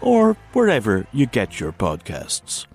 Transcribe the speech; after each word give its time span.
or 0.00 0.36
wherever 0.52 1.06
you 1.12 1.26
get 1.26 1.60
your 1.60 1.72
podcasts. 1.72 2.66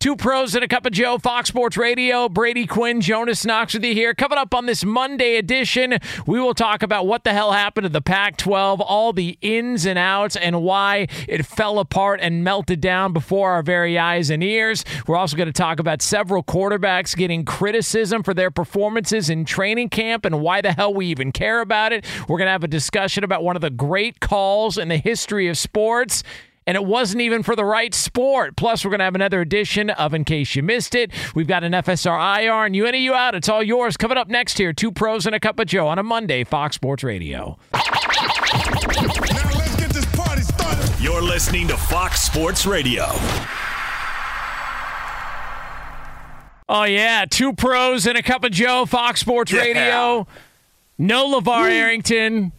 Two 0.00 0.14
pros 0.14 0.54
and 0.54 0.62
a 0.62 0.68
cup 0.68 0.86
of 0.86 0.92
Joe, 0.92 1.18
Fox 1.18 1.48
Sports 1.48 1.76
Radio. 1.76 2.28
Brady 2.28 2.68
Quinn, 2.68 3.00
Jonas 3.00 3.44
Knox 3.44 3.74
with 3.74 3.84
you 3.84 3.94
here. 3.94 4.14
Coming 4.14 4.38
up 4.38 4.54
on 4.54 4.66
this 4.66 4.84
Monday 4.84 5.34
edition, 5.34 5.98
we 6.24 6.38
will 6.38 6.54
talk 6.54 6.84
about 6.84 7.08
what 7.08 7.24
the 7.24 7.32
hell 7.32 7.50
happened 7.50 7.82
to 7.82 7.88
the 7.88 8.00
Pac 8.00 8.36
12, 8.36 8.80
all 8.80 9.12
the 9.12 9.36
ins 9.40 9.86
and 9.86 9.98
outs, 9.98 10.36
and 10.36 10.62
why 10.62 11.08
it 11.26 11.44
fell 11.44 11.80
apart 11.80 12.20
and 12.22 12.44
melted 12.44 12.80
down 12.80 13.12
before 13.12 13.50
our 13.50 13.62
very 13.64 13.98
eyes 13.98 14.30
and 14.30 14.40
ears. 14.44 14.84
We're 15.08 15.16
also 15.16 15.36
going 15.36 15.48
to 15.48 15.52
talk 15.52 15.80
about 15.80 16.00
several 16.00 16.44
quarterbacks 16.44 17.16
getting 17.16 17.44
criticism 17.44 18.22
for 18.22 18.34
their 18.34 18.52
performances 18.52 19.28
in 19.28 19.44
training 19.44 19.88
camp 19.88 20.24
and 20.24 20.40
why 20.40 20.60
the 20.60 20.70
hell 20.70 20.94
we 20.94 21.06
even 21.06 21.32
care 21.32 21.60
about 21.60 21.92
it. 21.92 22.06
We're 22.28 22.38
going 22.38 22.46
to 22.46 22.52
have 22.52 22.62
a 22.62 22.68
discussion 22.68 23.24
about 23.24 23.42
one 23.42 23.56
of 23.56 23.62
the 23.62 23.70
great 23.70 24.20
calls 24.20 24.78
in 24.78 24.86
the 24.86 24.98
history 24.98 25.48
of 25.48 25.58
sports 25.58 26.22
and 26.68 26.76
it 26.76 26.84
wasn't 26.84 27.22
even 27.22 27.42
for 27.42 27.56
the 27.56 27.64
right 27.64 27.94
sport. 27.94 28.54
Plus, 28.54 28.84
we're 28.84 28.90
going 28.90 28.98
to 28.98 29.04
have 29.04 29.14
another 29.14 29.40
edition 29.40 29.88
of 29.88 30.12
In 30.12 30.22
Case 30.26 30.54
You 30.54 30.62
Missed 30.62 30.94
It. 30.94 31.10
We've 31.34 31.46
got 31.46 31.64
an 31.64 31.72
FSR 31.72 32.42
IR 32.44 32.66
and 32.66 32.76
you 32.76 32.86
in 32.86 32.94
or 32.94 32.98
you 32.98 33.14
out. 33.14 33.34
It's 33.34 33.48
all 33.48 33.62
yours. 33.62 33.96
Coming 33.96 34.18
up 34.18 34.28
next 34.28 34.58
here, 34.58 34.74
two 34.74 34.92
pros 34.92 35.24
and 35.24 35.34
a 35.34 35.40
cup 35.40 35.58
of 35.58 35.66
Joe 35.66 35.88
on 35.88 35.98
a 35.98 36.02
Monday, 36.02 36.44
Fox 36.44 36.76
Sports 36.76 37.02
Radio. 37.02 37.56
Now 37.72 37.80
let's 39.56 39.76
get 39.76 39.88
this 39.90 40.04
party 40.14 40.42
started. 40.42 40.90
You're 41.00 41.22
listening 41.22 41.68
to 41.68 41.76
Fox 41.78 42.20
Sports 42.20 42.66
Radio. 42.66 43.06
Oh, 46.68 46.84
yeah. 46.84 47.24
Two 47.28 47.54
pros 47.54 48.06
and 48.06 48.18
a 48.18 48.22
cup 48.22 48.44
of 48.44 48.52
Joe, 48.52 48.84
Fox 48.84 49.20
Sports 49.20 49.52
Yeah. 49.52 49.60
Radio. 49.62 50.26
No 50.98 51.40
LaVar 51.40 51.70
Arrington. 51.70 52.52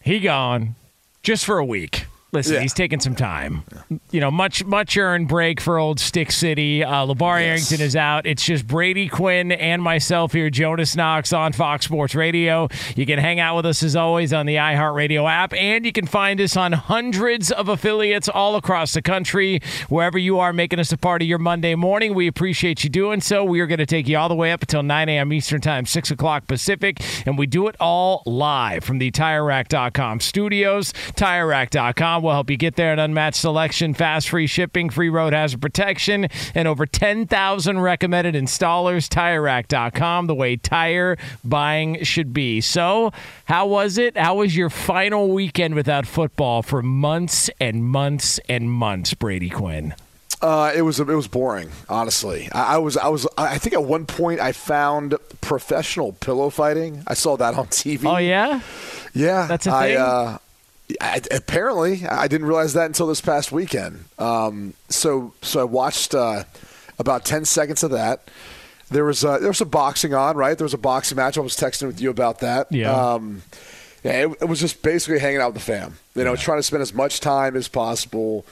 He 0.00 0.20
gone 0.20 0.76
just 1.24 1.44
for 1.44 1.58
a 1.58 1.64
week. 1.64 2.04
Listen, 2.32 2.54
Yeah. 2.54 2.60
he's 2.60 2.72
taking 2.74 3.00
some 3.00 3.14
time. 3.16 3.64
You 4.12 4.20
know, 4.20 4.30
much 4.30 4.64
much 4.64 4.96
earned 4.96 5.26
break 5.28 5.60
for 5.60 5.78
old 5.78 5.98
Stick 5.98 6.30
City. 6.30 6.84
Uh, 6.84 7.06
LaVar 7.06 7.40
Arrington 7.42 7.80
is 7.80 7.96
out. 7.96 8.24
It's 8.26 8.44
just 8.44 8.66
Brady 8.66 9.08
Quinn 9.08 9.50
and 9.50 9.82
myself 9.82 10.32
here, 10.32 10.48
Jonas 10.50 10.94
Knox 10.94 11.32
on 11.32 11.52
Fox 11.52 11.86
Sports 11.86 12.14
Radio. 12.14 12.68
You 12.94 13.04
can 13.06 13.18
hang 13.18 13.40
out 13.40 13.56
with 13.56 13.66
us 13.66 13.82
as 13.82 13.96
always 13.96 14.32
on 14.32 14.46
the 14.46 14.56
iHeartRadio 14.56 15.28
app, 15.28 15.52
and 15.54 15.84
you 15.84 15.90
can 15.92 16.06
find 16.06 16.40
us 16.40 16.56
on 16.56 16.72
hundreds 16.72 17.50
of 17.50 17.68
affiliates 17.68 18.28
all 18.28 18.54
across 18.56 18.92
the 18.94 19.02
country. 19.02 19.60
Wherever 19.88 20.18
you 20.18 20.38
are 20.38 20.52
making 20.52 20.78
us 20.78 20.92
a 20.92 20.96
part 20.98 21.22
of 21.22 21.28
your 21.28 21.38
Monday 21.38 21.74
morning, 21.74 22.14
we 22.14 22.26
appreciate 22.28 22.84
you 22.84 22.90
doing 22.90 23.20
so. 23.20 23.44
We 23.44 23.60
are 23.60 23.66
going 23.66 23.78
to 23.78 23.86
take 23.86 24.06
you 24.06 24.16
all 24.18 24.28
the 24.28 24.34
way 24.36 24.52
up 24.52 24.62
until 24.62 24.82
9 24.84 25.08
a.m. 25.08 25.32
Eastern 25.32 25.60
Time, 25.60 25.84
6 25.84 26.10
o'clock 26.12 26.46
Pacific, 26.46 27.00
and 27.26 27.36
we 27.36 27.46
do 27.46 27.66
it 27.66 27.76
all 27.80 28.22
live 28.24 28.84
from 28.84 28.98
the 28.98 29.10
TireRack.com 29.10 30.20
studios. 30.20 30.92
TireRack.com 31.16 32.19
will 32.20 32.32
help 32.32 32.50
you 32.50 32.56
get 32.56 32.76
there. 32.76 32.92
An 32.92 32.98
unmatched 32.98 33.40
selection, 33.40 33.94
fast 33.94 34.28
free 34.28 34.46
shipping, 34.46 34.90
free 34.90 35.08
road 35.08 35.32
hazard 35.32 35.60
protection, 35.60 36.28
and 36.54 36.68
over 36.68 36.86
10,000 36.86 37.80
recommended 37.80 38.34
installers. 38.34 39.08
TireRack.com, 39.08 40.26
the 40.26 40.34
way 40.34 40.56
tire 40.56 41.16
buying 41.44 42.02
should 42.04 42.32
be. 42.32 42.60
So, 42.60 43.12
how 43.46 43.66
was 43.66 43.98
it? 43.98 44.16
How 44.16 44.36
was 44.36 44.56
your 44.56 44.70
final 44.70 45.28
weekend 45.28 45.74
without 45.74 46.06
football 46.06 46.62
for 46.62 46.82
months 46.82 47.50
and 47.60 47.84
months 47.84 48.38
and 48.48 48.70
months, 48.70 49.14
Brady 49.14 49.50
Quinn? 49.50 49.94
Uh, 50.42 50.72
it 50.74 50.80
was 50.82 50.98
it 50.98 51.06
was 51.06 51.28
boring, 51.28 51.70
honestly. 51.88 52.48
I, 52.52 52.76
I 52.76 52.78
was 52.78 52.96
I 52.96 53.08
was 53.08 53.26
I 53.36 53.58
think 53.58 53.74
at 53.74 53.84
one 53.84 54.06
point 54.06 54.40
I 54.40 54.52
found 54.52 55.16
professional 55.42 56.12
pillow 56.12 56.48
fighting. 56.48 57.02
I 57.06 57.12
saw 57.12 57.36
that 57.36 57.54
on 57.54 57.66
TV. 57.66 58.10
Oh 58.10 58.16
yeah, 58.16 58.62
yeah, 59.12 59.46
That's 59.46 59.66
a 59.66 59.70
I, 59.72 59.88
thing? 59.88 59.96
Uh, 59.98 60.38
I, 61.00 61.20
apparently, 61.30 62.06
I 62.06 62.28
didn't 62.28 62.46
realize 62.46 62.74
that 62.74 62.86
until 62.86 63.06
this 63.06 63.20
past 63.20 63.52
weekend. 63.52 64.04
Um, 64.18 64.74
so 64.88 65.32
so 65.42 65.60
I 65.60 65.64
watched 65.64 66.14
uh, 66.14 66.44
about 66.98 67.24
ten 67.24 67.44
seconds 67.44 67.82
of 67.82 67.90
that. 67.92 68.28
There 68.90 69.04
was 69.04 69.24
uh, 69.24 69.38
there 69.38 69.48
was 69.48 69.58
some 69.58 69.68
boxing 69.68 70.14
on, 70.14 70.36
right? 70.36 70.56
There 70.56 70.64
was 70.64 70.74
a 70.74 70.78
boxing 70.78 71.16
match. 71.16 71.38
I 71.38 71.40
was 71.40 71.56
texting 71.56 71.86
with 71.86 72.00
you 72.00 72.10
about 72.10 72.40
that. 72.40 72.72
Yeah. 72.72 72.90
Um, 72.92 73.42
yeah, 74.02 74.26
it, 74.26 74.38
it 74.40 74.44
was 74.46 74.60
just 74.60 74.82
basically 74.82 75.18
hanging 75.18 75.40
out 75.40 75.52
with 75.52 75.62
the 75.62 75.72
fam. 75.72 75.98
You 76.14 76.24
know, 76.24 76.34
trying 76.36 76.58
to 76.58 76.62
spend 76.62 76.82
as 76.82 76.94
much 76.94 77.20
time 77.20 77.54
as 77.56 77.68
possible 77.68 78.46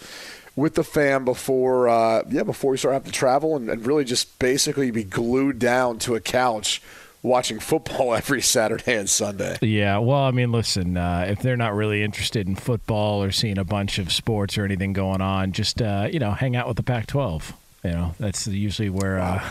with 0.57 0.75
the 0.75 0.85
fam 0.85 1.25
before, 1.25 1.89
uh, 1.89 2.23
yeah, 2.29 2.43
before 2.43 2.73
we 2.73 2.77
start 2.77 2.93
having 2.93 3.11
to 3.11 3.13
travel, 3.13 3.57
and, 3.57 3.71
and 3.71 3.87
really 3.87 4.05
just 4.05 4.39
basically 4.39 4.91
be 4.91 5.05
glued 5.05 5.59
down 5.59 5.99
to 6.01 6.17
a 6.17 6.21
couch 6.21 6.83
watching 7.23 7.59
football 7.59 8.15
every 8.17 8.43
Saturday 8.43 8.97
and 8.97 9.09
Sunday. 9.09 9.59
Yeah, 9.61 9.99
well, 9.99 10.23
I 10.23 10.31
mean, 10.31 10.53
listen, 10.53 10.97
uh, 10.97 11.27
if 11.29 11.41
they're 11.41 11.57
not 11.57 11.75
really 11.75 12.03
interested 12.03 12.47
in 12.47 12.57
football 12.57 13.23
or 13.23 13.31
seeing 13.31 13.59
a 13.59 13.65
bunch 13.65 13.99
of 13.99 14.13
sports 14.13 14.59
or 14.59 14.65
anything 14.65 14.93
going 14.93 15.21
on, 15.21 15.53
just 15.53 15.81
uh, 15.83 16.09
you 16.11 16.19
know, 16.19 16.33
hang 16.33 16.57
out 16.57 16.69
with 16.69 16.77
the 16.77 16.83
Pac-12. 16.83 17.53
You 17.85 17.91
know, 17.91 18.15
that's 18.19 18.47
usually 18.47 18.91
where. 18.91 19.21
Uh, 19.21 19.49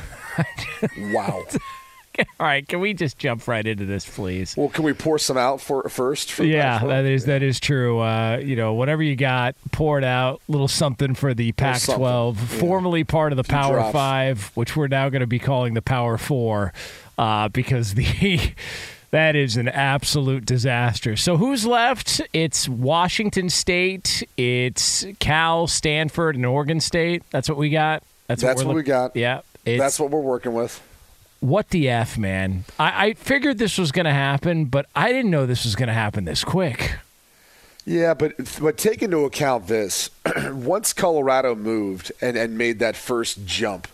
wow. 0.97 1.43
All 2.39 2.47
right, 2.47 2.67
can 2.67 2.79
we 2.79 2.93
just 2.93 3.17
jump 3.17 3.47
right 3.47 3.65
into 3.65 3.85
this, 3.85 4.05
please? 4.07 4.55
Well, 4.57 4.69
can 4.69 4.83
we 4.83 4.93
pour 4.93 5.19
some 5.19 5.37
out 5.37 5.61
for 5.61 5.87
first? 5.89 6.31
For 6.31 6.43
Yeah, 6.43 6.79
Pac-12? 6.79 6.89
that 6.89 7.05
is 7.05 7.25
that 7.25 7.43
is 7.43 7.59
true. 7.59 7.99
Uh, 7.99 8.41
you 8.43 8.55
know, 8.55 8.73
whatever 8.73 9.03
you 9.03 9.15
got, 9.15 9.55
pour 9.71 9.97
it 9.97 10.03
out. 10.03 10.41
Little 10.47 10.67
something 10.67 11.13
for 11.13 11.33
the 11.33 11.51
Pac-12, 11.53 11.79
something, 11.79 12.55
yeah. 12.57 12.59
formerly 12.59 13.03
part 13.03 13.31
of 13.31 13.37
the 13.37 13.43
Few 13.43 13.55
Power 13.55 13.75
drops. 13.75 13.93
Five, 13.93 14.51
which 14.55 14.75
we're 14.75 14.87
now 14.87 15.09
going 15.09 15.21
to 15.21 15.27
be 15.27 15.39
calling 15.39 15.73
the 15.73 15.81
Power 15.81 16.17
Four, 16.17 16.73
uh, 17.17 17.49
because 17.49 17.93
the 17.93 18.51
that 19.11 19.35
is 19.35 19.57
an 19.57 19.67
absolute 19.67 20.45
disaster. 20.45 21.15
So 21.15 21.37
who's 21.37 21.65
left? 21.65 22.21
It's 22.33 22.67
Washington 22.67 23.49
State, 23.49 24.23
it's 24.37 25.05
Cal, 25.19 25.67
Stanford, 25.67 26.35
and 26.35 26.45
Oregon 26.45 26.79
State. 26.79 27.23
That's 27.31 27.47
what 27.49 27.57
we 27.57 27.69
got. 27.69 28.03
That's, 28.27 28.41
That's 28.41 28.61
we're 28.61 28.67
what 28.67 28.75
we 28.75 28.83
got. 28.83 29.15
Yeah, 29.15 29.41
That's 29.63 29.99
what 29.99 30.11
we're 30.11 30.19
working 30.19 30.53
with. 30.53 30.81
what 31.39 31.69
the 31.69 31.89
f, 31.89 32.17
man. 32.17 32.65
I, 32.77 33.07
I 33.07 33.13
figured 33.13 33.57
this 33.57 33.77
was 33.77 33.91
going 33.93 34.05
to 34.05 34.13
happen, 34.13 34.65
but 34.65 34.85
I 34.95 35.13
didn't 35.13 35.31
know 35.31 35.45
this 35.45 35.63
was 35.63 35.75
going 35.75 35.87
to 35.87 35.93
happen 35.93 36.25
this 36.25 36.43
quick. 36.43 36.95
Yeah, 37.85 38.13
but 38.13 38.33
but 38.59 38.77
take 38.77 39.01
into 39.01 39.19
account 39.23 39.67
this: 39.67 40.09
once 40.51 40.91
Colorado 40.91 41.55
moved 41.55 42.11
and, 42.19 42.35
and 42.35 42.57
made 42.57 42.79
that 42.79 42.97
first 42.97 43.45
jump, 43.45 43.87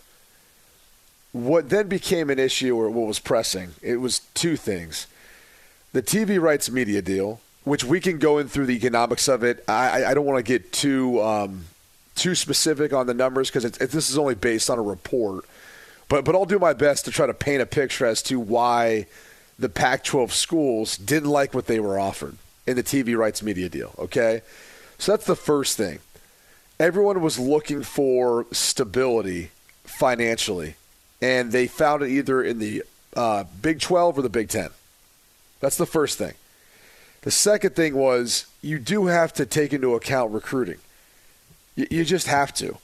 what 1.34 1.68
then 1.68 1.88
became 1.88 2.30
an 2.30 2.38
issue 2.38 2.76
or 2.76 2.88
what 2.90 3.08
was 3.08 3.18
pressing? 3.18 3.74
It 3.82 3.96
was 3.96 4.20
two 4.34 4.56
things: 4.56 5.08
the 5.92 6.00
TV 6.00 6.40
rights 6.40 6.70
media 6.70 7.02
deal, 7.02 7.40
which 7.64 7.82
we 7.82 8.00
can 8.00 8.18
go 8.18 8.38
in 8.38 8.48
through 8.48 8.66
the 8.66 8.76
economics 8.76 9.26
of 9.26 9.42
it. 9.42 9.64
I, 9.68 10.04
I 10.04 10.14
don't 10.14 10.24
want 10.24 10.38
to 10.38 10.44
get 10.44 10.72
too 10.72 11.20
um, 11.20 11.64
too 12.14 12.36
specific 12.36 12.92
on 12.92 13.08
the 13.08 13.14
numbers 13.14 13.50
because 13.50 13.70
this 13.72 14.08
is 14.08 14.16
only 14.16 14.36
based 14.36 14.70
on 14.70 14.78
a 14.78 14.82
report. 14.82 15.44
But 16.08 16.24
but 16.24 16.36
I'll 16.36 16.44
do 16.44 16.60
my 16.60 16.72
best 16.72 17.04
to 17.06 17.10
try 17.10 17.26
to 17.26 17.34
paint 17.34 17.60
a 17.60 17.66
picture 17.66 18.06
as 18.06 18.22
to 18.24 18.38
why 18.38 19.06
the 19.58 19.68
Pac-12 19.68 20.30
schools 20.30 20.96
didn't 20.96 21.30
like 21.30 21.52
what 21.52 21.66
they 21.66 21.80
were 21.80 21.98
offered 21.98 22.36
in 22.66 22.76
the 22.76 22.82
TV 22.82 23.16
rights 23.16 23.42
media 23.42 23.68
deal. 23.68 23.92
Okay, 23.98 24.42
so 24.98 25.12
that's 25.12 25.26
the 25.26 25.36
first 25.36 25.76
thing. 25.76 25.98
Everyone 26.78 27.20
was 27.20 27.40
looking 27.40 27.82
for 27.82 28.46
stability 28.52 29.50
financially, 29.84 30.76
and 31.24 31.52
they 31.52 31.66
found 31.66 32.02
it 32.02 32.10
either 32.10 32.42
in 32.42 32.58
the 32.58 32.82
uh, 33.16 33.44
Big 33.62 33.80
12 33.80 34.18
or 34.18 34.22
the 34.22 34.28
Big 34.28 34.50
10. 34.50 34.68
That's 35.60 35.78
the 35.78 35.86
first 35.86 36.18
thing. 36.18 36.34
The 37.22 37.30
second 37.30 37.74
thing 37.74 37.94
was 37.94 38.44
you 38.60 38.78
do 38.78 39.06
have 39.06 39.32
to 39.34 39.46
take 39.46 39.72
into 39.72 39.94
account 39.94 40.32
recruiting. 40.32 40.76
You, 41.76 41.86
you 41.90 42.04
just 42.04 42.26
have 42.26 42.52
to. 42.56 42.76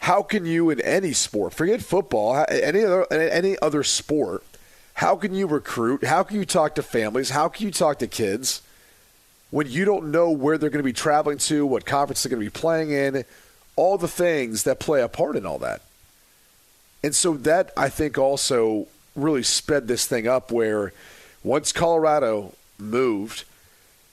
How 0.00 0.22
can 0.22 0.44
you 0.44 0.68
in 0.68 0.78
any 0.82 1.14
sport, 1.14 1.54
forget 1.54 1.80
football, 1.80 2.44
any 2.50 2.84
other 2.84 3.10
any 3.10 3.58
other 3.60 3.82
sport, 3.82 4.44
how 4.94 5.16
can 5.16 5.34
you 5.34 5.46
recruit? 5.46 6.04
How 6.04 6.22
can 6.22 6.36
you 6.36 6.44
talk 6.44 6.74
to 6.74 6.82
families? 6.82 7.30
How 7.30 7.48
can 7.48 7.64
you 7.64 7.72
talk 7.72 7.98
to 8.00 8.06
kids 8.06 8.60
when 9.50 9.66
you 9.66 9.86
don't 9.86 10.10
know 10.10 10.30
where 10.30 10.58
they're 10.58 10.70
going 10.70 10.84
to 10.84 10.84
be 10.84 10.92
traveling 10.92 11.38
to, 11.38 11.64
what 11.64 11.86
conference 11.86 12.22
they're 12.22 12.30
going 12.30 12.44
to 12.44 12.50
be 12.50 12.60
playing 12.60 12.90
in, 12.90 13.24
all 13.76 13.96
the 13.96 14.08
things 14.08 14.64
that 14.64 14.80
play 14.80 15.00
a 15.00 15.08
part 15.08 15.36
in 15.36 15.46
all 15.46 15.58
that. 15.58 15.80
And 17.02 17.14
so 17.14 17.34
that 17.34 17.72
I 17.76 17.88
think 17.88 18.18
also 18.18 18.86
really 19.16 19.42
sped 19.42 19.88
this 19.88 20.06
thing 20.06 20.26
up 20.26 20.50
where 20.50 20.92
once 21.42 21.72
Colorado 21.72 22.52
moved, 22.78 23.44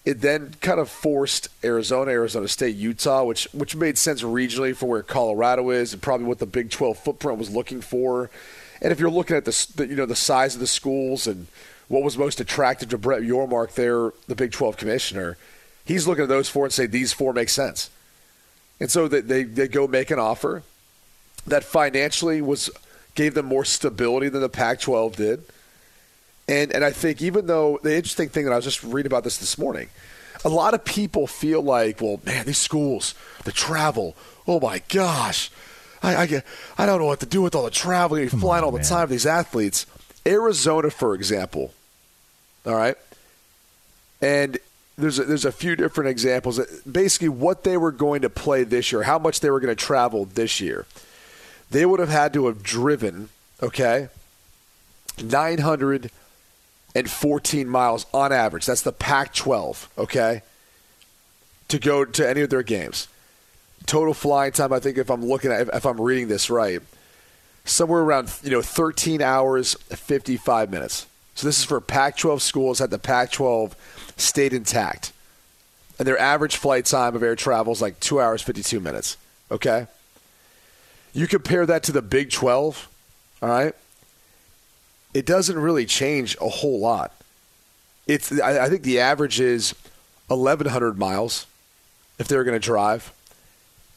it 0.05 0.21
then 0.21 0.55
kind 0.61 0.79
of 0.79 0.89
forced 0.89 1.49
Arizona, 1.63 2.11
Arizona 2.11 2.47
State, 2.47 2.75
Utah, 2.77 3.25
which 3.25 3.45
which 3.51 3.75
made 3.75 3.97
sense 3.97 4.23
regionally 4.23 4.73
for 4.73 4.87
where 4.87 5.03
Colorado 5.03 5.69
is 5.69 5.91
and 5.91 6.01
probably 6.01 6.25
what 6.25 6.39
the 6.39 6.45
Big 6.45 6.71
12 6.71 6.97
footprint 6.97 7.37
was 7.37 7.49
looking 7.49 7.81
for. 7.81 8.29
And 8.81 8.93
if 8.93 8.99
you're 8.99 9.09
looking 9.09 9.35
at 9.35 9.43
the, 9.43 9.67
the 9.75 9.87
you 9.87 9.95
know 9.95 10.05
the 10.05 10.15
size 10.15 10.53
of 10.53 10.61
the 10.61 10.67
schools 10.67 11.27
and 11.27 11.47
what 11.89 12.03
was 12.03 12.17
most 12.17 12.39
attractive 12.39 12.89
to 12.89 12.97
Brett 12.97 13.21
Yormark 13.21 13.73
there, 13.73 14.13
the 14.27 14.35
Big 14.35 14.51
12 14.51 14.77
commissioner, 14.77 15.37
he's 15.85 16.07
looking 16.07 16.23
at 16.23 16.29
those 16.29 16.47
four 16.47 16.65
and 16.65 16.73
say 16.73 16.85
these 16.85 17.11
four 17.11 17.33
make 17.33 17.49
sense. 17.49 17.89
And 18.79 18.91
so 18.91 19.07
they, 19.07 19.21
they, 19.21 19.43
they 19.43 19.67
go 19.67 19.87
make 19.87 20.11
an 20.11 20.19
offer 20.19 20.63
that 21.47 21.63
financially 21.63 22.41
was 22.41 22.69
gave 23.15 23.33
them 23.33 23.47
more 23.47 23.65
stability 23.65 24.29
than 24.29 24.41
the 24.41 24.49
Pac-12 24.49 25.15
did. 25.15 25.43
And 26.47 26.71
and 26.71 26.83
I 26.85 26.91
think 26.91 27.21
even 27.21 27.47
though 27.47 27.79
the 27.83 27.95
interesting 27.95 28.29
thing 28.29 28.45
that 28.45 28.53
I 28.53 28.55
was 28.55 28.65
just 28.65 28.83
reading 28.83 29.07
about 29.07 29.23
this 29.23 29.37
this 29.37 29.57
morning, 29.57 29.89
a 30.45 30.49
lot 30.49 30.73
of 30.73 30.85
people 30.85 31.27
feel 31.27 31.61
like, 31.61 31.99
well, 31.99 32.21
man, 32.25 32.45
these 32.45 32.57
schools, 32.57 33.15
the 33.43 33.51
travel, 33.51 34.15
oh 34.47 34.59
my 34.59 34.81
gosh, 34.89 35.49
I 36.01 36.15
I, 36.15 36.25
get, 36.25 36.45
I 36.77 36.85
don't 36.85 36.99
know 36.99 37.07
what 37.07 37.19
to 37.21 37.25
do 37.25 37.41
with 37.41 37.55
all 37.55 37.63
the 37.63 37.71
traveling, 37.71 38.21
You're 38.21 38.29
flying 38.29 38.63
on, 38.63 38.65
all 38.65 38.71
the 38.71 38.77
man. 38.77 38.87
time. 38.87 39.09
These 39.09 39.25
athletes, 39.25 39.85
Arizona, 40.25 40.89
for 40.89 41.15
example, 41.15 41.73
all 42.65 42.75
right, 42.75 42.95
and 44.21 44.57
there's 44.97 45.19
a, 45.19 45.25
there's 45.25 45.45
a 45.45 45.51
few 45.51 45.75
different 45.75 46.09
examples. 46.09 46.59
Basically, 46.89 47.29
what 47.29 47.63
they 47.63 47.77
were 47.77 47.91
going 47.91 48.21
to 48.21 48.29
play 48.29 48.63
this 48.63 48.91
year, 48.91 49.03
how 49.03 49.19
much 49.19 49.41
they 49.41 49.49
were 49.49 49.59
going 49.59 49.75
to 49.75 49.85
travel 49.85 50.25
this 50.25 50.61
year, 50.61 50.85
they 51.69 51.85
would 51.85 51.99
have 51.99 52.09
had 52.09 52.33
to 52.33 52.47
have 52.47 52.63
driven, 52.63 53.29
okay, 53.61 54.07
914 55.21 57.67
miles 57.67 58.05
on 58.13 58.31
average. 58.31 58.65
That's 58.65 58.81
the 58.81 58.91
Pac 58.91 59.33
12, 59.33 59.89
okay? 59.97 60.41
To 61.69 61.79
go 61.79 62.05
to 62.05 62.29
any 62.29 62.41
of 62.41 62.49
their 62.49 62.63
games. 62.63 63.07
Total 63.85 64.13
flying 64.13 64.53
time, 64.53 64.73
I 64.73 64.79
think, 64.79 64.97
if 64.97 65.09
I'm 65.09 65.25
looking 65.25 65.51
at, 65.51 65.69
if 65.73 65.85
I'm 65.85 65.99
reading 65.99 66.27
this 66.27 66.49
right, 66.49 66.81
somewhere 67.65 68.01
around, 68.01 68.33
you 68.43 68.51
know, 68.51 68.61
13 68.61 69.21
hours, 69.21 69.73
55 69.73 70.71
minutes. 70.71 71.07
So 71.35 71.47
this 71.47 71.59
is 71.59 71.65
for 71.65 71.81
Pac 71.81 72.17
12 72.17 72.41
schools 72.41 72.79
that 72.79 72.89
the 72.89 72.97
Pac 72.97 73.31
12 73.31 73.75
stayed 74.17 74.53
intact. 74.53 75.13
And 75.99 76.07
their 76.07 76.17
average 76.17 76.57
flight 76.57 76.85
time 76.85 77.15
of 77.15 77.23
air 77.23 77.35
travel 77.35 77.73
is 77.73 77.81
like 77.81 77.99
2 77.99 78.21
hours, 78.21 78.41
52 78.41 78.79
minutes, 78.79 79.17
okay? 79.51 79.87
You 81.17 81.27
compare 81.27 81.65
that 81.65 81.83
to 81.83 81.91
the 81.91 82.01
Big 82.01 82.29
12, 82.29 82.87
all 83.41 83.49
right? 83.49 83.73
it 85.17 85.25
doesn't 85.25 85.57
really 85.57 85.87
change 85.87 86.37
a 86.39 86.47
whole 86.47 86.79
lot. 86.79 87.11
It's 88.05 88.31
I, 88.39 88.65
I 88.65 88.69
think 88.69 88.83
the 88.83 88.99
average 88.99 89.39
is 89.39 89.73
1,100 90.27 90.99
miles 90.99 91.47
if 92.19 92.27
they're 92.27 92.43
going 92.43 92.59
to 92.59 92.63
drive, 92.63 93.11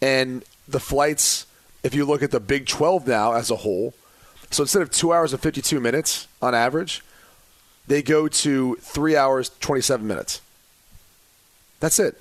and 0.01 0.43
the 0.67 0.81
flights. 0.81 1.47
If 1.83 1.95
you 1.95 2.07
look 2.07 2.23
at 2.23 2.31
the 2.31 2.41
Big 2.41 2.67
12 2.67 3.07
now 3.07 3.33
as 3.33 3.51
a 3.51 3.57
whole, 3.57 3.93
so 4.51 4.63
instead 4.63 4.81
of 4.81 4.91
two 4.91 5.13
hours 5.13 5.33
and 5.35 5.43
52 5.43 5.79
minutes 5.79 6.27
on 6.41 6.55
average, 6.55 7.03
they 7.87 8.03
go 8.03 8.29
to 8.29 8.77
three 8.77 9.15
hours 9.15 9.51
27 9.61 10.07
minutes. 10.07 10.41
That's 11.81 11.99
it. 11.99 12.21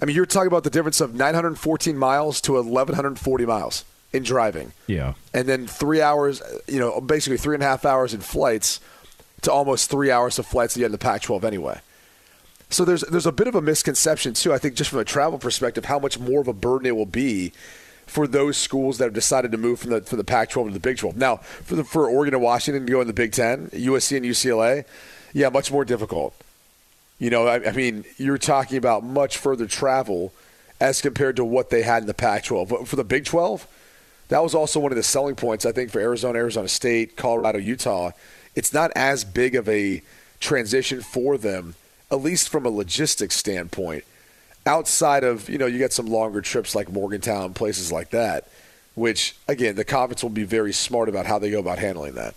I 0.00 0.04
mean, 0.04 0.16
you're 0.16 0.26
talking 0.26 0.48
about 0.48 0.64
the 0.64 0.70
difference 0.70 1.00
of 1.00 1.14
914 1.14 1.96
miles 1.96 2.40
to 2.42 2.54
1,140 2.54 3.46
miles 3.46 3.84
in 4.12 4.22
driving. 4.22 4.72
Yeah. 4.86 5.14
And 5.34 5.48
then 5.48 5.66
three 5.66 6.00
hours, 6.00 6.42
you 6.66 6.78
know, 6.78 7.00
basically 7.00 7.36
three 7.36 7.54
and 7.54 7.62
a 7.62 7.66
half 7.66 7.84
hours 7.84 8.14
in 8.14 8.20
flights 8.20 8.80
to 9.42 9.52
almost 9.52 9.90
three 9.90 10.10
hours 10.10 10.38
of 10.38 10.46
flights 10.46 10.74
at 10.74 10.80
the 10.80 10.84
end 10.84 10.94
of 10.94 11.00
the 11.00 11.04
Pac 11.04 11.22
12 11.22 11.44
anyway. 11.44 11.80
So 12.70 12.84
there's 12.84 13.02
there's 13.02 13.26
a 13.26 13.32
bit 13.32 13.48
of 13.48 13.56
a 13.56 13.60
misconception 13.60 14.34
too. 14.34 14.52
I 14.52 14.58
think 14.58 14.76
just 14.76 14.90
from 14.90 15.00
a 15.00 15.04
travel 15.04 15.38
perspective, 15.38 15.86
how 15.86 15.98
much 15.98 16.18
more 16.18 16.40
of 16.40 16.46
a 16.46 16.52
burden 16.52 16.86
it 16.86 16.94
will 16.94 17.04
be 17.04 17.52
for 18.06 18.26
those 18.26 18.56
schools 18.56 18.98
that 18.98 19.04
have 19.04 19.12
decided 19.12 19.50
to 19.52 19.58
move 19.58 19.80
from 19.80 19.90
the 19.90 20.02
from 20.02 20.18
the 20.18 20.24
Pac-12 20.24 20.68
to 20.68 20.72
the 20.72 20.80
Big 20.80 20.98
12. 20.98 21.16
Now, 21.16 21.36
for 21.36 21.74
the, 21.74 21.84
for 21.84 22.08
Oregon 22.08 22.34
and 22.34 22.42
Washington 22.42 22.86
to 22.86 22.92
go 22.92 23.00
in 23.00 23.08
the 23.08 23.12
Big 23.12 23.32
Ten, 23.32 23.68
USC 23.68 24.16
and 24.16 24.26
UCLA, 24.26 24.84
yeah, 25.32 25.48
much 25.48 25.72
more 25.72 25.84
difficult. 25.84 26.34
You 27.20 27.28
know, 27.28 27.46
I, 27.46 27.68
I 27.68 27.72
mean, 27.72 28.04
you're 28.16 28.38
talking 28.38 28.78
about 28.78 29.04
much 29.04 29.36
further 29.36 29.66
travel 29.66 30.32
as 30.80 31.02
compared 31.02 31.36
to 31.36 31.44
what 31.44 31.68
they 31.68 31.82
had 31.82 32.02
in 32.02 32.06
the 32.06 32.14
Pac-12. 32.14 32.68
But 32.68 32.88
for 32.88 32.96
the 32.96 33.04
Big 33.04 33.26
12, 33.26 33.68
that 34.28 34.42
was 34.42 34.54
also 34.54 34.80
one 34.80 34.90
of 34.90 34.96
the 34.96 35.02
selling 35.02 35.36
points, 35.36 35.66
I 35.66 35.72
think, 35.72 35.90
for 35.90 36.00
Arizona, 36.00 36.38
Arizona 36.38 36.66
State, 36.66 37.16
Colorado, 37.16 37.58
Utah. 37.58 38.12
It's 38.54 38.72
not 38.72 38.90
as 38.96 39.22
big 39.22 39.54
of 39.54 39.68
a 39.68 40.02
transition 40.40 41.02
for 41.02 41.36
them, 41.36 41.74
at 42.10 42.22
least 42.22 42.48
from 42.48 42.64
a 42.64 42.70
logistics 42.70 43.36
standpoint. 43.36 44.04
Outside 44.64 45.22
of, 45.22 45.50
you 45.50 45.58
know, 45.58 45.66
you 45.66 45.76
get 45.76 45.92
some 45.92 46.06
longer 46.06 46.40
trips 46.40 46.74
like 46.74 46.90
Morgantown, 46.90 47.52
places 47.52 47.92
like 47.92 48.10
that, 48.10 48.48
which, 48.94 49.36
again, 49.46 49.74
the 49.74 49.84
conference 49.84 50.22
will 50.22 50.30
be 50.30 50.44
very 50.44 50.72
smart 50.72 51.10
about 51.10 51.26
how 51.26 51.38
they 51.38 51.50
go 51.50 51.60
about 51.60 51.78
handling 51.78 52.14
that 52.14 52.34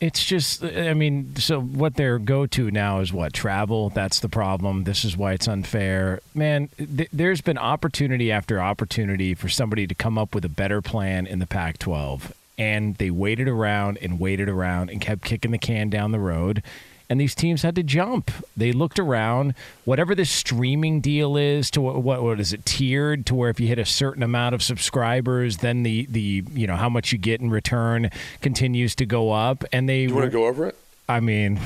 it's 0.00 0.24
just 0.24 0.62
i 0.62 0.92
mean 0.92 1.34
so 1.36 1.60
what 1.60 1.94
their 1.94 2.18
go-to 2.18 2.70
now 2.70 3.00
is 3.00 3.12
what? 3.12 3.32
Travel? 3.32 3.90
That's 3.90 4.20
the 4.20 4.28
problem. 4.28 4.84
This 4.84 5.04
is 5.04 5.16
why 5.16 5.32
it's 5.32 5.48
unfair. 5.48 6.20
Man 6.34 6.68
th- 6.76 7.08
there's 7.12 7.40
been 7.40 7.58
opportunity 7.58 8.30
after 8.30 8.60
opportunity 8.60 9.34
for 9.34 9.48
somebody 9.48 9.86
to 9.86 9.94
come 9.94 10.18
up 10.18 10.34
with 10.34 10.44
a 10.44 10.50
better 10.50 10.82
plan 10.82 11.26
in 11.26 11.38
the 11.38 11.46
pac 11.46 11.78
12 11.78 12.32
and 12.58 12.96
they 12.96 13.10
waited 13.10 13.48
around 13.48 13.98
and 14.00 14.18
waited 14.18 14.48
around 14.48 14.90
and 14.90 15.00
kept 15.00 15.22
kicking 15.24 15.50
the 15.50 15.58
can 15.58 15.88
down 15.90 16.12
the 16.12 16.18
road 16.18 16.62
and 17.08 17.20
these 17.20 17.34
teams 17.34 17.62
had 17.62 17.74
to 17.76 17.82
jump. 17.82 18.30
They 18.56 18.72
looked 18.72 18.98
around, 18.98 19.54
whatever 19.84 20.14
the 20.14 20.24
streaming 20.24 21.00
deal 21.00 21.36
is 21.36 21.70
to 21.72 21.80
what, 21.80 22.02
what 22.02 22.22
what 22.22 22.40
is 22.40 22.52
it 22.52 22.64
tiered 22.64 23.26
to 23.26 23.34
where 23.34 23.50
if 23.50 23.60
you 23.60 23.68
hit 23.68 23.78
a 23.78 23.84
certain 23.84 24.22
amount 24.22 24.54
of 24.54 24.62
subscribers, 24.62 25.58
then 25.58 25.82
the 25.82 26.06
the 26.06 26.44
you 26.52 26.66
know 26.66 26.76
how 26.76 26.88
much 26.88 27.12
you 27.12 27.18
get 27.18 27.40
in 27.40 27.50
return 27.50 28.10
continues 28.40 28.94
to 28.96 29.06
go 29.06 29.32
up. 29.32 29.64
And 29.72 29.88
they 29.88 30.02
you 30.02 30.14
want 30.14 30.26
to 30.26 30.30
go 30.30 30.46
over 30.46 30.66
it? 30.66 30.76
I 31.08 31.20
mean, 31.20 31.60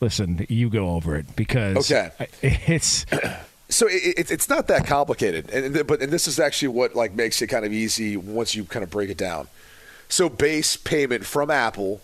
listen, 0.00 0.46
you 0.48 0.68
go 0.68 0.90
over 0.90 1.16
it 1.16 1.34
because 1.36 1.90
okay, 1.90 2.10
it's. 2.42 3.06
So 3.70 3.86
it, 3.88 4.30
it's 4.30 4.48
not 4.48 4.68
that 4.68 4.86
complicated, 4.86 5.50
and 5.50 5.86
but 5.86 6.00
and 6.02 6.12
this 6.12 6.28
is 6.28 6.38
actually 6.38 6.68
what 6.68 6.94
like 6.94 7.14
makes 7.14 7.40
it 7.40 7.46
kind 7.46 7.64
of 7.64 7.72
easy 7.72 8.16
once 8.16 8.54
you 8.54 8.64
kind 8.64 8.84
of 8.84 8.90
break 8.90 9.08
it 9.08 9.16
down. 9.16 9.48
So 10.08 10.28
base 10.28 10.76
payment 10.76 11.24
from 11.24 11.50
Apple 11.50 12.00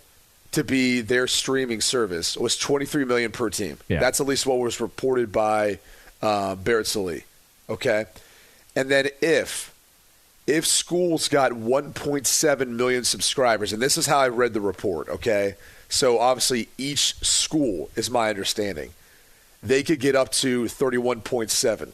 to 0.52 0.64
be 0.64 1.00
their 1.00 1.26
streaming 1.26 1.80
service 1.80 2.36
was 2.36 2.56
23 2.56 3.04
million 3.04 3.30
per 3.30 3.50
team. 3.50 3.78
Yeah. 3.88 4.00
That's 4.00 4.20
at 4.20 4.26
least 4.26 4.46
what 4.46 4.58
was 4.58 4.80
reported 4.80 5.32
by 5.32 5.78
uh, 6.22 6.56
Barrett 6.56 6.86
Sallee. 6.86 7.24
Okay, 7.68 8.06
and 8.74 8.90
then 8.90 9.08
if 9.20 9.72
if 10.46 10.66
schools 10.66 11.28
got 11.28 11.52
1.7 11.52 12.68
million 12.68 13.04
subscribers, 13.04 13.72
and 13.72 13.80
this 13.80 13.96
is 13.96 14.06
how 14.06 14.18
I 14.18 14.28
read 14.28 14.52
the 14.52 14.60
report. 14.60 15.08
Okay, 15.08 15.54
so 15.88 16.18
obviously 16.18 16.68
each 16.76 17.14
school 17.24 17.90
is 17.94 18.10
my 18.10 18.28
understanding. 18.28 18.90
They 19.62 19.82
could 19.82 20.00
get 20.00 20.16
up 20.16 20.32
to 20.32 20.64
31.7 20.64 21.92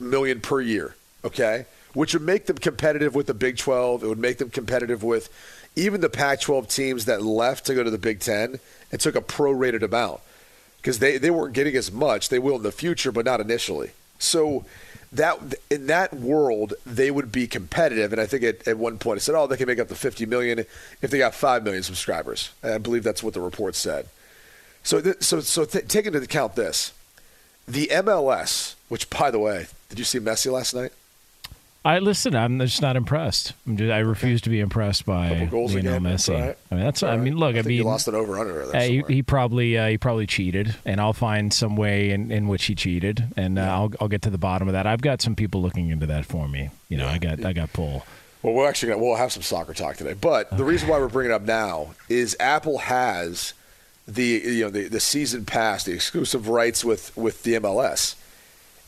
million 0.00 0.40
per 0.40 0.60
year. 0.60 0.96
Okay, 1.24 1.66
which 1.94 2.14
would 2.14 2.22
make 2.22 2.46
them 2.46 2.58
competitive 2.58 3.14
with 3.14 3.26
the 3.26 3.34
Big 3.34 3.56
12. 3.56 4.02
It 4.02 4.06
would 4.08 4.18
make 4.18 4.38
them 4.38 4.50
competitive 4.50 5.04
with 5.04 5.28
even 5.76 6.00
the 6.00 6.08
Pac 6.10 6.40
12 6.40 6.68
teams 6.68 7.04
that 7.06 7.22
left 7.22 7.66
to 7.66 7.74
go 7.74 7.82
to 7.82 7.90
the 7.90 7.98
Big 7.98 8.20
Ten 8.20 8.60
and 8.90 9.00
took 9.00 9.16
a 9.16 9.20
prorated 9.20 9.82
amount. 9.82 10.20
because 10.78 10.98
they, 10.98 11.16
they 11.16 11.30
weren't 11.30 11.54
getting 11.54 11.76
as 11.76 11.90
much. 11.92 12.28
They 12.28 12.38
will 12.38 12.56
in 12.56 12.62
the 12.62 12.72
future, 12.72 13.12
but 13.12 13.24
not 13.24 13.40
initially. 13.40 13.92
So 14.18 14.64
that 15.12 15.38
in 15.70 15.86
that 15.86 16.14
world, 16.14 16.74
they 16.86 17.10
would 17.10 17.30
be 17.30 17.46
competitive. 17.46 18.12
And 18.12 18.20
I 18.20 18.26
think 18.26 18.42
at, 18.42 18.66
at 18.66 18.78
one 18.78 18.98
point 18.98 19.16
I 19.16 19.20
said, 19.20 19.34
oh, 19.34 19.46
they 19.46 19.56
can 19.56 19.66
make 19.66 19.78
up 19.78 19.88
to 19.88 19.94
50 19.94 20.26
million 20.26 20.64
if 21.00 21.10
they 21.10 21.18
got 21.18 21.34
5 21.34 21.64
million 21.64 21.82
subscribers. 21.82 22.50
I 22.62 22.78
believe 22.78 23.04
that's 23.04 23.22
what 23.22 23.34
the 23.34 23.40
report 23.40 23.74
said. 23.74 24.06
So, 24.82 25.00
th- 25.00 25.22
so, 25.22 25.40
so 25.40 25.64
th- 25.64 25.86
take 25.86 26.06
into 26.06 26.18
account 26.20 26.56
this. 26.56 26.92
The 27.68 27.86
MLS, 27.92 28.74
which, 28.88 29.08
by 29.10 29.30
the 29.30 29.38
way, 29.38 29.66
did 29.88 29.98
you 29.98 30.04
see 30.04 30.18
Messi 30.18 30.50
last 30.50 30.74
night? 30.74 30.92
I 31.84 31.98
listen. 31.98 32.36
I'm 32.36 32.60
just 32.60 32.80
not 32.80 32.94
impressed. 32.94 33.54
I'm 33.66 33.76
just, 33.76 33.90
I 33.90 33.98
refuse 33.98 34.40
to 34.42 34.50
be 34.50 34.60
impressed 34.60 35.04
by 35.04 35.48
goals 35.50 35.74
Lionel 35.74 35.96
again, 35.96 36.12
Messi. 36.14 36.40
right. 36.40 36.56
I 36.70 36.74
mean, 36.76 36.84
that's. 36.84 37.02
All 37.02 37.10
I 37.10 37.16
mean, 37.16 37.36
look. 37.36 37.56
I 37.56 37.58
I, 37.58 37.62
mean, 37.62 37.76
you 37.76 37.84
lost 37.84 38.06
an 38.06 38.14
over/under 38.14 38.66
there 38.66 38.76
uh, 38.76 38.86
he, 38.86 39.02
he 39.08 39.22
probably 39.22 39.76
uh, 39.76 39.88
he 39.88 39.98
probably 39.98 40.26
cheated, 40.26 40.76
and 40.84 41.00
I'll 41.00 41.12
find 41.12 41.52
some 41.52 41.74
way 41.74 42.10
in, 42.10 42.30
in 42.30 42.46
which 42.46 42.66
he 42.66 42.76
cheated, 42.76 43.24
and 43.36 43.58
uh, 43.58 43.62
I'll 43.62 43.92
I'll 44.00 44.08
get 44.08 44.22
to 44.22 44.30
the 44.30 44.38
bottom 44.38 44.68
of 44.68 44.74
that. 44.74 44.86
I've 44.86 45.00
got 45.00 45.20
some 45.20 45.34
people 45.34 45.60
looking 45.60 45.88
into 45.88 46.06
that 46.06 46.24
for 46.24 46.48
me. 46.48 46.70
You 46.88 46.98
know, 46.98 47.08
I 47.08 47.18
got 47.18 47.44
I 47.44 47.52
got 47.52 47.72
pull. 47.72 48.06
Well, 48.42 48.54
we're 48.54 48.68
actually 48.68 48.90
gonna, 48.90 49.02
we'll 49.02 49.16
have 49.16 49.32
some 49.32 49.42
soccer 49.42 49.74
talk 49.74 49.96
today, 49.96 50.14
but 50.14 50.56
the 50.56 50.64
reason 50.64 50.88
why 50.88 50.98
we're 50.98 51.08
bringing 51.08 51.32
it 51.32 51.34
up 51.34 51.42
now 51.42 51.94
is 52.08 52.36
Apple 52.38 52.78
has 52.78 53.54
the 54.06 54.24
you 54.44 54.64
know 54.64 54.70
the, 54.70 54.86
the 54.86 55.00
season 55.00 55.44
pass, 55.44 55.82
the 55.82 55.92
exclusive 55.92 56.48
rights 56.48 56.84
with 56.84 57.16
with 57.16 57.42
the 57.42 57.54
MLS, 57.54 58.14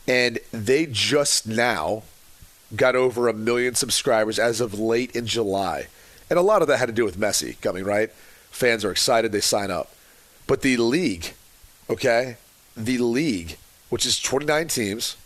and 0.07 0.39
they 0.53 0.85
just 0.85 1.45
now 1.45 2.03
got 2.75 2.95
over 2.95 3.27
a 3.27 3.33
million 3.33 3.75
subscribers 3.75 4.39
as 4.39 4.61
of 4.61 4.79
late 4.79 5.15
in 5.15 5.25
July, 5.25 5.87
and 6.29 6.39
a 6.39 6.41
lot 6.41 6.61
of 6.61 6.67
that 6.67 6.77
had 6.77 6.87
to 6.87 6.93
do 6.93 7.05
with 7.05 7.17
Messi 7.17 7.59
coming 7.61 7.83
right. 7.83 8.11
Fans 8.49 8.85
are 8.85 8.91
excited; 8.91 9.31
they 9.31 9.41
sign 9.41 9.71
up, 9.71 9.93
but 10.47 10.61
the 10.61 10.77
league, 10.77 11.33
okay, 11.89 12.37
the 12.75 12.97
league, 12.97 13.57
which 13.89 14.05
is 14.05 14.19
29 14.19 14.67
teams, 14.67 15.17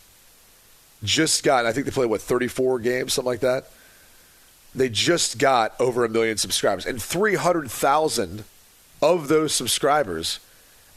just 1.04 1.44
got 1.44 1.66
I 1.66 1.72
think 1.72 1.86
they 1.86 1.92
played 1.92 2.10
what 2.10 2.22
34 2.22 2.80
games, 2.80 3.14
something 3.14 3.30
like 3.30 3.40
that? 3.42 3.70
They 4.76 4.90
just 4.90 5.38
got 5.40 5.74
over 5.80 6.06
a 6.06 6.10
million 6.10 6.38
subscribers, 6.38 6.86
and 6.86 7.02
300,000 7.02 8.44
of 9.02 9.28
those 9.28 9.54
subscribers 9.54 10.40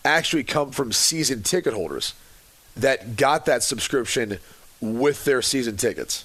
actually 0.04 0.44
come 0.44 0.70
from 0.72 0.92
season 0.92 1.42
ticket 1.42 1.72
holders 1.72 2.14
that 2.76 3.16
got 3.16 3.46
that 3.46 3.62
subscription 3.62 4.38
with 4.80 5.24
their 5.24 5.42
season 5.42 5.76
tickets. 5.76 6.24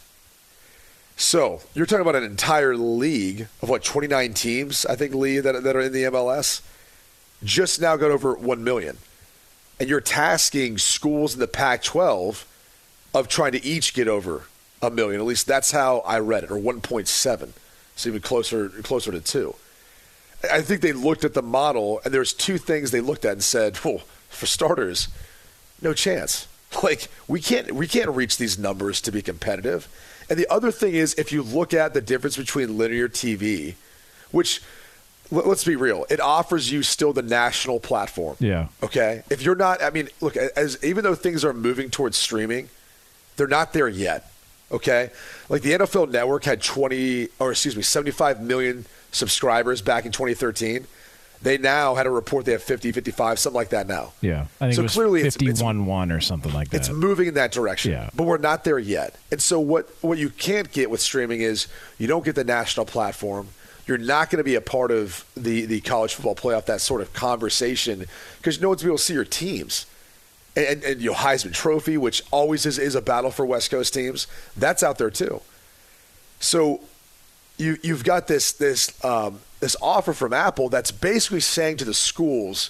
So 1.20 1.62
you're 1.74 1.88
talking 1.88 2.04
about 2.04 2.16
an 2.16 2.24
entire 2.24 2.78
league 2.78 3.48
of 3.64 3.70
what 3.70 3.84
29 3.84 4.36
teams, 4.36 4.86
I 4.86 4.96
think, 4.96 5.16
Lee, 5.16 5.40
that, 5.40 5.64
that 5.64 5.76
are 5.76 5.82
in 5.82 5.92
the 5.92 6.04
MLS, 6.04 6.62
just 7.44 7.82
now 7.82 7.98
got 7.98 8.12
over 8.12 8.36
1 8.36 8.64
million. 8.64 8.98
And 9.80 9.90
you're 9.90 10.00
tasking 10.00 10.78
schools 10.78 11.34
in 11.34 11.40
the 11.40 11.48
Pac 11.48 11.82
12 11.84 12.46
of 13.16 13.28
trying 13.28 13.54
to 13.54 13.64
each 13.66 13.96
get 13.96 14.08
over 14.08 14.44
a 14.80 14.92
million. 14.92 15.20
At 15.20 15.26
least 15.26 15.48
that's 15.48 15.72
how 15.72 16.00
I 16.00 16.20
read 16.20 16.44
it, 16.44 16.52
or 16.52 16.58
1.7. 16.58 17.50
So 17.96 18.10
even 18.10 18.22
closer, 18.22 18.70
closer 18.70 19.12
to 19.12 19.20
two. 19.20 19.56
I 20.52 20.62
think 20.62 20.82
they 20.82 20.94
looked 20.94 21.26
at 21.26 21.34
the 21.34 21.42
model, 21.42 22.00
and 22.06 22.14
there's 22.14 22.32
two 22.32 22.60
things 22.60 22.92
they 22.92 23.02
looked 23.02 23.26
at 23.26 23.32
and 23.34 23.44
said, 23.44 23.80
"Well, 23.84 24.02
for 24.30 24.46
starters, 24.46 25.08
no 25.82 25.94
chance. 25.94 26.48
Like 26.84 27.08
we 27.30 27.40
can't 27.40 27.72
we 27.72 27.88
can't 27.88 28.10
reach 28.10 28.38
these 28.38 28.60
numbers 28.60 29.02
to 29.02 29.12
be 29.12 29.22
competitive." 29.22 29.88
And 30.30 30.38
the 30.38 30.48
other 30.52 30.72
thing 30.72 30.94
is, 30.94 31.14
if 31.16 31.32
you 31.32 31.42
look 31.42 31.74
at 31.74 31.94
the 31.94 32.02
difference 32.02 32.38
between 32.38 32.78
linear 32.78 33.08
TV, 33.08 33.76
which 34.32 34.62
let- 35.32 35.48
let's 35.48 35.64
be 35.64 35.76
real, 35.76 36.06
it 36.10 36.20
offers 36.20 36.72
you 36.72 36.84
still 36.84 37.14
the 37.14 37.22
national 37.22 37.80
platform. 37.80 38.36
Yeah. 38.40 38.68
Okay. 38.84 39.24
If 39.30 39.42
you're 39.42 39.56
not, 39.56 39.82
I 39.82 39.90
mean, 39.90 40.10
look, 40.22 40.36
as 40.38 40.78
even 40.84 41.04
though 41.04 41.16
things 41.16 41.44
are 41.44 41.54
moving 41.54 41.90
towards 41.90 42.18
streaming, 42.18 42.70
they're 43.36 43.48
not 43.48 43.74
there 43.74 43.88
yet. 43.88 44.32
Okay. 44.72 45.12
Like 45.50 45.62
the 45.62 45.74
NFL 45.74 46.10
Network 46.12 46.44
had 46.44 46.62
20, 46.62 47.30
or 47.40 47.52
excuse 47.52 47.76
me, 47.76 47.84
75 47.84 48.42
million 48.42 48.86
subscribers 49.12 49.82
back 49.82 50.06
in 50.06 50.12
2013. 50.12 50.88
They 51.41 51.58
now 51.58 51.94
had 51.96 52.08
a 52.08 52.10
report 52.10 52.46
they 52.46 52.51
have 52.53 52.63
50, 52.63 52.91
55, 52.91 53.38
something 53.39 53.56
like 53.56 53.70
that 53.70 53.88
now. 53.88 54.13
Yeah, 54.22 54.48
I 54.60 54.65
think 54.65 54.74
So 54.75 54.82
it 54.82 54.84
was 54.84 54.94
clearly 54.94 55.20
it's- 55.22 55.36
it's- 55.36 55.48
fifty-one 55.50 55.86
one 55.86 56.12
or 56.12 56.20
something 56.20 56.51
like 56.51 56.70
that. 56.72 56.77
It's 56.77 56.89
moving 56.89 57.27
in 57.27 57.34
that 57.36 57.51
direction. 57.51 57.91
Yeah. 57.91 58.10
But 58.15 58.24
we're 58.24 58.38
not 58.39 58.63
there 58.63 58.79
yet. 58.79 59.15
And 59.32 59.41
so 59.41 59.60
what 59.60 59.89
what 60.01 60.17
you 60.17 60.29
can't 60.29 60.72
get 60.72 60.89
with 60.89 61.00
streaming 61.01 61.41
is 61.41 61.67
you 62.00 62.08
don't 62.08 62.25
get 62.25 62.36
the 62.36 62.44
national 62.44 62.86
platform. 62.88 63.50
You're 63.86 63.98
not 64.00 64.29
going 64.29 64.39
to 64.39 64.44
be 64.44 64.56
a 64.56 64.62
part 64.62 64.91
of 64.91 65.24
the, 65.38 65.65
the 65.65 65.79
college 65.79 66.13
football 66.15 66.36
playoff, 66.36 66.65
that 66.65 66.82
sort 66.82 67.00
of 67.01 67.13
conversation, 67.13 68.06
because 68.38 68.60
no 68.60 68.67
one's 68.70 68.82
going 68.82 68.88
to 68.88 68.88
be 68.88 68.89
able 68.91 68.98
to 68.98 69.03
see 69.03 69.13
your 69.13 69.24
teams. 69.24 69.86
And, 70.58 70.65
and, 70.65 70.84
and 70.84 71.01
your 71.01 71.13
Heisman 71.15 71.53
Trophy, 71.53 71.98
which 71.98 72.22
always 72.32 72.65
is, 72.65 72.79
is 72.79 72.96
a 72.96 73.01
battle 73.01 73.32
for 73.32 73.46
West 73.46 73.70
Coast 73.72 73.94
teams, 73.94 74.27
that's 74.58 74.82
out 74.84 74.98
there 74.98 75.12
too. 75.12 75.39
So 76.39 76.82
you 77.58 77.77
you've 77.84 78.03
got 78.03 78.27
this 78.27 78.51
this 78.51 78.94
um, 79.06 79.39
this 79.60 79.76
offer 79.82 80.14
from 80.14 80.34
Apple 80.34 80.70
that's 80.70 80.92
basically 80.92 81.40
saying 81.40 81.78
to 81.78 81.86
the 81.86 81.94
schools, 81.94 82.70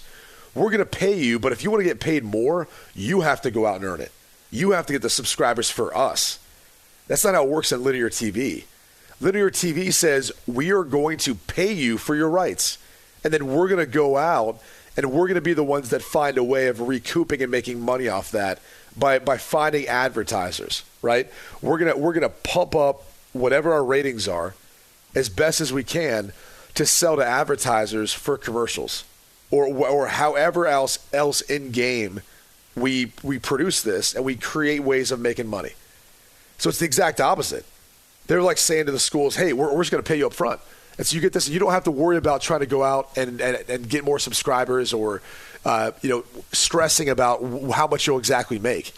we're 0.55 0.69
going 0.69 0.79
to 0.79 0.85
pay 0.85 1.17
you, 1.17 1.39
but 1.39 1.51
if 1.51 1.63
you 1.63 1.69
want 1.69 1.81
to 1.81 1.87
get 1.87 1.99
paid 1.99 2.23
more, 2.23 2.67
you 2.95 3.21
have 3.21 3.41
to 3.41 3.51
go 3.51 3.65
out 3.65 3.77
and 3.77 3.85
earn 3.85 4.01
it. 4.01 4.11
You 4.49 4.71
have 4.71 4.85
to 4.87 4.93
get 4.93 5.01
the 5.01 5.09
subscribers 5.09 5.69
for 5.69 5.95
us. 5.95 6.39
That's 7.07 7.23
not 7.23 7.35
how 7.35 7.43
it 7.43 7.49
works 7.49 7.71
in 7.71 7.83
linear 7.83 8.09
TV. 8.09 8.65
Linear 9.19 9.49
TV 9.49 9.93
says 9.93 10.31
we 10.45 10.71
are 10.71 10.83
going 10.83 11.17
to 11.19 11.35
pay 11.35 11.73
you 11.73 11.97
for 11.97 12.15
your 12.15 12.29
rights, 12.29 12.77
and 13.23 13.33
then 13.33 13.47
we're 13.47 13.67
going 13.67 13.85
to 13.85 13.91
go 13.91 14.17
out 14.17 14.59
and 14.95 15.11
we're 15.11 15.27
going 15.27 15.35
to 15.35 15.41
be 15.41 15.53
the 15.53 15.63
ones 15.63 15.91
that 15.91 16.01
find 16.01 16.37
a 16.37 16.43
way 16.43 16.67
of 16.67 16.81
recouping 16.81 17.41
and 17.41 17.51
making 17.51 17.79
money 17.79 18.07
off 18.07 18.31
that 18.31 18.59
by 18.97 19.19
by 19.19 19.37
finding 19.37 19.87
advertisers. 19.87 20.83
Right? 21.01 21.31
We're 21.61 21.77
gonna 21.77 21.95
we're 21.95 22.13
gonna 22.13 22.29
pump 22.29 22.75
up 22.75 23.03
whatever 23.33 23.71
our 23.71 23.83
ratings 23.83 24.27
are 24.27 24.55
as 25.15 25.29
best 25.29 25.61
as 25.61 25.71
we 25.71 25.83
can 25.83 26.33
to 26.77 26.85
sell 26.85 27.15
to 27.15 27.25
advertisers 27.25 28.13
for 28.13 28.37
commercials 28.37 29.03
or 29.49 29.65
or 29.65 30.07
however 30.07 30.67
else 30.67 30.99
else 31.11 31.41
in 31.41 31.71
game 31.71 32.21
we 32.75 33.11
we 33.23 33.39
produce 33.39 33.81
this 33.81 34.13
and 34.13 34.23
we 34.23 34.35
create 34.35 34.81
ways 34.83 35.11
of 35.11 35.19
making 35.19 35.47
money. 35.47 35.71
So 36.59 36.69
it's 36.69 36.77
the 36.77 36.85
exact 36.85 37.19
opposite. 37.19 37.65
They're 38.27 38.43
like 38.43 38.59
saying 38.59 38.85
to 38.85 38.91
the 38.91 38.99
schools, 38.99 39.35
"Hey, 39.35 39.53
we're, 39.53 39.73
we're 39.73 39.81
just 39.81 39.91
going 39.91 40.03
to 40.03 40.07
pay 40.07 40.17
you 40.17 40.27
up 40.27 40.33
front." 40.33 40.61
And 40.99 41.07
so 41.07 41.15
you 41.15 41.21
get 41.21 41.33
this. 41.33 41.49
You 41.49 41.57
don't 41.57 41.71
have 41.71 41.85
to 41.85 41.91
worry 41.91 42.17
about 42.17 42.41
trying 42.41 42.59
to 42.59 42.67
go 42.67 42.83
out 42.83 43.17
and, 43.17 43.41
and, 43.41 43.67
and 43.67 43.89
get 43.89 44.03
more 44.03 44.19
subscribers 44.19 44.93
or, 44.93 45.23
uh, 45.65 45.91
you 46.01 46.09
know, 46.09 46.23
stressing 46.51 47.09
about 47.09 47.41
how 47.71 47.87
much 47.87 48.05
you'll 48.05 48.19
exactly 48.19 48.59
make. 48.59 48.93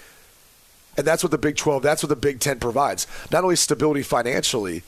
And 0.98 1.07
that's 1.07 1.24
what 1.24 1.31
the 1.31 1.38
Big 1.38 1.55
12, 1.55 1.83
that's 1.83 2.03
what 2.03 2.09
the 2.09 2.15
Big 2.15 2.39
10 2.39 2.59
provides. 2.59 3.05
Not 3.31 3.43
only 3.43 3.57
stability 3.57 4.01
financially, 4.01 4.83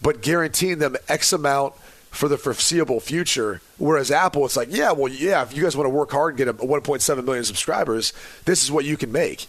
but 0.00 0.22
guaranteeing 0.22 0.78
them 0.78 0.96
X 1.08 1.32
amount 1.32 1.74
for 2.14 2.28
the 2.28 2.38
foreseeable 2.38 3.00
future. 3.00 3.60
Whereas 3.78 4.10
Apple, 4.10 4.44
it's 4.44 4.56
like, 4.56 4.68
yeah, 4.70 4.92
well, 4.92 5.12
yeah, 5.12 5.42
if 5.42 5.56
you 5.56 5.62
guys 5.62 5.76
want 5.76 5.86
to 5.86 5.90
work 5.90 6.10
hard 6.10 6.30
and 6.30 6.38
get 6.38 6.48
a 6.48 6.54
1.7 6.54 7.24
million 7.24 7.44
subscribers, 7.44 8.12
this 8.44 8.62
is 8.62 8.70
what 8.70 8.84
you 8.84 8.96
can 8.96 9.12
make. 9.12 9.46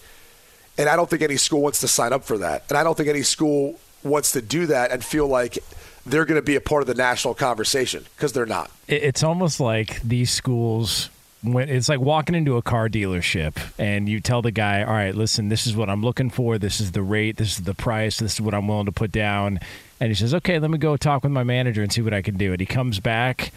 And 0.78 0.90
I 0.90 0.96
don't 0.96 1.10
think 1.10 1.22
any 1.22 1.38
school 1.38 1.62
wants 1.62 1.80
to 1.82 1.88
sign 1.88 2.12
up 2.12 2.24
for 2.24 2.38
that. 2.40 2.66
And 2.70 2.78
I 2.78 2.84
don't 2.84 2.98
think 2.98 3.08
any 3.08 3.24
school 3.24 3.80
wants 4.04 4.34
to 4.34 4.42
do 4.42 4.66
that 4.68 4.92
and 4.92 5.04
feel 5.04 5.28
like 5.28 5.58
they're 6.06 6.26
going 6.26 6.40
to 6.40 6.46
be 6.46 6.56
a 6.56 6.62
part 6.62 6.82
of 6.82 6.88
the 6.88 6.96
national 6.96 7.34
conversation 7.34 8.06
because 8.16 8.34
they're 8.34 8.46
not. 8.46 8.70
It's 8.88 9.24
almost 9.24 9.60
like 9.60 10.02
these 10.02 10.32
schools 10.32 11.10
when 11.54 11.70
it's 11.70 11.90
like 11.90 12.00
walking 12.00 12.36
into 12.36 12.58
a 12.58 12.62
car 12.62 12.90
dealership 12.90 13.56
and 13.78 14.08
you 14.10 14.20
tell 14.20 14.42
the 14.42 14.52
guy 14.52 14.84
all 14.84 14.94
right 14.94 15.16
listen 15.16 15.50
this 15.50 15.68
is 15.68 15.75
what 15.75 15.90
i'm 15.90 16.02
looking 16.02 16.30
for. 16.30 16.58
This 16.58 16.80
is 16.80 16.92
the 16.92 17.02
rate. 17.02 17.38
This 17.38 17.58
is 17.58 17.64
the 17.64 17.74
price. 17.74 18.20
This 18.20 18.36
is 18.36 18.42
what 18.42 18.54
i'm 18.54 18.68
willing 18.68 18.86
to 18.86 18.92
put 18.92 19.12
down. 19.12 19.60
And 20.00 20.10
he 20.10 20.16
says 20.16 20.34
okay 20.36 20.60
let 20.60 20.72
me 20.72 20.78
go 20.78 20.98
talk 20.98 21.24
with 21.24 21.32
my 21.32 21.44
manager 21.44 21.82
and 21.82 21.92
see 21.92 22.02
what 22.02 22.14
i 22.14 22.22
can 22.22 22.38
do. 22.38 22.52
And 22.52 22.60
he 22.60 22.66
comes 22.66 23.00
back 23.00 23.52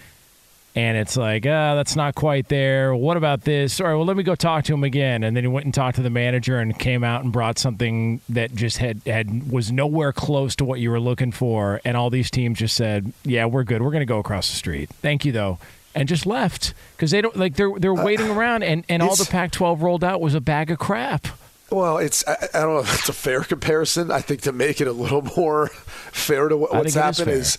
and 0.74 0.96
it's 0.96 1.16
like 1.16 1.46
ah 1.46 1.74
that's 1.74 1.96
not 1.96 2.14
quite 2.14 2.48
there. 2.48 2.94
What 2.94 3.16
about 3.16 3.42
this? 3.42 3.80
All 3.80 3.86
right 3.86 3.94
well 3.94 4.04
let 4.04 4.16
me 4.16 4.22
go 4.22 4.34
talk 4.34 4.64
to 4.64 4.74
him 4.74 4.84
again. 4.84 5.22
And 5.24 5.36
then 5.36 5.44
he 5.44 5.48
went 5.48 5.64
and 5.64 5.74
talked 5.74 5.96
to 5.96 6.02
the 6.02 6.10
manager 6.10 6.58
and 6.58 6.78
came 6.78 7.04
out 7.04 7.24
and 7.24 7.32
brought 7.32 7.58
something 7.58 8.20
that 8.28 8.54
just 8.54 8.78
had 8.78 9.00
had 9.06 9.50
was 9.50 9.72
nowhere 9.72 10.12
close 10.12 10.56
to 10.56 10.64
what 10.64 10.80
you 10.80 10.90
were 10.90 11.00
looking 11.00 11.32
for. 11.32 11.80
And 11.84 11.96
all 11.96 12.10
these 12.10 12.30
teams 12.30 12.58
just 12.58 12.76
said 12.76 13.12
yeah 13.24 13.46
we're 13.46 13.64
good. 13.64 13.82
We're 13.82 13.90
going 13.90 14.00
to 14.00 14.06
go 14.06 14.18
across 14.18 14.48
the 14.48 14.56
street. 14.56 14.90
Thank 15.02 15.24
you 15.24 15.32
though 15.32 15.58
and 15.94 16.08
just 16.08 16.26
left 16.26 16.74
because 16.96 17.10
they 17.10 17.20
don't 17.20 17.36
like 17.36 17.56
they're 17.56 17.78
they're 17.78 17.98
uh, 17.98 18.04
waiting 18.04 18.30
around 18.30 18.62
and 18.62 18.84
and 18.88 19.02
all 19.02 19.16
the 19.16 19.24
Pac-12 19.26 19.80
rolled 19.80 20.04
out 20.04 20.20
was 20.20 20.34
a 20.34 20.40
bag 20.40 20.70
of 20.70 20.78
crap. 20.78 21.26
Well, 21.70 21.98
it's 21.98 22.26
I, 22.26 22.48
I 22.54 22.60
don't 22.60 22.74
know 22.74 22.80
if 22.80 22.94
it's 22.94 23.08
a 23.08 23.12
fair 23.12 23.42
comparison. 23.42 24.10
I 24.10 24.20
think 24.20 24.42
to 24.42 24.52
make 24.52 24.80
it 24.80 24.86
a 24.86 24.92
little 24.92 25.22
more 25.36 25.68
fair 25.68 26.48
to 26.48 26.56
what, 26.56 26.72
what's 26.72 26.94
think 26.94 27.06
it 27.06 27.10
is 27.10 27.18
happened 27.18 27.36
is, 27.36 27.58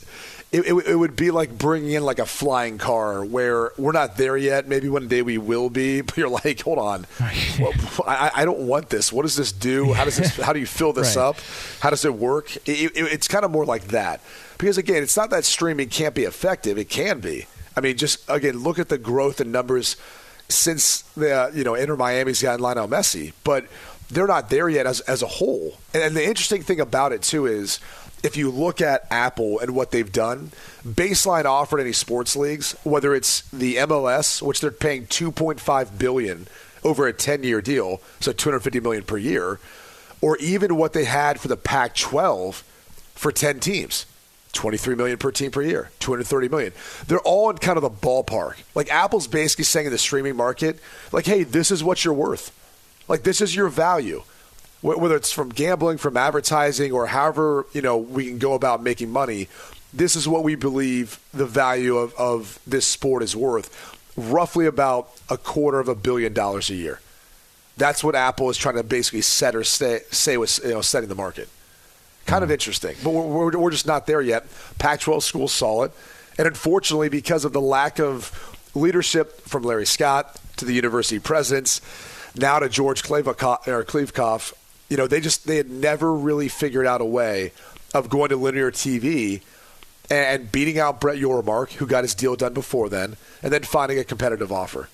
it, 0.52 0.62
it, 0.62 0.88
it 0.88 0.96
would 0.96 1.16
be 1.16 1.30
like 1.30 1.56
bringing 1.56 1.92
in 1.92 2.04
like 2.04 2.18
a 2.18 2.26
flying 2.26 2.80
car 2.80 3.24
where 3.24 3.72
we're 3.78 3.92
not 3.92 4.18
there 4.18 4.36
yet. 4.36 4.68
Maybe 4.68 4.90
one 4.90 5.08
day 5.08 5.22
we 5.22 5.38
will 5.38 5.70
be, 5.70 6.02
but 6.02 6.18
you're 6.18 6.30
like, 6.30 6.62
hold 6.62 6.80
on, 6.80 7.06
Well, 7.60 7.74
I, 8.08 8.32
I 8.34 8.46
don't 8.46 8.62
want 8.62 8.90
this. 8.90 9.14
What 9.14 9.24
does 9.24 9.36
this 9.36 9.52
do? 9.52 9.94
How 9.94 10.06
does 10.06 10.18
this? 10.18 10.36
How 10.42 10.54
do 10.54 10.60
you 10.60 10.66
fill 10.66 10.94
this 10.94 11.16
Right. 11.16 11.24
up? 11.24 11.38
How 11.82 11.92
does 11.92 12.04
it 12.04 12.16
work? 12.16 12.56
It, 12.68 12.92
it, 12.92 12.92
it's 12.96 13.28
kind 13.28 13.46
of 13.46 13.52
more 13.52 13.66
like 13.66 13.90
that 13.90 14.22
because 14.58 14.78
again, 14.80 15.04
it's 15.04 15.16
not 15.18 15.30
that 15.30 15.46
streaming 15.46 15.90
can't 15.90 16.16
be 16.16 16.24
effective. 16.24 16.78
It 16.80 16.90
can 16.90 17.20
be. 17.20 17.46
I 17.80 17.82
mean, 17.82 17.96
just 17.96 18.30
again, 18.30 18.58
look 18.58 18.78
at 18.78 18.90
the 18.90 18.98
growth 18.98 19.40
in 19.40 19.54
numbers 19.54 19.96
since 20.50 21.04
the 21.16 21.50
you 21.56 21.64
know 21.64 21.76
Inter 21.76 21.96
Miami's 21.96 22.42
gotten 22.42 22.60
Lionel 22.60 22.90
Messi, 22.90 23.32
but 23.46 23.68
they're 24.10 24.28
not 24.28 24.50
there 24.50 24.68
yet 24.68 24.86
as 24.86 25.00
as 25.02 25.22
a 25.22 25.28
whole. 25.28 25.78
And, 25.94 26.04
and 26.04 26.14
the 26.14 26.28
interesting 26.28 26.62
thing 26.62 26.82
about 26.82 27.14
it 27.14 27.22
too 27.22 27.46
is 27.46 27.80
if 28.22 28.36
you 28.36 28.52
look 28.52 28.82
at 28.82 29.08
Apple 29.10 29.60
and 29.60 29.74
what 29.74 29.92
they've 29.92 30.12
done, 30.12 30.52
baseline 30.86 31.46
offered 31.46 31.80
any 31.80 31.94
sports 31.94 32.36
leagues, 32.36 32.74
whether 32.84 33.16
it's 33.16 33.50
the 33.52 33.78
MLS, 33.78 34.42
which 34.42 34.60
they're 34.60 34.72
paying 34.72 35.06
2.5 35.06 35.98
billion 35.98 36.50
over 36.84 37.08
a 37.08 37.14
10-year 37.14 37.62
deal, 37.62 38.02
so 38.20 38.34
250 38.34 38.82
million 38.82 39.04
per 39.04 39.16
year, 39.16 39.62
or 40.20 40.36
even 40.40 40.76
what 40.76 40.92
they 40.92 41.06
had 41.06 41.40
for 41.40 41.48
the 41.48 41.56
Pac-12 41.56 42.56
for 43.16 43.32
10 43.32 43.62
teams. 43.62 44.06
23 44.54 44.96
million 44.96 45.18
per 45.18 45.32
team 45.32 45.52
per 45.52 45.62
year, 45.62 45.92
230 46.00 46.50
million. 46.50 46.74
They're 47.08 47.20
all 47.20 47.50
in 47.50 47.58
kind 47.58 47.78
of 47.78 47.84
the 47.84 47.90
ballpark. 47.90 48.56
Like 48.76 48.92
Apple's 48.92 49.28
basically 49.28 49.66
saying 49.66 49.88
in 49.88 49.92
the 49.92 49.98
streaming 49.98 50.36
market, 50.36 50.80
like, 51.12 51.26
hey, 51.26 51.44
this 51.44 51.72
is 51.72 51.84
what 51.84 52.04
you're 52.04 52.14
worth. 52.14 52.52
Like 53.08 53.24
this 53.24 53.42
is 53.42 53.56
your 53.56 53.70
value. 53.70 54.24
Whether 54.82 55.18
it's 55.18 55.34
from 55.34 55.50
gambling, 55.50 55.98
from 55.98 56.16
advertising, 56.16 56.94
or 56.94 57.08
however 57.08 57.66
you 57.74 57.82
know 57.82 57.98
we 57.98 58.28
can 58.28 58.38
go 58.38 58.54
about 58.54 58.82
making 58.82 59.10
money, 59.10 59.50
this 59.94 60.16
is 60.16 60.28
what 60.28 60.44
we 60.44 60.56
believe 60.56 61.20
the 61.34 61.46
value 61.46 61.98
of, 61.98 62.14
of 62.14 62.60
this 62.66 62.86
sport 62.86 63.22
is 63.22 63.36
worth. 63.36 63.98
Roughly 64.16 64.66
about 64.66 65.10
a 65.30 65.38
quarter 65.38 65.80
of 65.80 65.90
a 65.90 65.96
billion 65.96 66.34
dollars 66.34 66.70
a 66.70 66.76
year. 66.76 67.02
That's 67.76 68.04
what 68.04 68.16
Apple 68.16 68.50
is 68.50 68.58
trying 68.58 68.76
to 68.76 68.84
basically 68.84 69.22
set 69.22 69.56
or 69.56 69.64
say, 69.64 70.02
say 70.12 70.38
was 70.38 70.60
you 70.64 70.72
know 70.72 70.82
setting 70.82 71.10
the 71.10 71.16
market. 71.16 71.50
Kind 72.26 72.44
of 72.44 72.52
interesting, 72.52 72.96
but 73.04 73.10
we're, 73.10 73.26
we're, 73.26 73.58
we're 73.58 73.72
just 73.72 73.88
not 73.88 74.06
there 74.06 74.22
yet. 74.22 74.46
Pac-12 74.78 75.24
schools 75.24 75.52
saw 75.52 75.84
it, 75.84 75.92
and 76.38 76.48
unfortunately, 76.48 77.10
because 77.10 77.44
of 77.44 77.54
the 77.54 77.62
lack 77.62 78.00
of 78.00 78.32
leadership 78.76 79.42
from 79.42 79.64
Larry 79.64 79.86
Scott 79.86 80.40
to 80.58 80.66
the 80.66 80.74
university 80.74 81.20
presidents, 81.20 81.82
now 82.36 82.60
to 82.60 82.70
George 82.70 83.04
Kliavkoff, 83.04 84.54
you 84.90 84.98
know, 84.98 85.08
they 85.08 85.20
just 85.22 85.48
they 85.48 85.58
had 85.58 85.70
never 85.70 86.14
really 86.14 86.48
figured 86.48 86.86
out 86.86 87.02
a 87.02 87.06
way 87.06 87.52
of 87.94 88.10
going 88.10 88.30
to 88.30 88.36
linear 88.36 88.72
TV 88.72 89.42
and 90.10 90.52
beating 90.52 90.80
out 90.80 91.00
Brett 91.00 91.18
Yormark, 91.18 91.74
who 91.74 91.86
got 91.86 92.04
his 92.04 92.16
deal 92.16 92.36
done 92.36 92.54
before 92.54 92.90
then, 92.90 93.16
and 93.44 93.54
then 93.54 93.64
finding 93.64 94.00
a 94.00 94.04
competitive 94.04 94.52
offer. 94.52 94.90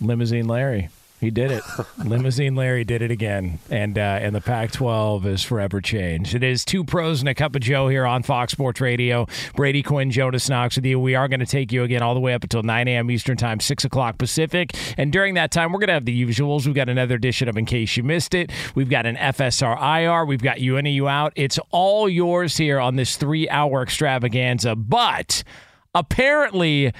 Limousine 0.00 0.46
Larry. 0.46 0.88
He 1.20 1.30
did 1.30 1.50
it. 1.50 1.64
Limousine 1.98 2.54
Larry 2.54 2.84
did 2.84 3.02
it 3.02 3.10
again, 3.10 3.58
and 3.70 3.98
uh, 3.98 4.18
and 4.20 4.34
the 4.34 4.40
Pac-12 4.40 5.26
is 5.26 5.42
forever 5.42 5.80
changed. 5.80 6.34
It 6.34 6.44
is 6.44 6.64
two 6.64 6.84
pros 6.84 7.20
and 7.20 7.28
a 7.28 7.34
cup 7.34 7.56
of 7.56 7.62
Joe 7.62 7.88
here 7.88 8.06
on 8.06 8.22
Fox 8.22 8.52
Sports 8.52 8.80
Radio. 8.80 9.26
Brady 9.56 9.82
Quinn, 9.82 10.10
Jonas 10.12 10.48
Knox 10.48 10.76
with 10.76 10.84
you. 10.84 11.00
We 11.00 11.16
are 11.16 11.26
going 11.26 11.40
to 11.40 11.46
take 11.46 11.72
you 11.72 11.82
again 11.82 12.02
all 12.02 12.14
the 12.14 12.20
way 12.20 12.34
up 12.34 12.44
until 12.44 12.62
9 12.62 12.88
a.m. 12.88 13.10
Eastern 13.10 13.36
Time, 13.36 13.58
6 13.58 13.84
o'clock 13.84 14.18
Pacific, 14.18 14.76
and 14.96 15.12
during 15.12 15.34
that 15.34 15.50
time 15.50 15.72
we're 15.72 15.80
going 15.80 15.88
to 15.88 15.94
have 15.94 16.04
the 16.04 16.24
usuals. 16.24 16.66
We've 16.66 16.74
got 16.74 16.88
another 16.88 17.16
edition 17.16 17.48
of 17.48 17.56
In 17.56 17.66
Case 17.66 17.96
You 17.96 18.04
Missed 18.04 18.34
It. 18.34 18.52
We've 18.76 18.90
got 18.90 19.04
an 19.04 19.16
FSR 19.16 19.76
IR. 19.80 20.24
We've 20.24 20.42
got 20.42 20.60
you 20.60 20.76
in 20.76 20.86
and 20.86 20.94
you 20.94 21.08
out. 21.08 21.32
It's 21.34 21.58
all 21.70 22.08
yours 22.08 22.56
here 22.56 22.78
on 22.78 22.96
this 22.96 23.16
three-hour 23.16 23.82
extravaganza, 23.82 24.76
but 24.76 25.42
apparently 25.94 26.92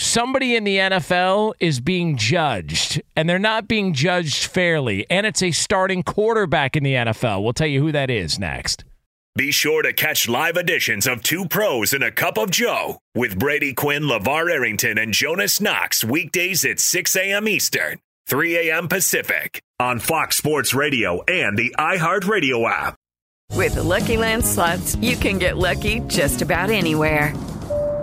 somebody 0.00 0.56
in 0.56 0.64
the 0.64 0.78
NFL 0.78 1.54
is 1.60 1.80
being 1.80 2.16
judged, 2.16 3.00
and 3.14 3.28
they're 3.28 3.38
not 3.38 3.68
being 3.68 3.92
judged 3.92 4.46
fairly, 4.46 5.06
and 5.10 5.26
it's 5.26 5.42
a 5.42 5.50
starting 5.50 6.02
quarterback 6.02 6.76
in 6.76 6.82
the 6.82 6.94
NFL. 6.94 7.42
We'll 7.42 7.52
tell 7.52 7.66
you 7.66 7.82
who 7.82 7.92
that 7.92 8.10
is 8.10 8.38
next. 8.38 8.84
Be 9.36 9.52
sure 9.52 9.82
to 9.82 9.92
catch 9.92 10.28
live 10.28 10.56
editions 10.56 11.06
of 11.06 11.22
Two 11.22 11.46
Pros 11.46 11.92
and 11.92 12.02
a 12.02 12.10
Cup 12.10 12.36
of 12.36 12.50
Joe 12.50 12.98
with 13.14 13.38
Brady 13.38 13.72
Quinn, 13.72 14.02
LaVar 14.02 14.50
Arrington, 14.50 14.98
and 14.98 15.12
Jonas 15.12 15.60
Knox 15.60 16.02
weekdays 16.02 16.64
at 16.64 16.80
6 16.80 17.14
a.m. 17.16 17.46
Eastern, 17.46 17.98
3 18.26 18.70
a.m. 18.70 18.88
Pacific 18.88 19.62
on 19.78 20.00
Fox 20.00 20.36
Sports 20.36 20.74
Radio 20.74 21.22
and 21.22 21.56
the 21.56 21.74
iHeartRadio 21.78 22.68
app. 22.68 22.96
With 23.54 23.74
the 23.74 23.82
Lucky 23.82 24.16
Land 24.16 24.44
slots, 24.44 24.96
you 24.96 25.16
can 25.16 25.38
get 25.38 25.56
lucky 25.56 26.00
just 26.08 26.42
about 26.42 26.70
anywhere. 26.70 27.32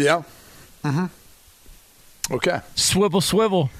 Yeah. 0.00 0.22
Mm-hmm. 0.84 2.34
Okay. 2.34 2.60
Swivel, 2.74 3.20
swivel. 3.20 3.70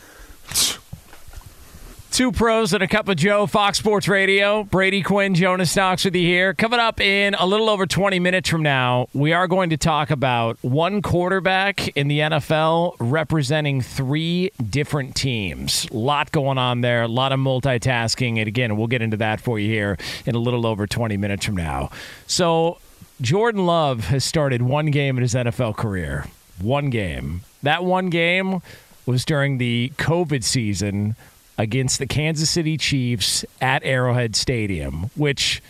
Two 2.11 2.33
pros 2.33 2.73
and 2.73 2.83
a 2.83 2.89
cup 2.89 3.09
of 3.09 3.17
Joe, 3.17 3.47
Fox 3.47 3.79
Sports 3.79 4.09
Radio. 4.09 4.65
Brady 4.65 5.01
Quinn, 5.01 5.35
Jonas 5.35 5.75
Knox 5.77 6.05
with 6.05 6.17
you 6.17 6.27
here. 6.27 6.53
Coming 6.53 6.81
up 6.81 7.01
in 7.01 7.35
a 7.35 7.47
little 7.47 7.71
over 7.71 7.87
20 7.87 8.19
minutes 8.19 8.49
from 8.49 8.63
now, 8.63 9.07
we 9.15 9.33
are 9.33 9.47
going 9.47 9.71
to 9.71 9.77
talk 9.77 10.11
about 10.11 10.59
one 10.61 11.03
quarterback 11.03 11.89
in 11.97 12.09
the 12.09 12.19
NFL 12.19 12.97
representing 12.99 13.81
three 13.81 14.51
different 14.69 15.15
teams. 15.15 15.87
A 15.93 15.97
lot 15.97 16.33
going 16.33 16.59
on 16.59 16.81
there, 16.81 17.03
a 17.03 17.09
lot 17.09 17.31
of 17.33 17.39
multitasking. 17.39 18.39
And 18.39 18.49
again, 18.49 18.77
we'll 18.77 18.89
get 18.89 19.03
into 19.03 19.17
that 19.19 19.41
for 19.41 19.61
you 19.61 19.69
here 19.69 19.97
in 20.27 20.35
a 20.35 20.39
little 20.41 20.67
over 20.67 20.89
20 20.89 21.17
minutes 21.17 21.47
from 21.47 21.57
now. 21.57 21.91
So, 22.27 22.79
Jordan 23.21 23.67
Love 23.67 24.07
has 24.07 24.25
started 24.25 24.63
one 24.63 24.87
game 24.87 25.19
in 25.19 25.23
his 25.23 25.35
NFL 25.35 25.77
career. 25.77 26.27
One 26.61 26.89
game. 26.89 27.43
That 27.63 27.85
one 27.85 28.09
game 28.09 28.63
was 29.05 29.27
during 29.27 29.59
the 29.59 29.93
COVID 29.99 30.43
season 30.43 31.17
against 31.59 31.99
the 31.99 32.07
Kansas 32.07 32.49
City 32.49 32.79
Chiefs 32.79 33.45
at 33.61 33.85
Arrowhead 33.85 34.37
Stadium, 34.37 35.11
which 35.17 35.63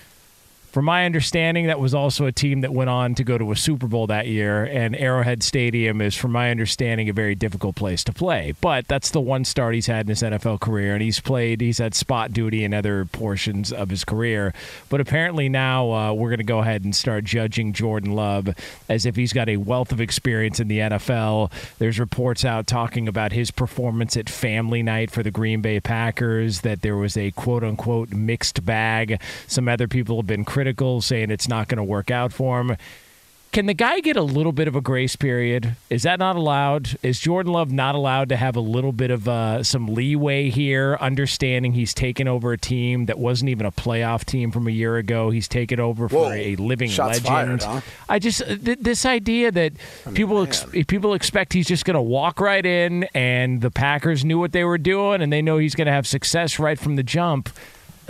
from 0.71 0.85
my 0.85 1.05
understanding, 1.05 1.67
that 1.67 1.81
was 1.81 1.95
also 1.95 2.27
a 2.27 2.33
team 2.33 2.61
that 2.61 2.73
went 2.73 2.91
on 2.91 3.17
to 3.17 3.25
go 3.25 3.37
to 3.37 3.51
a 3.51 3.57
Super 3.57 3.89
Bowl 3.89 4.07
that 4.07 4.29
year. 4.29 4.63
And 4.63 4.95
Arrowhead 4.95 5.43
Stadium 5.43 6.01
is, 6.01 6.15
from 6.15 6.31
my 6.31 6.49
understanding, 6.51 7.09
a 7.09 7.13
very 7.13 7.35
difficult 7.35 7.75
place 7.75 8.05
to 8.05 8.13
play. 8.13 8.55
But 8.61 8.87
that's 8.87 9.11
the 9.11 9.21
one 9.21 9.45
start 9.45 9.75
he's 9.75 9.89
had 9.89 10.07
in 10.07 10.11
his 10.11 10.23
NFL 10.23 10.61
career. 10.61 10.95
And 10.95 11.03
he's 11.03 11.19
played, 11.19 11.61
he's 11.61 11.79
had 11.79 11.97
spot 11.97 12.33
duty 12.33 12.63
in 12.63 12.73
other 12.73 13.05
portions 13.05 13.73
of 13.73 13.91
his 13.91 14.05
career. 14.05 14.55
But 14.89 15.01
apparently 15.01 15.49
now 15.49 15.91
uh, 15.91 16.13
we're 16.13 16.29
going 16.29 16.39
to 16.39 16.45
go 16.45 16.61
ahead 16.61 16.85
and 16.85 16.95
start 16.95 17.25
judging 17.25 17.73
Jordan 17.73 18.13
Love 18.13 18.51
as 18.89 19.05
if 19.07 19.17
he's 19.17 19.33
got 19.33 19.49
a 19.49 19.57
wealth 19.57 19.91
of 19.91 20.01
experience 20.01 20.61
in 20.61 20.69
the 20.69 20.79
NFL. 20.79 21.51
There's 21.79 21.99
reports 21.99 22.45
out 22.45 22.69
talking 22.69 23.09
about 23.09 23.33
his 23.33 23.51
performance 23.51 24.17
at 24.17 24.31
family 24.31 24.85
night 24.85 25.11
for 25.11 25.25
the 25.25 25.33
Green 25.33 25.63
Bay 25.63 25.81
Packers, 25.81 26.61
that 26.61 26.83
there 26.83 26.97
was 26.97 27.17
a 27.17 27.33
quote 27.33 27.65
unquote 27.65 28.11
mixed 28.11 28.65
bag. 28.65 29.21
Some 29.49 29.69
other 29.69 29.89
people 29.89 30.17
have 30.19 30.29
been 30.29 30.45
critical 30.45 30.60
critical, 30.61 31.01
saying 31.01 31.31
it's 31.31 31.49
not 31.49 31.69
going 31.69 31.79
to 31.79 31.83
work 31.85 32.11
out 32.11 32.35
for 32.35 32.61
him. 32.61 32.77
Can 33.51 33.65
the 33.65 33.73
guy 33.75 34.01
get 34.01 34.17
a 34.17 34.23
little 34.23 34.53
bit 34.53 34.69
of 34.69 34.77
a 34.77 34.83
grace 34.83 35.17
period? 35.17 35.75
Is 35.89 36.03
that 36.03 36.19
not 36.19 36.37
allowed? 36.37 36.99
Is 37.03 37.19
Jordan 37.19 37.51
Love 37.53 37.73
not 37.73 37.95
allowed 37.95 38.29
to 38.29 38.37
have 38.37 38.57
a 38.57 38.61
little 38.61 38.93
bit 38.93 39.11
of 39.11 39.27
uh, 39.27 39.63
some 39.65 39.87
leeway 39.89 40.51
here, 40.51 40.99
understanding 41.01 41.73
he's 41.73 41.95
taken 41.95 42.29
over 42.29 42.53
a 42.53 42.59
team 42.59 43.07
that 43.07 43.19
wasn't 43.19 43.49
even 43.49 43.65
a 43.65 43.73
playoff 43.73 44.27
team 44.27 44.51
from 44.51 44.69
a 44.69 44.71
year 44.71 44.99
ago? 44.99 45.31
He's 45.31 45.49
taken 45.49 45.81
over 45.81 46.11
for 46.11 46.27
Whoa. 46.27 46.33
a 46.33 46.57
living 46.57 46.91
Shots 46.91 47.25
legend. 47.25 47.63
fired, 47.63 47.63
huh? 47.63 47.81
I 48.07 48.19
just 48.19 48.43
uh, 48.43 48.57
th- 48.57 48.81
this 48.81 49.07
idea 49.07 49.51
that 49.51 49.73
people 50.13 50.43
ex- 50.43 50.67
people 50.87 51.15
expect 51.15 51.55
he's 51.55 51.67
just 51.69 51.87
going 51.87 51.97
to 51.97 52.03
walk 52.03 52.39
right 52.39 52.67
in, 52.67 53.05
and 53.15 53.63
the 53.63 53.71
Packers 53.71 54.27
knew 54.27 54.39
what 54.39 54.53
they 54.53 54.65
were 54.65 54.79
doing, 54.79 55.23
and 55.23 55.33
they 55.33 55.41
know 55.41 55.57
he's 55.57 55.75
going 55.75 55.87
to 55.87 55.93
have 55.93 56.07
success 56.07 56.59
right 56.59 56.79
from 56.79 56.97
the 56.97 57.03
jump. 57.03 57.49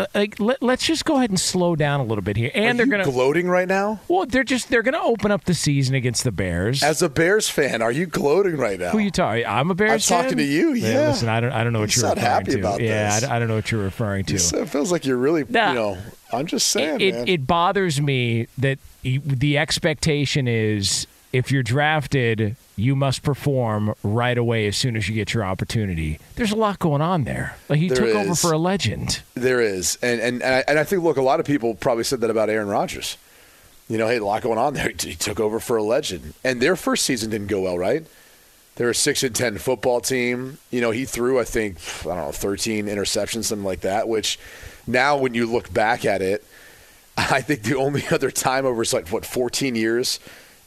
Uh, 0.01 0.07
Like, 0.15 0.41
let, 0.41 0.63
let's 0.63 0.85
just 0.87 1.05
go 1.05 1.17
ahead 1.17 1.31
and 1.31 1.39
slow 1.39 1.77
down 1.77 2.01
a 2.01 2.05
little 2.05 2.23
bit 2.23 2.37
here, 2.37 2.51
and 2.55 2.79
Are 2.81 2.85
they're 2.85 2.87
going 2.93 3.05
to 3.05 3.11
gloating 3.11 3.49
right 3.49 3.69
now? 3.69 4.01
well, 4.09 4.27
they're 4.27 4.45
just 4.45 4.69
they're 4.71 4.83
going 4.83 4.95
to 4.95 5.01
open 5.03 5.31
up 5.31 5.45
the 5.45 5.55
season 5.55 5.95
against 5.95 6.25
the 6.25 6.33
Bears. 6.33 6.83
As 6.83 7.03
a 7.03 7.09
Bears 7.09 7.49
fan, 7.49 7.83
are 7.83 7.93
you 7.93 8.07
gloating 8.07 8.57
right 8.57 8.79
now? 8.79 8.91
Who 8.91 8.99
you 8.99 9.11
talking? 9.11 9.45
I'm 9.47 9.71
a 9.71 9.75
Bears. 9.75 10.07
Fan. 10.09 10.19
I'm 10.19 10.25
talking 10.25 10.39
to 10.39 10.45
you, 10.45 10.73
yeah. 10.73 11.09
Listen, 11.09 11.29
I 11.29 11.41
don't 11.41 11.53
I 11.53 11.63
don't 11.65 11.73
know 11.73 11.81
what 11.81 11.95
You 11.95 12.01
you're 12.03 12.09
not 12.11 12.17
referring 12.17 12.33
happy 12.33 12.53
to. 12.53 12.59
about 12.59 12.81
yeah, 12.81 13.21
this. 13.21 13.29
I, 13.29 13.37
I 13.37 13.39
don't 13.39 13.49
know 13.49 13.57
what 13.57 13.71
you're 13.71 13.83
referring 13.83 14.25
to. 14.27 14.35
It 14.37 14.69
feels 14.69 14.91
like 14.93 15.05
you're 15.07 15.17
really, 15.17 15.45
Nah. 15.49 15.69
you 15.69 15.75
know. 15.75 15.99
I'm 16.33 16.47
just 16.47 16.69
saying, 16.69 17.01
it, 17.01 17.13
man. 17.15 17.29
it 17.29 17.47
bothers 17.47 18.01
me 18.01 18.47
that 18.59 18.79
the 19.03 19.59
expectation 19.59 20.47
is 20.47 21.09
if 21.33 21.53
you're 21.53 21.63
drafted, 21.63 22.57
you 22.77 22.97
must 22.97 23.23
perform 23.23 23.95
right 24.03 24.37
away 24.37 24.67
as 24.67 24.77
soon 24.77 24.97
as 24.97 25.09
you 25.09 25.15
get 25.15 25.33
your 25.33 25.45
opportunity. 25.45 26.19
There's 26.35 26.51
a 26.51 26.57
lot 26.57 26.79
going 26.79 27.03
on 27.03 27.25
there. 27.25 27.57
Like 27.69 27.79
he 27.79 27.89
There 27.89 28.07
took 28.07 28.15
over 28.15 28.35
for 28.35 28.53
a 28.53 28.59
legend. 28.59 29.23
There 29.35 29.61
is, 29.61 29.97
and 30.03 30.21
and 30.21 30.43
and 30.43 30.55
I, 30.55 30.65
and 30.67 30.79
I 30.79 30.85
think 30.85 31.03
look, 31.03 31.17
a 31.17 31.23
lot 31.23 31.41
of 31.41 31.47
people 31.47 31.75
probably 31.75 32.05
said 32.05 32.21
that 32.23 32.31
about 32.31 32.51
Aaron 32.51 32.69
Rodgers. 32.69 33.17
You 33.89 33.99
know, 33.99 34.07
hey, 34.07 34.19
a 34.19 34.25
lot 34.25 34.43
going 34.43 34.59
on 34.59 34.75
there. 34.75 34.93
He 35.01 35.15
took 35.15 35.41
over 35.41 35.61
for 35.61 35.77
a 35.77 35.83
legend, 35.83 36.35
and 36.45 36.61
their 36.61 36.77
first 36.77 37.05
season 37.05 37.31
didn't 37.31 37.49
go 37.49 37.63
well, 37.63 37.79
right? 37.79 38.05
They're 38.77 38.91
a 38.91 38.95
six 38.95 39.23
and 39.23 39.35
ten 39.35 39.59
football 39.59 40.01
team. 40.01 40.59
You 40.71 40.81
know, 40.81 40.91
he 40.91 41.05
threw 41.05 41.39
I 41.39 41.45
think 41.45 41.77
I 42.03 42.15
don't 42.15 42.17
know 42.17 42.33
thirteen 42.33 42.87
interceptions, 42.87 43.45
something 43.45 43.65
like 43.65 43.81
that. 43.81 44.09
Which 44.09 44.39
now, 44.87 45.17
when 45.17 45.35
you 45.35 45.47
look 45.47 45.73
back 45.73 46.05
at 46.05 46.23
it, 46.23 46.45
I 47.17 47.41
think 47.41 47.63
the 47.63 47.77
only 47.77 48.03
other 48.11 48.31
time 48.33 48.67
over 48.67 48.83
is 48.83 48.93
like 48.93 49.09
what 49.09 49.25
fourteen 49.25 49.77
years 49.77 50.19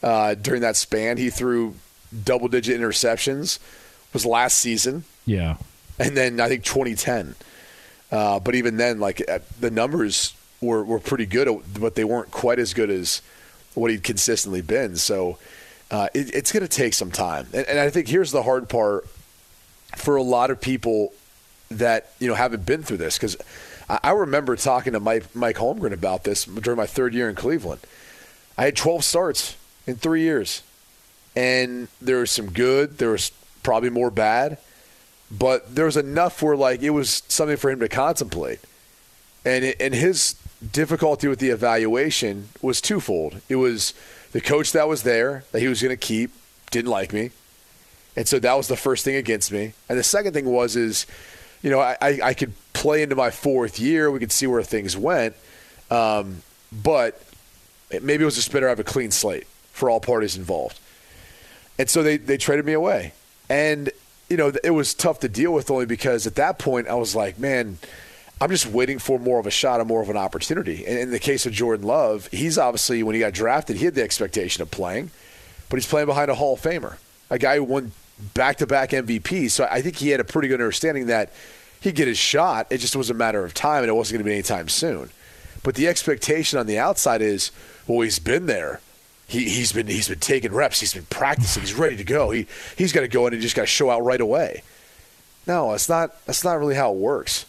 uh, 0.04 0.34
during 0.34 0.60
that 0.60 0.76
span 0.76 1.16
he 1.16 1.30
threw 1.30 1.74
double 2.24 2.46
digit 2.46 2.78
interceptions 2.80 3.58
was 4.12 4.24
last 4.24 4.58
season 4.58 5.02
Yeah. 5.26 5.56
and 5.98 6.16
then 6.16 6.38
I 6.38 6.46
think 6.48 6.62
2010. 6.62 7.34
Uh, 8.12 8.38
but 8.38 8.54
even 8.54 8.76
then, 8.76 9.00
like 9.00 9.20
uh, 9.28 9.40
the 9.58 9.70
numbers 9.72 10.34
were, 10.60 10.84
were 10.84 11.00
pretty 11.00 11.26
good, 11.26 11.48
but 11.80 11.96
they 11.96 12.04
weren't 12.04 12.30
quite 12.30 12.60
as 12.60 12.72
good 12.74 12.90
as 12.90 13.20
what 13.74 13.90
he'd 13.90 14.04
consistently 14.04 14.60
been. 14.60 14.94
So 14.94 15.38
uh, 15.90 16.08
it, 16.14 16.32
it's 16.32 16.52
going 16.52 16.62
to 16.62 16.68
take 16.68 16.94
some 16.94 17.10
time, 17.10 17.48
and, 17.52 17.66
and 17.66 17.78
I 17.80 17.90
think 17.90 18.06
here's 18.06 18.30
the 18.30 18.42
hard 18.44 18.68
part 18.68 19.06
for 19.96 20.14
a 20.16 20.22
lot 20.22 20.50
of 20.50 20.60
people 20.60 21.12
that 21.70 22.10
you 22.20 22.28
know 22.28 22.34
haven't 22.34 22.64
been 22.66 22.82
through 22.84 22.98
this 22.98 23.16
because 23.18 23.36
I, 23.88 23.98
I 24.04 24.10
remember 24.12 24.54
talking 24.54 24.92
to 24.92 25.00
Mike 25.00 25.34
Mike 25.34 25.56
Holmgren 25.56 25.92
about 25.92 26.22
this 26.24 26.44
during 26.44 26.76
my 26.76 26.86
third 26.86 27.14
year 27.14 27.28
in 27.28 27.34
Cleveland. 27.34 27.80
I 28.56 28.64
had 28.66 28.76
12 28.76 29.02
starts 29.04 29.56
in 29.86 29.96
three 29.96 30.22
years, 30.22 30.62
and 31.36 31.88
there 32.00 32.18
was 32.18 32.30
some 32.30 32.50
good, 32.50 32.98
there 32.98 33.10
was 33.10 33.30
probably 33.62 33.90
more 33.90 34.10
bad 34.10 34.58
but 35.38 35.74
there 35.74 35.86
was 35.86 35.96
enough 35.96 36.42
where 36.42 36.56
like 36.56 36.82
it 36.82 36.90
was 36.90 37.22
something 37.28 37.56
for 37.56 37.70
him 37.70 37.80
to 37.80 37.88
contemplate. 37.88 38.60
And 39.44 39.64
it, 39.64 39.76
and 39.80 39.94
his 39.94 40.36
difficulty 40.72 41.28
with 41.28 41.38
the 41.38 41.50
evaluation 41.50 42.48
was 42.62 42.80
twofold. 42.80 43.40
It 43.48 43.56
was 43.56 43.94
the 44.32 44.40
coach 44.40 44.72
that 44.72 44.88
was 44.88 45.02
there 45.02 45.44
that 45.52 45.60
he 45.60 45.68
was 45.68 45.82
going 45.82 45.96
to 45.96 45.96
keep 45.96 46.30
didn't 46.70 46.90
like 46.90 47.12
me, 47.12 47.30
and 48.16 48.26
so 48.26 48.38
that 48.38 48.54
was 48.54 48.68
the 48.68 48.76
first 48.76 49.04
thing 49.04 49.16
against 49.16 49.52
me. 49.52 49.74
And 49.88 49.98
the 49.98 50.02
second 50.02 50.32
thing 50.32 50.46
was 50.46 50.76
is, 50.76 51.06
you 51.62 51.70
know, 51.70 51.78
I, 51.78 51.96
I, 52.00 52.34
could 52.34 52.52
play 52.72 53.02
into 53.02 53.14
my 53.14 53.30
fourth 53.30 53.78
year. 53.78 54.10
We 54.10 54.18
could 54.18 54.32
see 54.32 54.48
where 54.48 54.62
things 54.62 54.96
went, 54.96 55.36
um, 55.90 56.42
but 56.72 57.22
maybe 58.02 58.22
it 58.22 58.24
was 58.24 58.34
just 58.34 58.50
better 58.50 58.66
to 58.66 58.70
have 58.70 58.80
a 58.80 58.84
clean 58.84 59.12
slate 59.12 59.46
for 59.74 59.90
all 59.90 60.00
parties 60.00 60.36
involved. 60.36 60.78
And 61.78 61.90
so 61.90 62.02
they, 62.02 62.16
they 62.16 62.36
traded 62.36 62.64
me 62.64 62.72
away. 62.72 63.12
And, 63.50 63.90
you 64.30 64.36
know, 64.36 64.52
it 64.62 64.70
was 64.70 64.94
tough 64.94 65.20
to 65.20 65.28
deal 65.28 65.52
with 65.52 65.70
only 65.70 65.84
because 65.84 66.26
at 66.26 66.36
that 66.36 66.58
point 66.58 66.88
I 66.88 66.94
was 66.94 67.14
like, 67.14 67.38
man, 67.38 67.78
I'm 68.40 68.50
just 68.50 68.66
waiting 68.66 69.00
for 69.00 69.18
more 69.18 69.40
of 69.40 69.46
a 69.46 69.50
shot 69.50 69.80
and 69.80 69.88
more 69.88 70.00
of 70.00 70.08
an 70.08 70.16
opportunity. 70.16 70.86
And 70.86 70.96
in 70.96 71.10
the 71.10 71.18
case 71.18 71.44
of 71.44 71.52
Jordan 71.52 71.86
Love, 71.86 72.28
he's 72.28 72.56
obviously, 72.56 73.02
when 73.02 73.14
he 73.14 73.20
got 73.20 73.32
drafted, 73.32 73.76
he 73.76 73.84
had 73.84 73.96
the 73.96 74.02
expectation 74.02 74.62
of 74.62 74.70
playing, 74.70 75.10
but 75.68 75.76
he's 75.76 75.86
playing 75.86 76.06
behind 76.06 76.30
a 76.30 76.36
Hall 76.36 76.54
of 76.54 76.60
Famer, 76.60 76.96
a 77.28 77.38
guy 77.38 77.56
who 77.56 77.64
won 77.64 77.92
back 78.32 78.58
to 78.58 78.66
back 78.66 78.90
MVP. 78.90 79.50
So 79.50 79.68
I 79.68 79.82
think 79.82 79.96
he 79.96 80.10
had 80.10 80.20
a 80.20 80.24
pretty 80.24 80.46
good 80.46 80.60
understanding 80.60 81.06
that 81.06 81.32
he'd 81.80 81.96
get 81.96 82.06
his 82.06 82.18
shot. 82.18 82.68
It 82.70 82.78
just 82.78 82.94
was 82.94 83.10
a 83.10 83.14
matter 83.14 83.44
of 83.44 83.54
time, 83.54 83.82
and 83.82 83.88
it 83.88 83.94
wasn't 83.94 84.18
going 84.18 84.24
to 84.24 84.28
be 84.28 84.34
anytime 84.34 84.68
soon. 84.68 85.10
But 85.64 85.74
the 85.74 85.88
expectation 85.88 86.60
on 86.60 86.66
the 86.66 86.78
outside 86.78 87.22
is, 87.22 87.50
well, 87.88 88.02
he's 88.02 88.20
been 88.20 88.46
there. 88.46 88.80
He, 89.34 89.48
he's 89.48 89.72
been 89.72 89.88
he's 89.88 90.08
been 90.08 90.20
taking 90.20 90.52
reps. 90.52 90.78
He's 90.78 90.94
been 90.94 91.06
practicing. 91.06 91.62
He's 91.62 91.74
ready 91.74 91.96
to 91.96 92.04
go. 92.04 92.30
He 92.30 92.46
he's 92.78 92.92
got 92.92 93.00
to 93.00 93.08
go 93.08 93.26
in 93.26 93.32
and 93.32 93.42
just 93.42 93.56
got 93.56 93.62
to 93.62 93.66
show 93.66 93.90
out 93.90 94.04
right 94.04 94.20
away. 94.20 94.62
No, 95.44 95.72
that's 95.72 95.88
not 95.88 96.24
that's 96.24 96.44
not 96.44 96.54
really 96.54 96.76
how 96.76 96.92
it 96.92 96.96
works. 96.96 97.44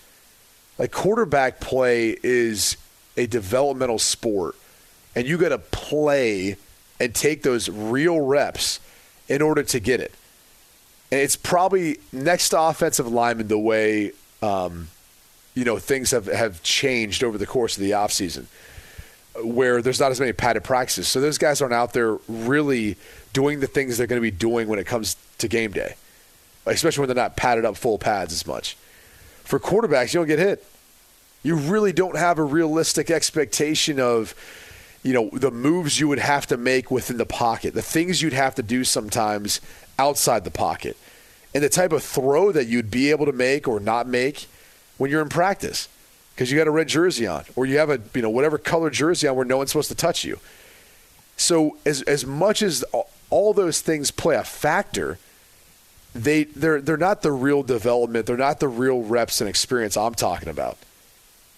Like 0.80 0.92
quarterback 0.92 1.60
play 1.60 2.18
is 2.24 2.78
a 3.16 3.28
developmental 3.28 4.00
sport, 4.00 4.56
and 5.16 5.28
you 5.28 5.38
got 5.38 5.50
to 5.50 5.60
play 5.60 6.58
and 7.00 7.14
take 7.14 7.44
those 7.44 7.70
real 7.70 8.20
reps 8.20 8.80
in 9.28 9.44
order 9.44 9.62
to 9.62 9.80
get 9.80 10.00
it. 10.00 10.12
And 11.12 11.22
it's 11.22 11.36
probably 11.36 12.00
next 12.12 12.50
to 12.50 12.60
offensive 12.60 13.08
lineman 13.08 13.48
the 13.48 13.60
way 13.60 14.12
um, 14.42 14.88
you 15.54 15.66
know 15.66 15.78
things 15.78 16.10
have, 16.10 16.26
have 16.26 16.64
changed 16.64 17.24
over 17.24 17.38
the 17.38 17.46
course 17.46 17.78
of 17.78 17.84
the 17.84 17.92
offseason 17.92 18.48
where 19.44 19.82
there's 19.82 20.00
not 20.00 20.12
as 20.12 20.20
many 20.20 20.34
padded 20.34 20.64
practices. 20.64 21.08
So 21.08 21.20
those 21.20 21.38
guys 21.38 21.62
aren't 21.62 21.74
out 21.74 21.94
there 21.94 22.18
really 22.28 22.98
doing 23.34 23.60
the 23.60 23.68
things 23.68 23.98
they're 23.98 24.08
going 24.08 24.22
to 24.22 24.22
be 24.22 24.32
doing 24.32 24.68
when 24.68 24.80
it 24.80 24.86
comes 24.86 25.18
to 25.40 25.48
game 25.48 25.72
day, 25.72 25.96
especially 26.66 27.02
when 27.02 27.10
they're 27.10 27.24
not 27.24 27.36
padded 27.36 27.66
up 27.66 27.76
full 27.76 27.98
pads 27.98 28.32
as 28.32 28.48
much. 28.48 28.78
For 29.44 29.60
quarterbacks, 29.60 30.14
you 30.14 30.20
don't 30.20 30.28
get 30.28 30.40
hit. 30.40 30.66
You 31.44 31.56
really 31.56 31.94
don't 31.94 32.18
have 32.18 32.40
a 32.40 32.44
realistic 32.44 33.12
expectation 33.12 34.00
of, 34.00 34.34
you 35.04 35.14
know, 35.14 35.30
the 35.32 35.52
moves 35.52 36.00
you 36.00 36.08
would 36.08 36.20
have 36.20 36.48
to 36.48 36.58
make 36.58 36.90
within 36.90 37.18
the 37.18 37.26
pocket, 37.26 37.74
the 37.74 37.82
things 37.82 38.22
you'd 38.22 38.34
have 38.34 38.56
to 38.56 38.64
do 38.64 38.84
sometimes 38.84 39.62
outside 40.00 40.44
the 40.44 40.52
pocket, 40.52 40.98
and 41.54 41.64
the 41.64 41.70
type 41.70 41.92
of 41.92 42.04
throw 42.04 42.52
that 42.52 42.66
you'd 42.66 42.90
be 42.90 43.12
able 43.12 43.26
to 43.26 43.32
make 43.32 43.68
or 43.68 43.80
not 43.80 44.08
make 44.08 44.48
when 44.98 45.12
you're 45.12 45.22
in 45.22 45.30
practice 45.30 45.88
because 46.36 46.52
you 46.52 46.58
got 46.58 46.68
a 46.68 46.72
red 46.72 46.90
jersey 46.90 47.26
on 47.26 47.46
or 47.56 47.66
you 47.66 47.78
have 47.78 47.90
a 47.90 48.00
you 48.14 48.22
know 48.22 48.30
whatever 48.30 48.58
color 48.58 48.90
jersey 48.90 49.28
on 49.28 49.36
where 49.36 49.46
no 49.46 49.58
one's 49.58 49.72
supposed 49.72 49.90
to 49.90 49.96
touch 49.96 50.26
you. 50.26 50.40
So 51.38 51.78
as 51.86 52.02
as 52.04 52.26
much 52.26 52.62
as 52.62 52.84
all 53.30 53.54
those 53.54 53.82
things 53.82 54.12
play 54.12 54.36
a 54.36 54.44
factor, 54.44 55.18
they 56.14 56.44
they're 56.44 56.82
they're 56.82 56.98
not 56.98 57.22
the 57.22 57.32
real 57.32 57.64
development. 57.64 58.26
They're 58.26 58.38
not 58.38 58.60
the 58.60 58.68
real 58.68 59.02
reps 59.02 59.42
and 59.42 59.50
experience 59.50 59.98
I'm 59.98 60.16
talking 60.16 60.50
about. 60.50 60.78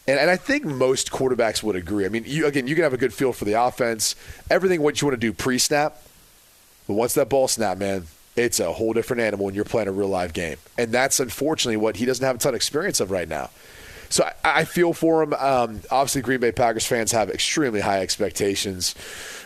And, 0.08 0.20
and 0.20 0.30
I 0.30 0.38
think 0.38 0.63
most 0.63 1.12
quarterbacks 1.12 1.62
would 1.63 1.76
agree. 1.76 2.06
I 2.06 2.10
mean, 2.10 2.24
you, 2.26 2.46
again, 2.48 2.66
you 2.66 2.76
can 2.76 2.84
have 2.84 2.94
a 2.94 2.98
good 2.98 3.13
feel 3.13 3.34
for 3.34 3.44
the 3.44 3.62
offense, 3.62 4.16
everything 4.50 4.82
what 4.82 5.02
you 5.02 5.08
want 5.08 5.20
to 5.20 5.28
do 5.28 5.34
pre-snap, 5.34 6.02
but 6.88 6.94
once 6.94 7.13
that 7.16 7.28
ball 7.28 7.50
snap, 7.50 7.78
man, 7.78 8.08
it's 8.38 8.62
a 8.62 8.72
whole 8.72 8.94
different 8.94 9.22
animal 9.22 9.46
when 9.46 9.54
you're 9.54 9.66
playing 9.66 9.90
a 9.90 9.92
real 9.92 10.08
live 10.08 10.32
game. 10.32 10.58
And 10.78 10.94
that's 10.94 11.20
unfortunately 11.20 11.76
what 11.76 11.98
he 11.98 12.06
doesn't 12.06 12.26
have 12.26 12.38
a 12.38 12.40
ton 12.40 12.52
of 12.52 12.56
experience 12.56 13.02
of 13.02 13.12
right 13.12 13.28
now. 13.28 13.50
So 14.10 14.24
I, 14.43 14.62
I 14.62 14.65
feel 14.65 14.93
for 14.93 15.24
him. 15.24 15.34
Um, 15.34 15.82
obviously, 15.91 16.22
Green 16.22 16.39
Bay 16.39 16.52
Packers 16.52 16.86
fans 16.86 17.12
have 17.12 17.30
extremely 17.30 17.82
high 17.82 18.02
expectations. 18.02 18.96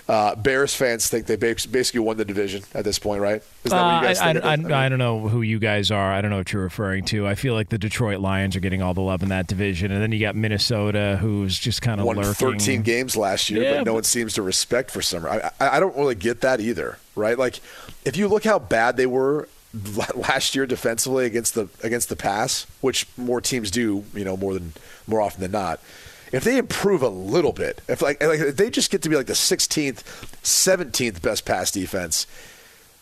Uh, 0.07 0.35
Bears 0.35 0.75
fans 0.75 1.07
think 1.07 1.25
they 1.25 1.37
basically 1.37 1.99
won 1.99 2.17
the 2.17 2.25
division 2.25 2.63
at 2.73 2.83
this 2.83 2.99
point, 2.99 3.21
right? 3.21 3.41
Is 3.63 3.71
that 3.71 3.77
uh, 3.77 3.85
what 3.85 4.01
you 4.01 4.07
guys 4.07 4.19
I, 4.19 4.33
think? 4.33 4.45
I, 4.45 4.49
I, 4.49 4.53
I, 4.53 4.55
mean, 4.57 4.71
I, 4.71 4.89
don't 4.89 4.99
know 4.99 5.27
who 5.27 5.41
you 5.41 5.57
guys 5.57 5.89
are. 5.89 6.11
I 6.11 6.19
don't 6.19 6.31
know 6.31 6.37
what 6.37 6.51
you're 6.51 6.63
referring 6.63 7.05
to. 7.05 7.27
I 7.27 7.35
feel 7.35 7.53
like 7.53 7.69
the 7.69 7.77
Detroit 7.77 8.19
Lions 8.19 8.55
are 8.55 8.59
getting 8.59 8.81
all 8.81 8.93
the 8.93 9.01
love 9.01 9.23
in 9.23 9.29
that 9.29 9.47
division, 9.47 9.91
and 9.91 10.01
then 10.01 10.11
you 10.11 10.19
got 10.19 10.35
Minnesota, 10.35 11.17
who's 11.21 11.57
just 11.57 11.81
kind 11.81 12.01
of 12.01 12.07
won 12.07 12.17
lurking. 12.17 12.33
13 12.33 12.81
games 12.81 13.15
last 13.15 13.49
year, 13.49 13.63
yeah, 13.63 13.71
but 13.71 13.77
no 13.77 13.85
but, 13.85 13.93
one 13.93 14.03
seems 14.03 14.33
to 14.33 14.41
respect 14.41 14.91
for 14.91 15.01
some. 15.01 15.25
I, 15.25 15.51
I 15.59 15.79
don't 15.79 15.95
really 15.95 16.15
get 16.15 16.41
that 16.41 16.59
either, 16.59 16.97
right? 17.15 17.37
Like, 17.37 17.61
if 18.03 18.17
you 18.17 18.27
look 18.27 18.43
how 18.43 18.59
bad 18.59 18.97
they 18.97 19.05
were 19.05 19.47
last 20.15 20.55
year 20.55 20.65
defensively 20.65 21.25
against 21.25 21.55
the 21.55 21.69
against 21.83 22.09
the 22.09 22.15
pass, 22.15 22.67
which 22.81 23.07
more 23.17 23.41
teams 23.41 23.71
do, 23.71 24.03
you 24.13 24.25
know, 24.25 24.35
more 24.35 24.53
than 24.53 24.73
more 25.07 25.21
often 25.21 25.41
than 25.41 25.51
not 25.51 25.79
if 26.31 26.43
they 26.43 26.57
improve 26.57 27.01
a 27.01 27.09
little 27.09 27.51
bit, 27.51 27.81
if 27.87 28.01
like, 28.01 28.23
like 28.23 28.39
if 28.39 28.57
they 28.57 28.69
just 28.69 28.89
get 28.89 29.01
to 29.01 29.09
be 29.09 29.15
like 29.15 29.27
the 29.27 29.33
16th, 29.33 30.03
17th 30.43 31.21
best 31.21 31.45
pass 31.45 31.71
defense, 31.71 32.25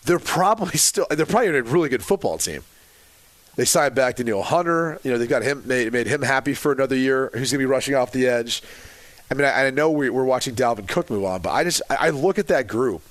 they're 0.03 0.19
probably 0.19 0.77
still 0.77 1.05
they're 1.10 1.25
probably 1.25 1.49
a 1.49 1.63
really 1.63 1.89
good 1.89 2.03
football 2.03 2.38
team. 2.38 2.63
They 3.55 3.65
signed 3.65 3.93
back 3.93 4.15
Danielle 4.15 4.43
Hunter. 4.43 4.99
You 5.03 5.12
know, 5.12 5.17
they've 5.17 5.29
got 5.29 5.43
him 5.43 5.63
made, 5.65 5.91
made 5.91 6.08
him 6.08 6.21
happy 6.21 6.53
for 6.53 6.71
another 6.71 6.95
year. 6.95 7.29
Who's 7.34 7.51
going 7.51 7.60
to 7.60 7.60
be 7.60 7.65
rushing 7.65 7.93
off 7.93 8.12
the 8.12 8.25
edge? 8.25 8.63
I 9.29 9.34
mean, 9.34 9.45
I, 9.45 9.67
I 9.67 9.69
know 9.69 9.91
we, 9.91 10.08
are 10.08 10.23
watching 10.23 10.55
Dalvin 10.55 10.88
Cook 10.88 11.10
move 11.10 11.25
on, 11.25 11.41
but 11.41 11.51
I 11.51 11.63
just 11.63 11.82
I 11.89 12.10
look 12.10 12.39
at 12.39 12.47
that 12.47 12.67
group 12.67 13.01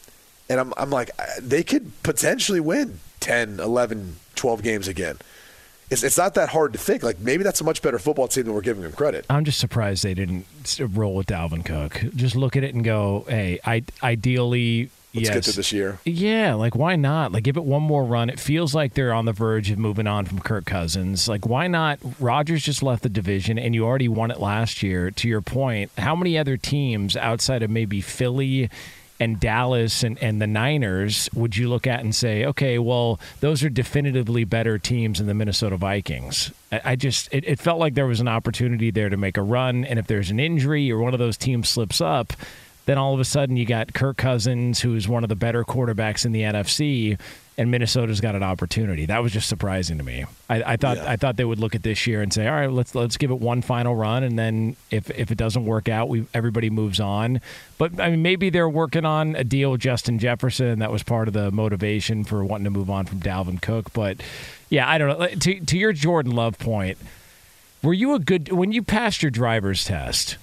and 0.48 0.58
I'm 0.58 0.72
I'm 0.76 0.90
like 0.90 1.10
they 1.40 1.62
could 1.62 2.02
potentially 2.02 2.60
win 2.60 2.98
10, 3.20 3.60
11, 3.60 4.16
12 4.34 4.62
games 4.62 4.88
again 4.88 5.18
it's, 5.90 6.02
it's 6.02 6.18
not 6.18 6.34
that 6.34 6.50
hard 6.50 6.72
to 6.72 6.78
think. 6.78 7.02
Like 7.02 7.18
maybe 7.20 7.44
that's 7.44 7.60
a 7.60 7.64
much 7.64 7.82
better 7.82 7.98
football 7.98 8.28
team 8.28 8.44
than 8.44 8.54
we're 8.54 8.60
giving 8.60 8.82
them 8.82 8.92
credit. 8.92 9.26
I'm 9.30 9.44
just 9.44 9.58
surprised 9.58 10.02
they 10.02 10.14
didn't 10.14 10.46
roll 10.78 11.14
with 11.14 11.26
Dalvin 11.26 11.64
Cook. 11.64 12.02
Just 12.14 12.36
look 12.36 12.56
at 12.56 12.64
it 12.64 12.74
and 12.74 12.84
go, 12.84 13.24
hey, 13.28 13.58
I 13.64 13.84
ideally. 14.02 14.90
Let's 15.14 15.28
yes. 15.28 15.34
get 15.36 15.44
to 15.44 15.56
this 15.56 15.72
year. 15.72 15.98
Yeah, 16.04 16.52
like 16.52 16.76
why 16.76 16.94
not? 16.96 17.32
Like 17.32 17.42
give 17.42 17.56
it 17.56 17.64
one 17.64 17.82
more 17.82 18.04
run. 18.04 18.28
It 18.28 18.38
feels 18.38 18.74
like 18.74 18.92
they're 18.92 19.14
on 19.14 19.24
the 19.24 19.32
verge 19.32 19.70
of 19.70 19.78
moving 19.78 20.06
on 20.06 20.26
from 20.26 20.38
Kirk 20.38 20.66
Cousins. 20.66 21.26
Like 21.26 21.46
why 21.46 21.66
not? 21.66 21.98
Rodgers 22.20 22.62
just 22.62 22.82
left 22.82 23.02
the 23.02 23.08
division 23.08 23.58
and 23.58 23.74
you 23.74 23.86
already 23.86 24.08
won 24.08 24.30
it 24.30 24.38
last 24.38 24.82
year. 24.82 25.10
To 25.10 25.26
your 25.26 25.40
point, 25.40 25.90
how 25.96 26.14
many 26.14 26.36
other 26.36 26.58
teams 26.58 27.16
outside 27.16 27.62
of 27.62 27.70
maybe 27.70 28.02
Philly 28.02 28.68
and 29.20 29.40
Dallas 29.40 30.02
and, 30.02 30.18
and 30.22 30.40
the 30.40 30.46
Niners 30.46 31.28
would 31.34 31.56
you 31.56 31.68
look 31.68 31.86
at 31.86 32.00
and 32.00 32.14
say, 32.14 32.44
okay, 32.44 32.78
well, 32.78 33.18
those 33.40 33.64
are 33.64 33.68
definitively 33.68 34.44
better 34.44 34.78
teams 34.78 35.18
than 35.18 35.26
the 35.26 35.34
Minnesota 35.34 35.76
Vikings? 35.76 36.52
I, 36.70 36.80
I 36.84 36.96
just, 36.96 37.28
it, 37.32 37.44
it 37.46 37.58
felt 37.58 37.78
like 37.78 37.94
there 37.94 38.06
was 38.06 38.20
an 38.20 38.28
opportunity 38.28 38.90
there 38.90 39.08
to 39.08 39.16
make 39.16 39.36
a 39.36 39.42
run. 39.42 39.84
And 39.84 39.98
if 39.98 40.06
there's 40.06 40.30
an 40.30 40.40
injury 40.40 40.90
or 40.90 40.98
one 40.98 41.14
of 41.14 41.18
those 41.18 41.36
teams 41.36 41.68
slips 41.68 42.00
up, 42.00 42.32
then 42.88 42.96
all 42.96 43.12
of 43.12 43.20
a 43.20 43.24
sudden 43.24 43.58
you 43.58 43.66
got 43.66 43.92
Kirk 43.92 44.16
Cousins, 44.16 44.80
who's 44.80 45.06
one 45.06 45.22
of 45.22 45.28
the 45.28 45.36
better 45.36 45.62
quarterbacks 45.62 46.24
in 46.24 46.32
the 46.32 46.40
NFC, 46.40 47.18
and 47.58 47.70
Minnesota's 47.70 48.22
got 48.22 48.34
an 48.34 48.42
opportunity. 48.42 49.04
That 49.04 49.22
was 49.22 49.30
just 49.30 49.46
surprising 49.46 49.98
to 49.98 50.04
me. 50.04 50.24
I, 50.48 50.62
I 50.62 50.76
thought 50.78 50.96
yeah. 50.96 51.10
I 51.10 51.16
thought 51.16 51.36
they 51.36 51.44
would 51.44 51.58
look 51.58 51.74
at 51.74 51.82
this 51.82 52.06
year 52.06 52.22
and 52.22 52.32
say, 52.32 52.48
all 52.48 52.54
right, 52.54 52.72
let's 52.72 52.94
let's 52.94 53.18
give 53.18 53.30
it 53.30 53.40
one 53.40 53.60
final 53.60 53.94
run, 53.94 54.22
and 54.22 54.38
then 54.38 54.74
if 54.90 55.10
if 55.10 55.30
it 55.30 55.36
doesn't 55.36 55.66
work 55.66 55.90
out, 55.90 56.08
we 56.08 56.24
everybody 56.32 56.70
moves 56.70 56.98
on. 56.98 57.42
But 57.76 58.00
I 58.00 58.08
mean, 58.08 58.22
maybe 58.22 58.48
they're 58.48 58.70
working 58.70 59.04
on 59.04 59.36
a 59.36 59.44
deal 59.44 59.70
with 59.72 59.82
Justin 59.82 60.18
Jefferson. 60.18 60.78
That 60.78 60.90
was 60.90 61.02
part 61.02 61.28
of 61.28 61.34
the 61.34 61.50
motivation 61.50 62.24
for 62.24 62.42
wanting 62.42 62.64
to 62.64 62.70
move 62.70 62.88
on 62.88 63.04
from 63.04 63.20
Dalvin 63.20 63.60
Cook. 63.60 63.92
But 63.92 64.16
yeah, 64.70 64.88
I 64.88 64.96
don't 64.96 65.18
know. 65.18 65.26
To 65.26 65.60
to 65.60 65.76
your 65.76 65.92
Jordan 65.92 66.32
Love 66.32 66.58
point, 66.58 66.96
were 67.82 67.92
you 67.92 68.14
a 68.14 68.18
good 68.18 68.50
when 68.50 68.72
you 68.72 68.82
passed 68.82 69.22
your 69.22 69.30
driver's 69.30 69.84
test? 69.84 70.38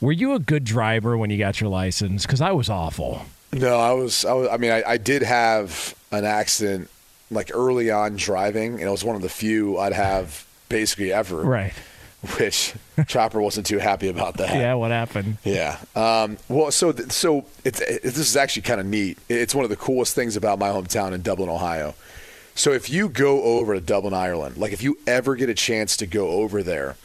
Were 0.00 0.12
you 0.12 0.34
a 0.34 0.38
good 0.38 0.64
driver 0.64 1.16
when 1.16 1.30
you 1.30 1.38
got 1.38 1.60
your 1.60 1.70
license? 1.70 2.24
Because 2.24 2.40
I 2.40 2.52
was 2.52 2.70
awful. 2.70 3.22
No, 3.52 3.78
I 3.78 3.92
was. 3.92 4.24
I, 4.24 4.32
was, 4.32 4.48
I 4.48 4.56
mean, 4.56 4.70
I, 4.70 4.82
I, 4.86 4.96
did 4.98 5.22
have 5.22 5.94
an 6.12 6.24
accident 6.24 6.90
like 7.30 7.50
early 7.52 7.90
on 7.90 8.16
driving, 8.16 8.74
and 8.74 8.82
it 8.82 8.90
was 8.90 9.04
one 9.04 9.16
of 9.16 9.22
the 9.22 9.28
few 9.28 9.78
I'd 9.78 9.92
have 9.92 10.46
basically 10.68 11.12
ever. 11.12 11.42
Right. 11.42 11.72
Which 12.36 12.74
Chopper 13.06 13.40
wasn't 13.40 13.66
too 13.66 13.78
happy 13.78 14.08
about 14.08 14.36
that. 14.36 14.54
Yeah, 14.54 14.74
what 14.74 14.90
happened? 14.90 15.38
Yeah. 15.44 15.78
Um, 15.96 16.36
well, 16.48 16.70
so 16.70 16.92
th- 16.92 17.10
so 17.10 17.46
it's 17.64 17.80
it, 17.80 18.02
this 18.02 18.18
is 18.18 18.36
actually 18.36 18.62
kind 18.62 18.80
of 18.80 18.86
neat. 18.86 19.18
It's 19.28 19.54
one 19.54 19.64
of 19.64 19.70
the 19.70 19.76
coolest 19.76 20.14
things 20.14 20.36
about 20.36 20.58
my 20.58 20.68
hometown 20.68 21.12
in 21.12 21.22
Dublin, 21.22 21.48
Ohio. 21.48 21.94
So 22.54 22.72
if 22.72 22.90
you 22.90 23.08
go 23.08 23.42
over 23.42 23.74
to 23.74 23.80
Dublin, 23.80 24.14
Ireland, 24.14 24.56
like 24.56 24.72
if 24.72 24.82
you 24.82 24.98
ever 25.06 25.36
get 25.36 25.48
a 25.48 25.54
chance 25.54 25.96
to 25.98 26.06
go 26.06 26.28
over 26.30 26.62
there 26.62 26.96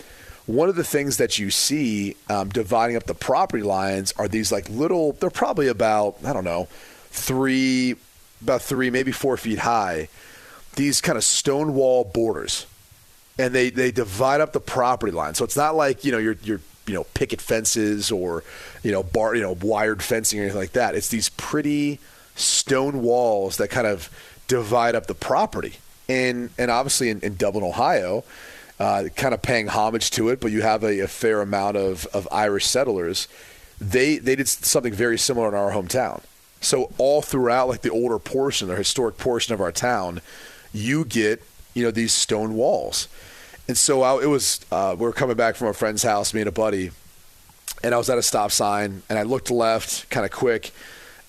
one 0.45 0.67
of 0.69 0.75
the 0.75 0.84
things 0.84 1.17
that 1.17 1.39
you 1.39 1.49
see 1.49 2.17
um, 2.29 2.49
dividing 2.49 2.95
up 2.97 3.03
the 3.03 3.13
property 3.13 3.63
lines 3.63 4.13
are 4.17 4.27
these 4.27 4.51
like 4.51 4.69
little 4.69 5.13
they're 5.13 5.29
probably 5.29 5.67
about 5.67 6.17
i 6.25 6.34
don't 6.34 6.43
know 6.43 6.67
three 7.10 7.95
about 8.43 8.62
three 8.62 8.89
maybe 8.89 9.12
four 9.12 9.38
feet 9.38 9.60
high. 9.60 10.10
These 10.75 11.01
kind 11.01 11.17
of 11.17 11.23
stone 11.23 11.73
wall 11.73 12.03
borders. 12.03 12.67
And 13.39 13.53
they 13.53 13.71
they 13.71 13.91
divide 13.91 14.41
up 14.41 14.53
the 14.53 14.60
property 14.60 15.12
line. 15.12 15.34
So 15.34 15.43
it's 15.43 15.58
not 15.58 15.75
like 15.75 16.03
you 16.03 16.12
know 16.12 16.19
you're 16.19 16.38
you're 16.43 16.62
you 16.86 16.93
know 16.93 17.06
picket 17.15 17.41
fences 17.41 18.12
or 18.12 18.43
you 18.84 18.91
know 18.91 19.01
bar 19.01 19.34
you 19.34 19.41
know 19.41 19.58
wired 19.60 20.03
fencing 20.03 20.39
or 20.39 20.43
anything 20.43 20.60
like 20.60 20.73
that. 20.73 20.93
It's 20.93 21.10
these 21.10 21.29
pretty 21.29 21.99
stone 22.36 23.01
walls 23.01 23.58
that 23.58 23.69
kind 23.69 23.88
of 23.88 24.10
divide 24.47 24.93
up 24.93 25.08
the 25.08 25.15
property. 25.15 25.77
And 26.08 26.51
and 26.60 26.69
obviously 26.69 27.10
in, 27.10 27.21
in 27.21 27.38
dublin 27.38 27.63
ohio 27.63 28.23
uh, 28.84 29.08
kind 29.15 29.34
of 29.34 29.41
paying 29.41 29.67
homage 29.67 30.12
to 30.12 30.28
it, 30.28 30.41
but 30.41 30.52
you 30.52 30.62
have 30.62 30.84
a, 30.84 31.00
a, 31.00 31.08
fair 31.08 31.41
amount 31.41 31.78
of, 31.78 32.06
of 32.08 32.28
Irish 32.34 32.65
settlers. 32.65 33.30
They 33.80 34.17
they 34.17 34.36
did 34.36 34.50
something 34.50 34.91
very 34.91 35.17
similar 35.17 35.48
in 35.48 35.54
our 35.54 35.72
hometown. 35.72 36.22
So 36.60 36.91
all 36.98 37.22
throughout, 37.22 37.69
like 37.69 37.82
the 37.82 37.91
older 37.91 38.19
portion, 38.19 38.67
the 38.67 38.76
historic 38.76 39.17
portion 39.17 39.54
of 39.54 39.62
our 39.62 39.72
town, 39.72 40.19
you 40.74 41.06
get 41.06 41.41
you 41.74 41.84
know 41.84 41.91
these 41.91 42.12
stone 42.12 42.56
walls. 42.56 43.08
And 43.69 43.78
so 43.78 44.02
I, 44.02 44.22
it 44.22 44.28
was 44.28 44.60
uh, 44.69 44.98
we 45.00 45.06
were 45.06 45.13
coming 45.13 45.38
back 45.38 45.56
from 45.56 45.69
a 45.69 45.74
friend's 45.74 46.04
house, 46.04 46.34
me 46.34 46.41
and 46.41 46.50
a 46.50 46.52
buddy, 46.52 46.91
and 47.86 47.96
I 47.96 47.98
was 47.98 48.10
at 48.10 48.17
a 48.17 48.24
stop 48.24 48.52
sign, 48.52 49.02
and 49.08 49.17
I 49.17 49.24
looked 49.24 49.50
left, 49.50 50.10
kind 50.10 50.26
of 50.26 50.32
quick, 50.34 50.72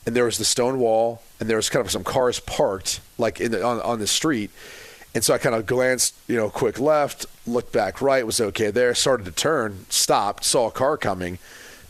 and 0.06 0.16
there 0.16 0.24
was 0.24 0.38
the 0.38 0.44
stone 0.44 0.80
wall, 0.80 1.22
and 1.38 1.48
there 1.48 1.56
was 1.56 1.70
kind 1.70 1.86
of 1.86 1.92
some 1.92 2.02
cars 2.02 2.40
parked 2.40 3.00
like 3.16 3.40
in 3.40 3.52
the, 3.52 3.64
on 3.64 3.80
on 3.82 4.00
the 4.00 4.08
street 4.08 4.50
and 5.14 5.22
so 5.22 5.32
I 5.32 5.38
kind 5.38 5.54
of 5.54 5.64
glanced, 5.66 6.14
you 6.26 6.36
know, 6.36 6.50
quick 6.50 6.80
left, 6.80 7.26
looked 7.46 7.72
back 7.72 8.02
right, 8.02 8.26
was 8.26 8.40
okay 8.40 8.70
there, 8.70 8.94
started 8.94 9.24
to 9.26 9.32
turn, 9.32 9.86
stopped, 9.88 10.44
saw 10.44 10.66
a 10.66 10.70
car 10.72 10.96
coming. 10.96 11.38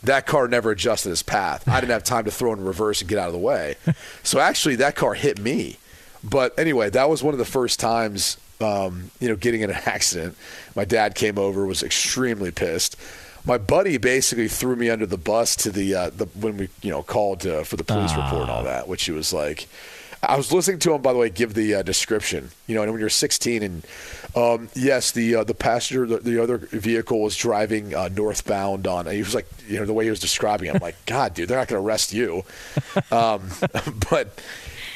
That 0.03 0.27
car 0.27 0.47
never 0.47 0.69
adjusted 0.69 1.11
its 1.11 1.23
path. 1.23 1.67
I 1.67 1.79
didn't 1.79 1.91
have 1.91 2.03
time 2.03 2.25
to 2.25 2.31
throw 2.31 2.53
in 2.53 2.63
reverse 2.63 3.01
and 3.01 3.09
get 3.09 3.17
out 3.17 3.27
of 3.27 3.33
the 3.33 3.39
way. 3.39 3.75
So 4.23 4.39
actually, 4.39 4.75
that 4.77 4.95
car 4.95 5.13
hit 5.13 5.39
me. 5.39 5.77
But 6.23 6.57
anyway, 6.57 6.89
that 6.89 7.09
was 7.09 7.21
one 7.21 7.33
of 7.33 7.37
the 7.37 7.45
first 7.45 7.79
times, 7.79 8.37
um, 8.59 9.11
you 9.19 9.27
know, 9.27 9.35
getting 9.35 9.61
in 9.61 9.69
an 9.69 9.75
accident. 9.85 10.35
My 10.75 10.85
dad 10.85 11.15
came 11.15 11.37
over, 11.37 11.65
was 11.65 11.83
extremely 11.83 12.51
pissed. 12.51 12.97
My 13.45 13.59
buddy 13.59 13.97
basically 13.97 14.47
threw 14.47 14.75
me 14.75 14.89
under 14.89 15.05
the 15.05 15.17
bus 15.17 15.55
to 15.57 15.71
the 15.71 15.93
uh, 15.93 16.09
the 16.09 16.25
when 16.39 16.57
we 16.57 16.69
you 16.81 16.89
know 16.89 17.03
called 17.03 17.45
uh, 17.45 17.63
for 17.63 17.77
the 17.77 17.83
police 17.83 18.15
report 18.15 18.41
and 18.41 18.51
all 18.51 18.61
ah. 18.61 18.63
that, 18.63 18.87
which 18.87 19.03
he 19.05 19.11
was 19.11 19.31
like 19.31 19.67
I 20.23 20.37
was 20.37 20.51
listening 20.51 20.79
to 20.79 20.93
him, 20.93 21.01
by 21.01 21.13
the 21.13 21.19
way, 21.19 21.29
give 21.29 21.53
the 21.53 21.75
uh, 21.75 21.83
description. 21.83 22.49
You 22.67 22.75
know, 22.75 22.83
and 22.83 22.91
when 22.91 22.99
you're 22.99 23.09
16, 23.09 23.63
and 23.63 23.85
um, 24.35 24.69
yes, 24.75 25.11
the 25.11 25.35
uh, 25.35 25.43
the 25.43 25.53
passenger, 25.53 26.05
the, 26.05 26.17
the, 26.17 26.41
other 26.41 26.57
vehicle 26.57 27.21
was 27.21 27.35
driving 27.35 27.93
uh, 27.93 28.09
northbound 28.09 28.87
on. 28.87 29.05
he 29.07 29.19
was 29.19 29.35
like, 29.35 29.47
you 29.67 29.79
know, 29.79 29.85
the 29.85 29.93
way 29.93 30.03
he 30.03 30.09
was 30.09 30.19
describing, 30.19 30.69
it, 30.69 30.75
I'm 30.75 30.81
like, 30.81 30.97
God, 31.05 31.33
dude, 31.33 31.47
they're 31.47 31.57
not 31.57 31.67
going 31.67 31.81
to 31.81 31.87
arrest 31.87 32.13
you. 32.13 32.43
Um, 33.11 33.49
but 34.09 34.41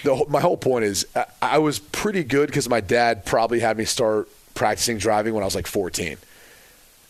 the, 0.03 0.25
my 0.29 0.39
whole 0.39 0.57
point 0.57 0.85
is, 0.85 1.05
I, 1.15 1.25
I 1.41 1.57
was 1.59 1.79
pretty 1.79 2.23
good 2.23 2.47
because 2.47 2.67
my 2.67 2.81
dad 2.81 3.25
probably 3.25 3.59
had 3.59 3.77
me 3.77 3.85
start 3.85 4.29
practicing 4.55 4.97
driving 4.97 5.33
when 5.33 5.43
I 5.43 5.45
was 5.45 5.55
like 5.55 5.67
14. 5.67 6.17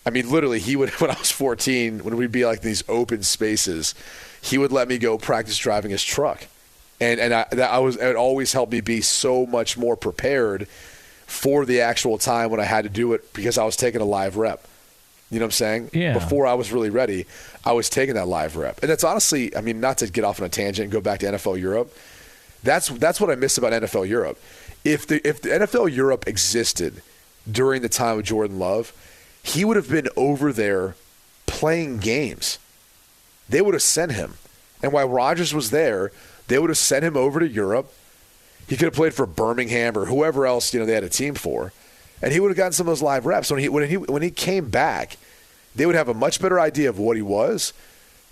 I 0.05 0.09
mean, 0.09 0.29
literally, 0.29 0.59
he 0.59 0.75
would 0.75 0.89
when 1.01 1.11
I 1.11 1.17
was 1.17 1.31
14, 1.31 2.03
when 2.03 2.17
we'd 2.17 2.31
be 2.31 2.45
like 2.45 2.59
in 2.59 2.65
these 2.65 2.83
open 2.89 3.23
spaces, 3.23 3.95
he 4.41 4.57
would 4.57 4.71
let 4.71 4.87
me 4.87 4.97
go 4.97 5.17
practice 5.17 5.57
driving 5.57 5.91
his 5.91 6.03
truck 6.03 6.47
and 6.99 7.19
and 7.19 7.33
I, 7.33 7.45
that 7.51 7.71
I 7.71 7.79
was 7.79 7.97
it 7.97 8.15
always 8.15 8.53
helped 8.53 8.71
me 8.71 8.81
be 8.81 9.01
so 9.01 9.45
much 9.45 9.77
more 9.77 9.95
prepared 9.95 10.67
for 11.25 11.65
the 11.65 11.81
actual 11.81 12.17
time 12.17 12.49
when 12.49 12.59
I 12.59 12.65
had 12.65 12.83
to 12.83 12.89
do 12.89 13.13
it 13.13 13.33
because 13.33 13.57
I 13.57 13.63
was 13.63 13.75
taking 13.75 14.01
a 14.01 14.05
live 14.05 14.37
rep. 14.37 14.65
You 15.29 15.37
know 15.37 15.45
what 15.45 15.49
I'm 15.49 15.51
saying? 15.51 15.89
Yeah. 15.93 16.13
Before 16.13 16.47
I 16.47 16.55
was 16.55 16.71
really 16.71 16.89
ready, 16.89 17.27
I 17.63 17.73
was 17.73 17.87
taking 17.87 18.15
that 18.15 18.27
live 18.27 18.55
rep, 18.55 18.81
and 18.81 18.89
that's 18.89 19.03
honestly, 19.03 19.55
I 19.55 19.61
mean, 19.61 19.79
not 19.79 19.99
to 19.99 20.09
get 20.09 20.23
off 20.23 20.39
on 20.39 20.45
a 20.45 20.49
tangent 20.49 20.85
and 20.85 20.91
go 20.91 21.01
back 21.01 21.19
to 21.19 21.27
NFL 21.27 21.59
Europe. 21.59 21.95
That's 22.63 22.89
that's 22.89 23.21
what 23.21 23.29
I 23.29 23.35
miss 23.35 23.57
about 23.57 23.73
NFL 23.73 24.07
Europe 24.09 24.39
if 24.83 25.05
the 25.07 25.25
if 25.27 25.41
the 25.41 25.49
NFL 25.49 25.93
Europe 25.93 26.27
existed 26.27 27.01
during 27.49 27.81
the 27.81 27.89
time 27.89 28.19
of 28.19 28.25
Jordan 28.25 28.59
Love, 28.59 28.93
he 29.43 29.65
would 29.65 29.75
have 29.75 29.89
been 29.89 30.07
over 30.15 30.53
there 30.53 30.95
playing 31.45 31.99
games. 31.99 32.59
They 33.47 33.61
would 33.61 33.73
have 33.73 33.83
sent 33.83 34.11
him. 34.11 34.35
And 34.81 34.93
while 34.93 35.09
Rodgers 35.09 35.53
was 35.53 35.71
there, 35.71 36.11
they 36.49 36.59
would 36.59 36.69
have 36.69 36.77
sent 36.77 37.05
him 37.05 37.15
over 37.15 37.39
to 37.39 37.47
Europe. 37.47 37.91
He 38.67 38.75
could 38.75 38.85
have 38.85 38.93
played 38.93 39.13
for 39.13 39.25
Birmingham 39.25 39.97
or 39.97 40.05
whoever 40.05 40.45
else, 40.45 40.73
you 40.73 40.79
know, 40.79 40.85
they 40.85 40.93
had 40.93 41.03
a 41.03 41.09
team 41.09 41.35
for. 41.35 41.71
And 42.21 42.33
he 42.33 42.39
would 42.39 42.49
have 42.49 42.57
gotten 42.57 42.73
some 42.73 42.87
of 42.87 42.91
those 42.91 43.01
live 43.01 43.25
reps. 43.25 43.49
When 43.49 43.61
he 43.61 43.69
when 43.69 43.87
he 43.87 43.95
when 43.95 44.21
he 44.21 44.29
came 44.29 44.69
back, 44.69 45.17
they 45.75 45.85
would 45.85 45.95
have 45.95 46.09
a 46.09 46.13
much 46.13 46.41
better 46.41 46.59
idea 46.59 46.89
of 46.89 46.99
what 46.99 47.15
he 47.15 47.23
was 47.23 47.71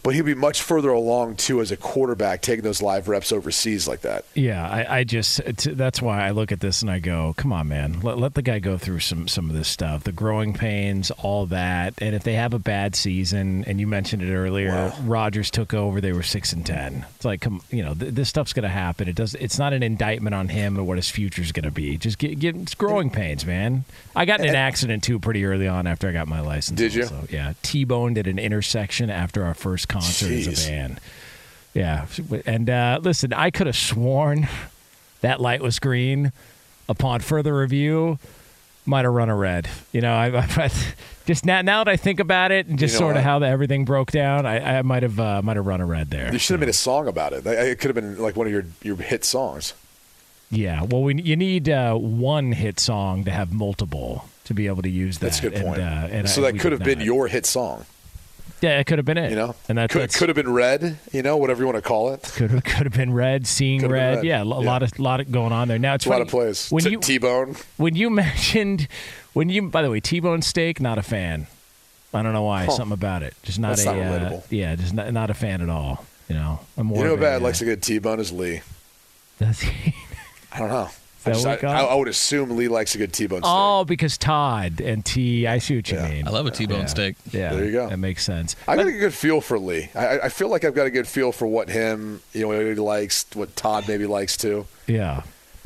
but 0.08 0.16
he'd 0.16 0.22
be 0.22 0.34
much 0.34 0.62
further 0.62 0.90
along 0.90 1.36
too 1.36 1.60
as 1.60 1.70
a 1.70 1.76
quarterback 1.76 2.42
taking 2.42 2.64
those 2.64 2.82
live 2.82 3.10
reps 3.10 3.34
overseas 3.34 3.90
like 3.90 4.00
that. 4.00 4.24
Yeah, 4.36 4.66
I, 4.66 5.00
I 5.00 5.04
just 5.04 5.42
that's 5.76 6.02
why 6.02 6.26
I 6.26 6.32
look 6.32 6.54
at 6.54 6.62
this 6.62 6.82
and 6.82 6.90
I 6.90 7.00
go, 7.00 7.34
come 7.36 7.52
on, 7.52 7.68
man, 7.68 8.00
let, 8.00 8.18
let 8.18 8.34
the 8.34 8.42
guy 8.42 8.60
go 8.60 8.78
through 8.78 9.02
some 9.02 9.28
some 9.28 9.50
of 9.50 9.56
this 9.58 9.68
stuff, 9.68 10.06
the 10.06 10.14
growing 10.14 10.54
pains, 10.54 11.12
all 11.12 11.46
that, 11.48 11.94
and 11.98 12.16
if 12.16 12.24
they 12.24 12.36
have 12.36 12.54
a 12.54 12.60
bad 12.60 12.96
season, 12.96 13.66
and 13.68 13.82
you 13.82 13.88
mentioned 13.88 14.24
it 14.24 14.34
earlier, 14.34 14.72
wow. 14.72 14.96
Rodgers 15.04 15.52
took 15.52 15.74
over, 15.74 16.00
they 16.00 16.14
were 16.14 16.24
six 16.24 16.54
and 16.54 16.66
ten. 16.66 17.06
It's 17.18 17.26
like, 17.26 17.42
come, 17.42 17.62
you 17.70 17.84
know, 17.84 17.94
th- 17.94 18.14
this 18.14 18.30
stuff's 18.30 18.54
gonna 18.54 18.70
happen. 18.70 19.10
It 19.10 19.16
does. 19.16 19.36
It's 19.36 19.60
not 19.60 19.74
an 19.74 19.84
indictment 19.84 20.34
on 20.34 20.48
him 20.48 20.78
or 20.80 20.86
what 20.86 20.96
his 20.96 21.10
future's 21.10 21.52
gonna 21.52 21.70
be. 21.70 21.98
Just 21.98 22.18
get 22.18 22.40
get 22.40 22.56
it's 22.56 22.76
growing 22.76 23.10
pains, 23.10 23.46
man. 23.46 23.84
I 24.16 24.24
got 24.24 24.40
in 24.40 24.48
an 24.48 24.56
accident 24.56 25.04
too 25.04 25.20
pretty 25.20 25.44
early 25.44 25.68
on 25.68 25.86
after 25.86 26.08
I 26.08 26.14
got 26.14 26.30
my 26.30 26.40
license. 26.40 26.78
Did 26.78 26.94
you? 26.94 27.10
Yeah, 27.30 27.56
T-boned 27.62 28.18
at 28.18 28.26
an 28.26 28.40
intersection 28.40 29.10
after 29.10 29.44
our 29.44 29.54
first 29.54 29.90
concert 30.02 30.28
Jeez. 30.28 30.48
as 30.48 30.66
a 30.66 30.70
band. 30.70 31.00
Yeah, 31.74 32.08
and 32.46 32.70
uh, 32.70 33.00
listen, 33.04 33.34
I 33.34 33.52
could 33.52 33.68
have 33.68 33.78
sworn 33.78 34.48
that 35.22 35.40
light 35.40 35.62
was 35.62 35.80
green. 35.80 36.32
Upon 36.90 37.20
further 37.20 37.56
review, 37.58 38.18
might 38.86 39.04
have 39.04 39.14
run 39.14 39.30
a 39.30 39.36
red. 39.36 39.68
You 39.92 40.02
know, 40.02 40.14
I, 40.14 40.38
I, 40.38 40.72
just 41.26 41.46
now, 41.46 41.62
now 41.62 41.84
that 41.84 41.92
I 41.92 41.98
think 41.98 42.20
about 42.20 42.52
it, 42.52 42.68
and 42.68 42.80
just 42.80 42.94
you 42.94 43.00
know 43.00 43.08
sort 43.08 43.18
of 43.18 43.24
how 43.24 43.40
the, 43.40 43.48
everything 43.48 43.86
broke 43.86 44.12
down, 44.12 44.46
I, 44.46 44.80
I 44.80 44.82
might 44.82 45.04
have 45.04 45.20
uh, 45.20 45.42
might 45.44 45.58
have 45.58 45.66
run 45.66 45.82
a 45.82 45.86
red 45.86 46.10
there. 46.10 46.32
You 46.32 46.40
should 46.40 46.54
have 46.54 46.62
made 46.62 46.70
a 46.70 46.74
song 46.74 47.08
about 47.08 47.34
it. 47.34 47.46
It 47.46 47.80
could 47.80 47.90
have 47.90 47.96
been 47.96 48.18
like 48.18 48.36
one 48.36 48.48
of 48.48 48.54
your 48.54 48.66
your 48.82 48.96
hit 48.96 49.26
songs. 49.26 49.74
Yeah, 50.50 50.84
well, 50.84 51.04
we, 51.04 51.22
you 51.22 51.36
need 51.36 51.68
uh, 51.68 51.96
one 51.96 52.54
hit 52.54 52.80
song 52.80 53.26
to 53.26 53.32
have 53.32 53.52
multiple 53.52 54.30
to 54.46 54.54
be 54.54 54.68
able 54.68 54.82
to 54.82 54.90
use 54.90 55.18
that. 55.18 55.26
That's 55.26 55.40
a 55.40 55.50
good 55.50 55.62
point. 55.62 55.82
And, 55.82 56.12
uh, 56.12 56.16
and 56.16 56.30
so 56.30 56.42
that 56.42 56.58
could 56.58 56.72
have 56.72 56.84
been 56.84 57.02
your 57.02 57.28
hit 57.28 57.46
song. 57.46 57.86
Yeah, 58.62 58.80
it 58.80 58.88
could 58.88 58.98
have 58.98 59.06
been 59.06 59.18
it. 59.18 59.30
You 59.30 59.36
know, 59.36 59.56
and 59.70 59.78
that 59.78 59.90
could, 59.90 60.12
could 60.14 60.30
have 60.30 60.36
been 60.36 60.52
red. 60.52 60.98
You 61.12 61.22
know, 61.22 61.38
whatever 61.38 61.62
you 61.62 61.68
want 61.68 61.78
to 61.78 61.82
call 61.82 62.14
it. 62.14 62.24
Could 62.36 62.52
have, 62.52 62.64
could 62.64 62.86
have 62.86 62.94
been 62.94 63.14
red. 63.14 63.46
Seeing 63.46 63.82
red. 63.82 64.18
red. 64.18 64.26
Yeah, 64.26 64.42
a 64.42 64.46
yeah. 64.46 64.54
lot 64.54 64.84
of 64.84 64.98
lot 65.00 65.20
of 65.20 65.32
going 65.32 65.52
on 65.52 65.68
there. 65.68 65.78
Now 65.78 65.94
it's 65.94 66.06
a 66.06 66.10
funny, 66.10 66.20
lot 66.20 66.28
of 66.28 66.32
plays. 66.32 66.70
When 66.70 66.84
T- 66.84 66.90
you 66.92 67.00
T-bone. 67.00 67.56
When 67.78 67.96
you 67.96 68.10
mentioned 68.12 68.88
when 69.34 69.50
you 69.50 69.70
by 69.70 69.82
the 69.82 69.92
way 69.92 70.00
T-bone 70.00 70.42
steak, 70.42 70.80
not 70.80 70.98
a 70.98 71.04
fan. 71.04 71.48
I 72.14 72.24
don't 72.24 72.34
know 72.34 72.44
why. 72.44 72.66
Huh. 72.66 72.72
Something 72.72 72.94
about 72.94 73.22
it. 73.22 73.36
Just 73.44 73.60
not 73.60 73.78
That's 73.78 73.86
a. 73.86 73.96
Not 73.96 74.34
uh, 74.34 74.42
yeah, 74.50 74.76
just 74.76 74.94
not, 74.94 75.14
not 75.14 75.30
a 75.30 75.34
fan 75.36 75.62
at 75.62 75.70
all. 75.70 76.06
You 76.30 76.36
know, 76.36 76.60
I'm 76.78 76.88
more. 76.88 76.98
You 76.98 77.04
know, 77.10 77.18
bad 77.18 77.42
likes 77.42 77.62
a 77.62 77.66
good 77.66 77.84
T-bone 77.84 78.20
is 78.20 78.32
Lee. 78.32 78.62
Does 79.40 79.60
he? 79.60 79.94
I 80.52 80.60
don't 80.60 80.70
know. 80.70 80.90
I, 81.26 81.32
just, 81.32 81.46
I, 81.46 81.84
I, 81.84 81.96
would 81.96 82.08
assume 82.08 82.56
Lee 82.56 82.68
likes 82.68 82.96
a 82.96 82.98
good 82.98 83.12
T-bone 83.12 83.40
steak. 83.40 83.52
Oh, 83.54 83.84
because 83.84 84.18
Todd 84.18 84.80
and 84.80 85.04
T. 85.04 85.46
I 85.48 85.58
see 85.58 85.76
what 85.76 85.92
you 85.92 85.98
yeah. 85.98 86.10
mean. 86.10 86.28
I 86.28 86.32
love 86.32 86.46
a 86.46 86.52
T-bone 86.52 86.82
yeah. 86.82 86.86
steak. 86.86 87.16
Yeah, 87.32 87.54
there 87.54 87.66
you 87.66 87.72
go. 87.72 87.90
That 87.90 87.98
makes 87.98 88.24
sense. 88.24 88.56
I 88.68 88.76
got 88.76 88.88
a 88.88 88.92
good 88.92 89.14
feel 89.14 89.42
for 89.42 89.60
Lee. 89.60 89.90
I, 89.94 90.20
I 90.22 90.30
feel 90.30 90.50
like 90.50 90.64
I've 90.64 90.76
got 90.76 90.88
a 90.88 90.92
good 90.92 91.08
feel 91.08 91.32
for 91.32 91.48
what 91.48 91.70
him, 91.70 92.22
you 92.34 92.42
know, 92.42 92.48
what 92.50 92.62
he 92.62 92.76
likes, 92.76 93.26
what 93.34 93.56
Todd 93.56 93.88
maybe 93.88 94.06
likes 94.06 94.38
too. 94.38 94.68
Yeah. 94.86 95.24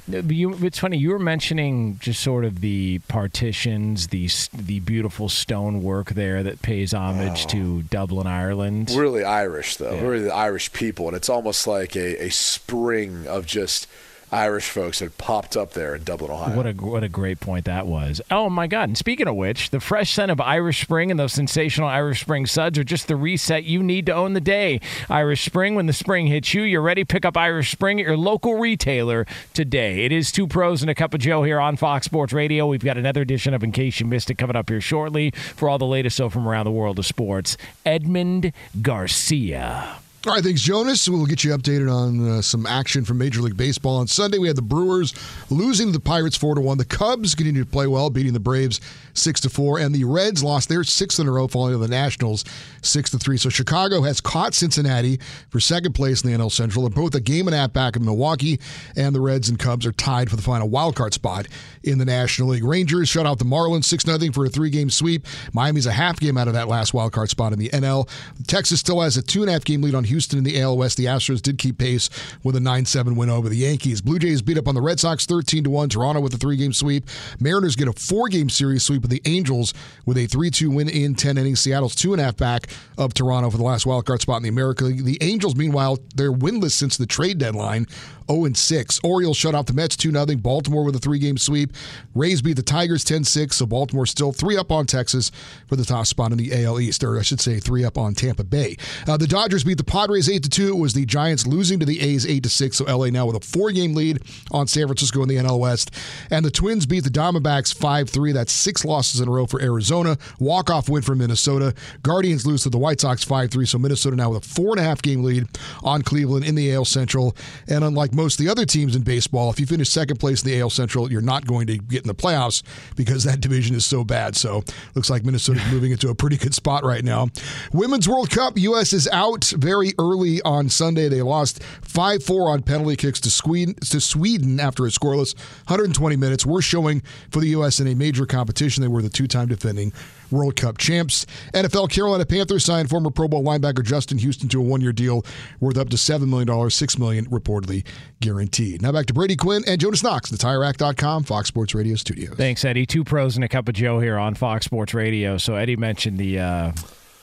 You, 0.08 0.58
it's 0.66 0.80
funny. 0.80 0.98
You 0.98 1.12
were 1.12 1.20
mentioning 1.20 1.98
just 2.00 2.22
sort 2.22 2.44
of 2.44 2.60
the 2.62 3.00
partitions, 3.08 4.08
the 4.08 4.30
the 4.54 4.80
beautiful 4.80 5.30
stonework 5.30 6.10
there 6.10 6.44
that 6.44 6.62
pays 6.62 6.94
homage 6.94 7.46
oh. 7.46 7.50
to 7.50 7.84
Dublin, 7.84 8.28
Ireland. 8.28 8.90
Really 8.92 9.24
Irish, 9.24 9.78
though. 9.78 9.94
Yeah. 9.94 10.02
Really 10.02 10.24
the 10.24 10.34
Irish 10.34 10.74
people, 10.74 11.08
and 11.08 11.16
it's 11.16 11.30
almost 11.30 11.68
like 11.68 11.96
a, 11.96 12.26
a 12.26 12.30
spring 12.30 13.28
of 13.28 13.46
just 13.46 13.88
Irish 14.32 14.70
folks 14.70 15.02
had 15.02 15.18
popped 15.18 15.58
up 15.58 15.74
there 15.74 15.96
in 15.96 16.04
Dublin, 16.04 16.32
Ohio. 16.32 16.56
What 16.56 16.66
a 16.66 16.72
what 16.72 17.04
a 17.04 17.10
great 17.10 17.42
point 17.42 17.66
that 17.66 17.86
was. 17.86 18.22
Oh 18.32 18.50
my 18.50 18.66
God! 18.66 18.90
And 18.90 18.98
speaking 18.98 19.28
of 19.28 19.36
which, 19.36 19.72
the 19.72 19.82
fresh 19.82 20.14
scent 20.14 20.32
of 20.32 20.40
Irish 20.40 20.82
Spring 20.82 21.12
and 21.12 21.20
those 21.20 21.34
sensational 21.34 21.90
Irish 21.90 22.22
Spring 22.22 22.46
suds 22.46 22.78
are 22.78 22.84
just 22.86 23.10
the 23.10 23.18
reset 23.18 23.66
you 23.66 23.84
need 23.84 24.06
to 24.06 24.14
own 24.14 24.32
the 24.32 24.40
day. 24.40 24.80
Irish 25.10 25.44
Spring, 25.44 25.76
when 25.76 25.86
the 25.86 25.94
spring 25.94 26.28
hits 26.28 26.54
you, 26.54 26.62
you're 26.62 26.82
ready. 26.82 27.04
Pick 27.04 27.26
up 27.26 27.36
Irish 27.36 27.72
Spring 27.72 28.00
at 28.00 28.06
your 28.06 28.16
local 28.16 28.56
retailer 28.56 29.26
today. 29.54 30.06
It 30.06 30.14
is 30.14 30.32
two 30.32 30.48
pros 30.48 30.82
and 30.82 30.90
a 30.90 30.96
cup 30.96 31.14
of 31.14 31.20
Joe 31.20 31.44
here 31.44 31.60
on 31.60 31.76
Fox 31.76 32.06
Sports 32.06 32.32
Radio. 32.32 32.68
We've 32.68 32.84
got 32.84 32.98
another 32.98 33.22
edition 33.22 33.54
of 33.54 33.64
In 33.64 33.74
Case 33.74 34.00
You 34.00 34.06
Missed 34.06 34.30
It 34.30 34.38
coming 34.38 34.56
up 34.56 34.70
here 34.70 34.82
shortly 34.82 35.32
for 35.32 35.68
all 35.68 35.78
the 35.78 35.86
latest 35.86 36.16
so 36.16 36.30
from 36.30 36.48
around 36.48 36.66
the 36.66 36.72
world 36.72 37.00
of 37.00 37.06
sports. 37.06 37.58
Edmund 37.86 38.54
Garcia. 38.82 40.00
All 40.28 40.34
right, 40.34 40.44
thanks, 40.44 40.62
Jonas. 40.62 41.10
We'll 41.10 41.26
get 41.26 41.44
you 41.44 41.50
updated 41.50 41.92
on 41.92 42.30
uh, 42.30 42.42
some 42.44 42.68
action 42.68 43.04
from 43.04 43.18
Major 43.18 43.42
League 43.42 43.58
Baseball. 43.58 43.98
On 43.98 44.06
Sunday, 44.06 44.38
we 44.38 44.46
had 44.46 44.56
the 44.56 44.62
Brewers 44.62 45.16
losing 45.50 45.88
to 45.88 45.94
the 45.94 46.00
Pirates 46.00 46.38
four 46.38 46.54
to 46.54 46.62
one. 46.62 46.78
The 46.78 46.86
Cubs 46.86 47.34
continue 47.34 47.64
to 47.64 47.70
play 47.70 47.88
well, 47.88 48.12
beating 48.12 48.34
the 48.34 48.40
Braves 48.40 48.80
six 49.16 49.42
to 49.42 49.50
four, 49.50 49.80
and 49.80 49.96
the 49.96 50.04
Reds 50.04 50.44
lost 50.44 50.70
their 50.70 50.84
sixth 50.84 51.20
in 51.20 51.28
a 51.28 51.32
row, 51.32 51.48
falling 51.48 51.74
to 51.74 51.80
the 51.80 51.88
Nationals 51.88 52.46
six 52.84 53.10
to 53.10 53.18
three. 53.18 53.36
So 53.38 53.50
Chicago 53.50 54.04
has 54.04 54.22
caught 54.22 54.54
Cincinnati 54.54 55.20
for 55.50 55.60
second 55.60 55.94
place 55.94 56.24
in 56.24 56.32
the 56.32 56.38
NL 56.38 56.52
Central. 56.52 56.88
They're 56.88 57.04
both 57.04 57.16
a 57.16 57.20
game 57.20 57.48
and 57.48 57.56
a 57.56 57.58
half 57.58 57.74
back 57.74 57.96
in 57.96 58.06
Milwaukee, 58.06 58.60
and 58.96 59.16
the 59.16 59.22
Reds 59.22 59.50
and 59.50 59.58
Cubs 59.58 59.88
are 59.88 59.92
tied 59.92 60.30
for 60.30 60.36
the 60.36 60.44
final 60.44 60.70
wild 60.70 60.96
card 60.96 61.16
spot 61.16 61.48
in 61.82 61.98
the 61.98 62.06
National 62.06 62.50
League. 62.50 62.64
Rangers 62.64 63.10
shut 63.10 63.26
out 63.26 63.40
the 63.40 63.46
Marlins 63.46 63.86
six 63.86 64.06
nothing 64.06 64.32
for 64.32 64.46
a 64.46 64.50
three 64.50 64.70
game 64.70 64.92
sweep. 64.92 65.26
Miami's 65.52 65.88
a 65.88 65.92
half 65.92 66.20
game 66.20 66.38
out 66.38 66.48
of 66.48 66.54
that 66.54 66.68
last 66.68 66.94
wild 66.94 67.12
card 67.12 67.32
spot 67.32 67.54
in 67.54 67.58
the 67.58 67.70
NL. 67.70 68.08
Texas 68.46 68.80
still 68.80 69.02
has 69.02 69.18
a 69.18 69.24
two 69.24 69.42
and 69.42 69.50
a 69.50 69.54
half 69.54 69.66
game 69.66 69.82
lead 69.82 69.96
on 69.96 70.11
Houston 70.12 70.38
in 70.38 70.44
the 70.44 70.62
AL 70.62 70.78
West. 70.78 70.98
The 70.98 71.06
Astros 71.06 71.42
did 71.42 71.58
keep 71.58 71.78
pace 71.78 72.10
with 72.44 72.56
a 72.56 72.60
9 72.60 72.86
7 72.86 73.16
win 73.16 73.30
over 73.30 73.50
the 73.50 73.58
Yankees. 73.58 74.02
Blue 74.02 74.20
Jays 74.20 74.42
beat 74.42 74.58
up 74.58 74.68
on 74.68 74.76
the 74.76 74.82
Red 74.82 75.00
Sox 75.00 75.26
13 75.26 75.70
1. 75.70 75.90
Toronto 75.90 76.22
with 76.22 76.34
a 76.34 76.38
three 76.38 76.58
game 76.58 76.74
sweep. 76.74 77.06
Mariners 77.40 77.76
get 77.76 77.88
a 77.88 77.94
four 77.94 78.28
game 78.28 78.50
series 78.50 78.84
sweep 78.84 79.04
of 79.04 79.10
the 79.10 79.22
Angels 79.26 79.74
with 80.06 80.18
a 80.18 80.28
3 80.28 80.50
2 80.50 80.70
win 80.70 80.90
in 80.90 81.16
10 81.16 81.38
innings. 81.38 81.60
Seattle's 81.60 81.96
two 81.96 82.14
and 82.14 82.22
a 82.22 82.26
half 82.26 82.38
back 82.38 82.68
of 82.98 83.14
Toronto 83.14 83.50
for 83.50 83.58
the 83.58 83.64
last 83.64 83.86
wild 83.86 84.06
card 84.06 84.22
spot 84.22 84.38
in 84.38 84.44
the 84.44 84.50
American 84.50 84.88
League. 84.88 85.06
The 85.06 85.18
Angels, 85.22 85.56
meanwhile, 85.56 85.98
they're 86.16 86.32
winless 86.32 86.72
since 86.72 86.98
the 86.98 87.06
trade 87.06 87.38
deadline. 87.38 87.88
0 88.32 88.54
6. 88.54 89.00
Orioles 89.04 89.38
shut 89.38 89.56
out 89.56 89.68
the 89.68 89.74
Mets 89.74 89.96
2 89.98 90.12
0. 90.12 90.26
Baltimore 90.38 90.84
with 90.84 90.96
a 90.96 91.00
three 91.00 91.20
game 91.20 91.38
sweep. 91.38 91.74
Rays 92.16 92.42
beat 92.42 92.54
the 92.54 92.62
Tigers 92.62 93.04
10 93.04 93.24
6. 93.24 93.56
So 93.56 93.66
Baltimore 93.66 94.06
still 94.06 94.32
three 94.32 94.58
up 94.58 94.72
on 94.72 94.86
Texas 94.86 95.32
for 95.68 95.76
the 95.76 95.86
top 95.86 96.06
spot 96.08 96.32
in 96.32 96.38
the 96.38 96.64
AL 96.64 96.80
East, 96.80 97.04
or 97.04 97.20
I 97.20 97.22
should 97.22 97.42
say 97.42 97.60
three 97.60 97.84
up 97.84 97.98
on 97.98 98.14
Tampa 98.14 98.44
Bay. 98.44 98.78
Uh, 99.08 99.18
the 99.18 99.28
Dodgers 99.28 99.64
beat 99.64 99.78
the 99.78 99.84
Padres 100.02 100.28
8 100.28 100.42
to 100.42 100.50
2. 100.50 100.68
It 100.70 100.80
was 100.80 100.94
the 100.94 101.06
Giants 101.06 101.46
losing 101.46 101.80
to 101.80 101.86
the 101.86 102.02
A's 102.02 102.26
8 102.26 102.42
to 102.42 102.50
6. 102.50 102.78
So 102.78 102.86
LA 102.86 103.12
now 103.12 103.28
with 103.28 103.36
a 103.36 103.48
four 103.48 103.72
game 103.72 103.94
lead 103.94 104.20
on 104.50 104.66
San 104.66 104.88
Francisco 104.88 105.22
in 105.22 105.30
the 105.30 105.36
NL 105.36 105.60
West. 105.60 105.92
And 106.32 106.44
the 106.44 106.50
Twins 106.50 106.88
beat 106.88 107.04
the 107.04 107.12
Diamondbacks 107.12 107.72
5 107.72 108.10
3. 108.10 108.32
That's 108.32 108.52
six 108.52 108.84
losses 108.84 109.22
in 109.22 109.28
a 109.28 109.32
row 109.32 109.46
for 109.46 109.62
Arizona. 109.62 110.18
Walk 110.40 110.72
off 110.72 110.90
win 110.90 111.04
for 111.04 111.14
Minnesota. 111.14 111.76
Guardians 112.02 112.48
lose 112.48 112.64
to 112.64 112.72
the 112.72 112.80
White 112.80 113.00
Sox 113.00 113.24
5 113.24 113.52
3. 113.52 113.64
So 113.68 113.78
Minnesota 113.78 114.16
now 114.16 114.32
with 114.32 114.44
a 114.44 114.48
four 114.50 114.72
and 114.72 114.80
a 114.80 114.84
half 114.84 115.04
game 115.04 115.24
lead 115.24 115.46
on 115.84 116.02
Cleveland 116.02 116.46
in 116.46 116.56
the 116.56 116.74
AL 116.74 116.86
Central. 116.86 117.36
And 117.68 117.84
unlike 117.84 118.16
most 118.16 118.40
of 118.40 118.46
the 118.46 118.52
other 118.52 118.66
teams 118.66 118.96
in 118.96 119.04
baseball, 119.04 119.52
if 119.52 119.60
you 119.60 119.68
finish 119.68 119.90
second 119.90 120.18
place 120.18 120.42
in 120.42 120.50
the 120.50 120.60
AL 120.62 120.72
Central, 120.72 121.12
you're 121.12 121.22
not 121.22 121.46
going 121.46 121.68
to 121.68 121.78
get 121.78 122.02
in 122.02 122.08
the 122.08 122.16
playoffs 122.16 122.64
because 122.96 123.24
that 123.26 123.40
division 123.40 123.76
is 123.76 123.86
so 123.86 124.04
bad. 124.04 124.36
So 124.36 124.64
looks 124.96 125.12
like 125.12 125.24
Minnesota's 125.24 125.72
moving 125.72 125.92
into 125.92 126.10
a 126.10 126.16
pretty 126.16 126.38
good 126.38 126.56
spot 126.56 126.84
right 126.84 127.04
now. 127.04 127.28
Women's 127.72 128.10
World 128.10 128.32
Cup, 128.32 128.58
U.S. 128.58 128.94
is 128.94 129.08
out 129.10 129.46
very 129.56 129.91
early 130.00 130.42
on 130.44 130.70
Sunday. 130.70 131.08
They 131.08 131.22
lost 131.22 131.64
5 131.64 132.24
4 132.24 132.50
on 132.50 132.64
penalty 132.64 132.96
kicks 132.96 133.20
to 133.22 133.32
Sweden, 133.32 133.76
to 133.76 134.00
Sweden 134.00 134.60
after 134.60 134.86
a 134.86 134.90
scoreless 134.90 135.36
120 135.68 136.16
minutes. 136.16 136.46
We're 136.46 136.62
showing 136.62 137.02
for 137.30 137.40
the 137.40 137.50
U.S. 137.50 137.80
in 137.80 137.88
a 137.88 137.96
major 137.96 138.26
competition. 138.26 138.82
They 138.82 138.88
were 138.88 139.02
the 139.02 139.10
two 139.10 139.28
time 139.28 139.48
defending 139.48 139.94
World 140.32 140.56
Cup 140.56 140.78
champs. 140.78 141.26
NFL 141.54 141.90
Carolina 141.90 142.26
Panthers 142.26 142.66
signed 142.66 142.90
former 142.90 143.10
Pro 143.10 143.28
Bowl 143.28 143.44
linebacker 143.44 143.84
Justin 143.84 144.18
Houston 144.18 144.50
to 144.50 144.60
a 144.60 144.64
one-year 144.64 144.94
deal 144.94 145.26
worth 145.60 145.78
up 145.78 145.90
to 145.90 145.98
$7 145.98 146.28
million, 146.28 146.70
6 146.70 146.98
million 146.98 147.26
reportedly 147.26 147.86
guaranteed. 148.22 148.82
Now 148.82 148.92
back 148.92 149.08
to 149.08 149.14
Brady 149.14 149.36
Quinn 149.36 149.64
and 149.68 149.80
Jonas 149.80 150.04
Knox, 150.04 150.30
the 150.30 150.38
TireRack.com, 150.38 151.24
Fox 151.24 151.48
Sports 151.48 151.76
Radio 151.76 151.96
studios. 151.96 152.36
Thanks, 152.36 152.64
Eddie. 152.64 152.86
Two 152.86 153.04
pros 153.04 153.36
and 153.36 153.44
a 153.44 153.48
cup 153.48 153.68
of 153.68 153.76
Joe 153.76 154.00
here 154.00 154.18
on 154.18 154.36
Fox 154.36 154.66
Sports 154.66 154.94
Radio. 154.94 155.38
So 155.38 155.56
Eddie 155.56 155.76
mentioned 155.76 156.18
the 156.18 156.40
uh, 156.40 156.72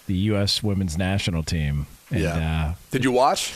the 0.06 0.14
U.S. 0.14 0.62
women's 0.62 0.96
national 0.98 1.42
team. 1.42 1.86
And, 2.10 2.20
yeah. 2.20 2.66
Uh, 2.70 2.74
did 2.90 3.04
you 3.04 3.12
watch? 3.12 3.52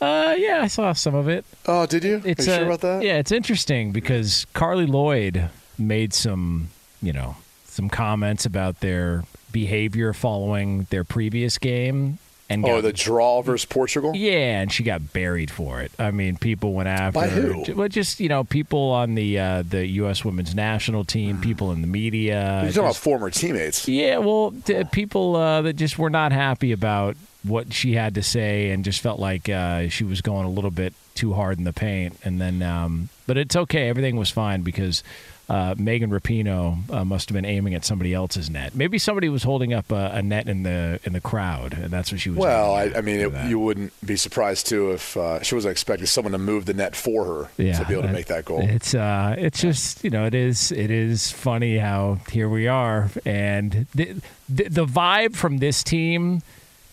Uh, 0.00 0.34
yeah, 0.38 0.60
I 0.62 0.68
saw 0.68 0.92
some 0.92 1.14
of 1.14 1.28
it. 1.28 1.44
Oh, 1.66 1.84
did 1.86 2.04
you? 2.04 2.22
It's 2.24 2.46
Are 2.46 2.50
you 2.50 2.52
uh, 2.52 2.58
sure 2.58 2.66
about 2.66 2.80
that? 2.82 3.02
Yeah, 3.02 3.18
it's 3.18 3.32
interesting 3.32 3.90
because 3.92 4.46
Carli 4.54 4.86
Lloyd 4.88 5.48
made 5.76 6.14
some, 6.14 6.68
you 7.02 7.12
know, 7.12 7.36
some 7.64 7.88
comments 7.88 8.46
about 8.46 8.80
their 8.80 9.24
behavior 9.50 10.12
following 10.12 10.86
their 10.90 11.02
previous 11.04 11.58
game 11.58 12.18
and 12.50 12.64
Oh, 12.64 12.76
got- 12.76 12.82
the 12.82 12.92
draw 12.92 13.42
versus 13.42 13.64
Portugal. 13.64 14.12
yeah, 14.14 14.60
and 14.60 14.72
she 14.72 14.82
got 14.84 15.12
buried 15.12 15.50
for 15.50 15.80
it. 15.82 15.90
I 15.98 16.12
mean, 16.12 16.36
people 16.36 16.72
went 16.74 16.88
after 16.88 17.18
By 17.20 17.26
her. 17.28 17.52
who? 17.52 17.74
Well, 17.74 17.88
just 17.88 18.20
you 18.20 18.28
know, 18.28 18.44
people 18.44 18.90
on 18.92 19.16
the 19.16 19.38
uh, 19.38 19.62
the 19.68 19.84
U.S. 19.86 20.24
Women's 20.24 20.54
National 20.54 21.04
Team, 21.04 21.40
people 21.40 21.72
in 21.72 21.80
the 21.82 21.88
media. 21.88 22.60
You're 22.62 22.70
talking 22.70 22.84
about 22.84 22.96
former 22.96 23.30
teammates. 23.30 23.88
yeah, 23.88 24.18
well, 24.18 24.54
t- 24.64 24.84
people 24.92 25.34
uh, 25.36 25.60
that 25.62 25.74
just 25.74 25.98
were 25.98 26.10
not 26.10 26.30
happy 26.32 26.70
about 26.72 27.16
what 27.44 27.72
she 27.72 27.94
had 27.94 28.14
to 28.16 28.22
say 28.22 28.70
and 28.70 28.84
just 28.84 29.00
felt 29.00 29.20
like 29.20 29.48
uh, 29.48 29.88
she 29.88 30.04
was 30.04 30.20
going 30.20 30.44
a 30.44 30.50
little 30.50 30.70
bit 30.70 30.92
too 31.14 31.32
hard 31.34 31.58
in 31.58 31.64
the 31.64 31.72
paint. 31.72 32.18
And 32.24 32.40
then, 32.40 32.62
um, 32.62 33.08
but 33.26 33.36
it's 33.36 33.56
okay. 33.56 33.88
Everything 33.88 34.16
was 34.16 34.30
fine 34.30 34.62
because 34.62 35.02
uh, 35.48 35.74
Megan 35.78 36.10
Rapinoe 36.10 36.90
uh, 36.90 37.04
must 37.04 37.28
have 37.30 37.34
been 37.34 37.46
aiming 37.46 37.74
at 37.74 37.84
somebody 37.84 38.12
else's 38.12 38.50
net. 38.50 38.74
Maybe 38.74 38.98
somebody 38.98 39.28
was 39.28 39.42
holding 39.42 39.72
up 39.72 39.90
a, 39.90 40.10
a 40.14 40.22
net 40.22 40.46
in 40.46 40.62
the 40.62 41.00
in 41.04 41.14
the 41.14 41.20
crowd, 41.20 41.72
and 41.72 41.90
that's 41.90 42.12
what 42.12 42.20
she 42.20 42.28
was. 42.28 42.38
Well, 42.38 42.74
I, 42.74 42.92
I 42.96 43.00
mean, 43.00 43.20
it, 43.20 43.48
you 43.48 43.58
wouldn't 43.58 43.92
be 44.04 44.16
surprised 44.16 44.66
too 44.66 44.92
if 44.92 45.16
uh, 45.16 45.42
she 45.42 45.54
was 45.54 45.64
expecting 45.64 46.06
someone 46.06 46.32
to 46.32 46.38
move 46.38 46.66
the 46.66 46.74
net 46.74 46.94
for 46.94 47.24
her 47.24 47.48
yeah, 47.56 47.78
to 47.78 47.86
be 47.86 47.94
able 47.94 48.02
to 48.02 48.12
make 48.12 48.26
that 48.26 48.44
goal. 48.44 48.60
It's 48.60 48.94
uh, 48.94 49.36
it's 49.38 49.60
just 49.60 50.04
you 50.04 50.10
know, 50.10 50.26
it 50.26 50.34
is 50.34 50.70
it 50.70 50.90
is 50.90 51.32
funny 51.32 51.78
how 51.78 52.18
here 52.30 52.48
we 52.48 52.68
are, 52.68 53.10
and 53.24 53.86
the 53.94 54.16
the, 54.50 54.68
the 54.68 54.86
vibe 54.86 55.34
from 55.34 55.58
this 55.58 55.82
team 55.82 56.42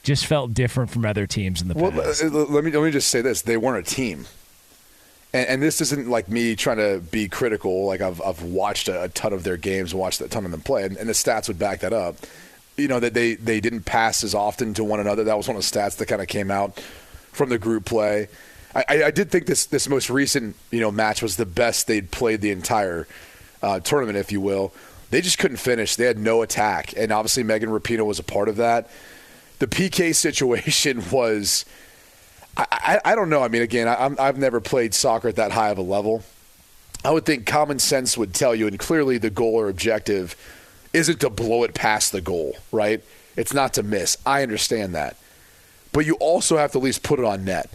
just 0.06 0.26
felt 0.26 0.54
different 0.54 0.90
from 0.92 1.04
other 1.06 1.28
teams 1.28 1.62
in 1.62 1.68
the 1.68 1.74
Well, 1.74 1.92
past. 1.92 2.24
let 2.24 2.64
me 2.64 2.72
let 2.72 2.84
me 2.86 2.92
just 2.92 3.10
say 3.10 3.22
this: 3.22 3.42
they 3.42 3.58
weren't 3.58 3.86
a 3.86 3.92
team, 3.92 4.26
and, 5.34 5.48
and 5.48 5.62
this 5.62 5.82
isn't 5.82 6.08
like 6.08 6.30
me 6.30 6.56
trying 6.56 6.78
to 6.78 7.00
be 7.12 7.28
critical. 7.28 7.86
Like 7.86 8.00
I've 8.02 8.22
I've 8.22 8.42
watched 8.44 8.88
a, 8.88 9.04
a 9.04 9.10
ton 9.10 9.34
of 9.34 9.44
their 9.44 9.58
games, 9.58 9.94
watched 9.94 10.22
a 10.22 10.28
ton 10.30 10.46
of 10.46 10.52
them 10.52 10.62
play, 10.62 10.84
and, 10.84 10.96
and 10.96 11.10
the 11.10 11.14
stats 11.14 11.48
would 11.50 11.60
back 11.60 11.82
that 11.82 11.92
up. 11.92 12.16
You 12.78 12.88
know 12.88 13.00
that 13.00 13.14
they 13.14 13.36
they 13.36 13.60
didn't 13.60 13.82
pass 13.84 14.24
as 14.24 14.34
often 14.36 14.74
to 14.76 14.84
one 14.84 15.00
another. 15.00 15.24
That 15.24 15.38
was 15.38 15.48
one 15.48 15.58
of 15.58 15.64
the 15.64 15.80
stats 15.80 15.98
that 15.98 16.06
kind 16.06 16.22
of 16.22 16.28
came 16.28 16.52
out 16.52 16.80
from 17.32 17.50
the 17.50 17.58
group 17.58 17.86
play. 17.86 18.28
I, 18.74 18.84
I, 18.88 19.04
I 19.06 19.12
did 19.12 19.32
think 19.32 19.46
this 19.48 19.66
this 19.66 19.90
most 19.90 20.10
recent 20.10 20.56
you 20.72 20.80
know 20.82 20.92
match 20.92 21.22
was 21.22 21.38
the 21.38 21.46
best 21.46 21.88
they'd 21.88 22.12
played 22.12 22.42
the 22.42 22.52
entire 22.52 23.08
uh, 23.64 23.80
tournament, 23.80 24.18
if 24.18 24.32
you 24.32 24.40
will. 24.40 24.72
They 25.10 25.22
just 25.22 25.38
couldn't 25.38 25.58
finish. 25.58 25.96
They 25.96 26.06
had 26.06 26.18
no 26.18 26.42
attack, 26.42 26.94
and 26.98 27.12
obviously 27.12 27.44
Megan 27.44 27.70
Rapinoe 27.70 28.06
was 28.06 28.20
a 28.20 28.24
part 28.24 28.50
of 28.50 28.58
that. 28.58 28.90
The 29.60 29.68
PK 29.68 30.14
situation 30.14 31.04
was. 31.12 31.66
I, 32.58 32.66
I, 32.72 33.12
I 33.12 33.16
don't 33.16 33.30
know. 33.30 33.44
I 33.44 33.50
mean, 33.50 33.62
again, 33.62 33.88
I, 33.88 34.16
I've 34.18 34.38
never 34.38 34.62
played 34.62 34.94
soccer 34.94 35.28
at 35.28 35.36
that 35.36 35.52
high 35.52 35.70
of 35.70 35.78
a 35.78 35.82
level. 35.82 36.24
I 37.04 37.12
would 37.12 37.26
think 37.26 37.46
common 37.46 37.80
sense 37.80 38.18
would 38.18 38.34
tell 38.34 38.56
you, 38.56 38.66
and 38.66 38.80
clearly 38.80 39.18
the 39.18 39.30
goal 39.30 39.56
or 39.56 39.70
objective 39.70 40.36
isn't 40.94 41.20
to 41.20 41.30
blow 41.30 41.64
it 41.64 41.74
past 41.74 42.12
the 42.12 42.22
goal, 42.22 42.56
right? 42.72 43.04
It's 43.36 43.54
not 43.54 43.74
to 43.74 43.84
miss. 43.84 44.18
I 44.26 44.42
understand 44.42 44.96
that. 44.96 45.18
But 45.92 46.06
you 46.06 46.16
also 46.16 46.58
have 46.58 46.72
to 46.72 46.78
at 46.80 46.84
least 46.84 47.04
put 47.04 47.20
it 47.20 47.26
on 47.26 47.46
net, 47.46 47.70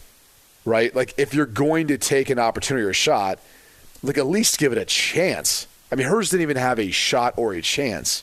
right? 0.65 0.95
Like 0.95 1.15
if 1.17 1.33
you're 1.35 1.47
going 1.47 1.87
to 1.89 1.99
take 1.99 2.31
an 2.31 2.39
opportunity 2.39 2.85
or 2.85 2.91
a 2.91 2.95
shot, 2.95 3.39
like 4.03 4.19
at 4.19 4.27
least 4.27 4.59
give 4.59 4.73
it 4.73 4.79
a 4.79 4.85
chance. 4.85 5.67
I 5.93 5.95
mean, 5.95 6.07
hers 6.07 6.31
didn't 6.31 6.43
even 6.43 6.57
have 6.57 6.79
a 6.79 6.91
shot 6.91 7.35
or 7.37 7.53
a 7.53 7.63
chance. 7.63 8.23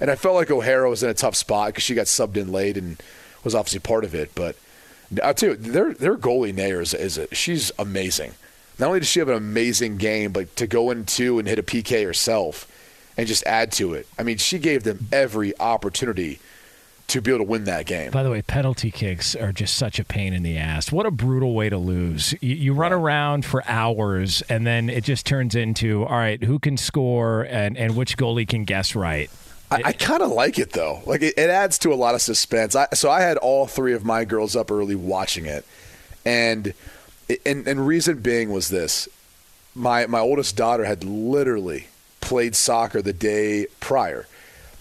And 0.00 0.10
I 0.10 0.16
felt 0.16 0.34
like 0.34 0.50
O'Hara 0.50 0.90
was 0.90 1.02
in 1.02 1.08
a 1.08 1.14
tough 1.14 1.34
spot 1.34 1.68
because 1.68 1.84
she 1.84 1.94
got 1.94 2.06
subbed 2.06 2.36
in 2.36 2.52
late 2.52 2.76
and 2.76 3.02
was 3.44 3.54
obviously 3.54 3.80
part 3.80 4.04
of 4.04 4.14
it. 4.14 4.34
But 4.34 4.56
I'll 5.22 5.34
tell 5.34 5.50
you, 5.50 5.56
their 5.56 5.94
their 5.94 6.16
goalie 6.16 6.54
Naeher 6.54 6.82
is, 6.82 6.94
is 6.94 7.18
a, 7.18 7.34
she's 7.34 7.72
amazing. 7.78 8.32
Not 8.78 8.88
only 8.88 9.00
does 9.00 9.08
she 9.08 9.20
have 9.20 9.28
an 9.28 9.36
amazing 9.36 9.96
game, 9.96 10.32
but 10.32 10.54
to 10.56 10.66
go 10.66 10.90
into 10.90 11.38
and 11.38 11.48
hit 11.48 11.58
a 11.58 11.62
PK 11.62 12.04
herself 12.04 12.70
and 13.16 13.26
just 13.26 13.44
add 13.46 13.72
to 13.72 13.94
it. 13.94 14.06
I 14.18 14.22
mean, 14.22 14.36
she 14.36 14.58
gave 14.58 14.82
them 14.82 15.08
every 15.10 15.58
opportunity 15.58 16.38
to 17.08 17.22
be 17.22 17.30
able 17.30 17.44
to 17.44 17.50
win 17.50 17.64
that 17.64 17.86
game. 17.86 18.10
By 18.10 18.22
the 18.22 18.30
way, 18.30 18.42
penalty 18.42 18.90
kicks 18.90 19.36
are 19.36 19.52
just 19.52 19.76
such 19.76 19.98
a 19.98 20.04
pain 20.04 20.32
in 20.32 20.42
the 20.42 20.58
ass. 20.58 20.90
What 20.90 21.06
a 21.06 21.10
brutal 21.10 21.54
way 21.54 21.68
to 21.68 21.78
lose. 21.78 22.34
You, 22.40 22.56
you 22.56 22.74
run 22.74 22.92
around 22.92 23.44
for 23.44 23.62
hours, 23.66 24.42
and 24.48 24.66
then 24.66 24.90
it 24.90 25.04
just 25.04 25.24
turns 25.24 25.54
into 25.54 26.04
all 26.04 26.16
right, 26.16 26.42
who 26.42 26.58
can 26.58 26.76
score 26.76 27.42
and, 27.42 27.76
and 27.78 27.96
which 27.96 28.16
goalie 28.16 28.46
can 28.46 28.64
guess 28.64 28.94
right. 28.94 29.30
I, 29.70 29.82
I 29.86 29.92
kind 29.92 30.22
of 30.22 30.30
like 30.30 30.58
it 30.58 30.72
though. 30.72 31.02
Like 31.06 31.22
it, 31.22 31.34
it 31.36 31.50
adds 31.50 31.78
to 31.80 31.92
a 31.92 31.96
lot 31.96 32.14
of 32.14 32.22
suspense. 32.22 32.76
I, 32.76 32.86
so 32.94 33.10
I 33.10 33.20
had 33.20 33.36
all 33.36 33.66
three 33.66 33.94
of 33.94 34.04
my 34.04 34.24
girls 34.24 34.54
up 34.54 34.70
early 34.70 34.94
watching 34.94 35.46
it, 35.46 35.64
and 36.24 36.72
and 37.44 37.66
and 37.66 37.86
reason 37.86 38.20
being 38.20 38.52
was 38.52 38.68
this: 38.68 39.08
my 39.74 40.06
my 40.06 40.20
oldest 40.20 40.56
daughter 40.56 40.84
had 40.84 41.02
literally 41.04 41.88
played 42.20 42.54
soccer 42.54 43.02
the 43.02 43.12
day 43.12 43.66
prior, 43.80 44.26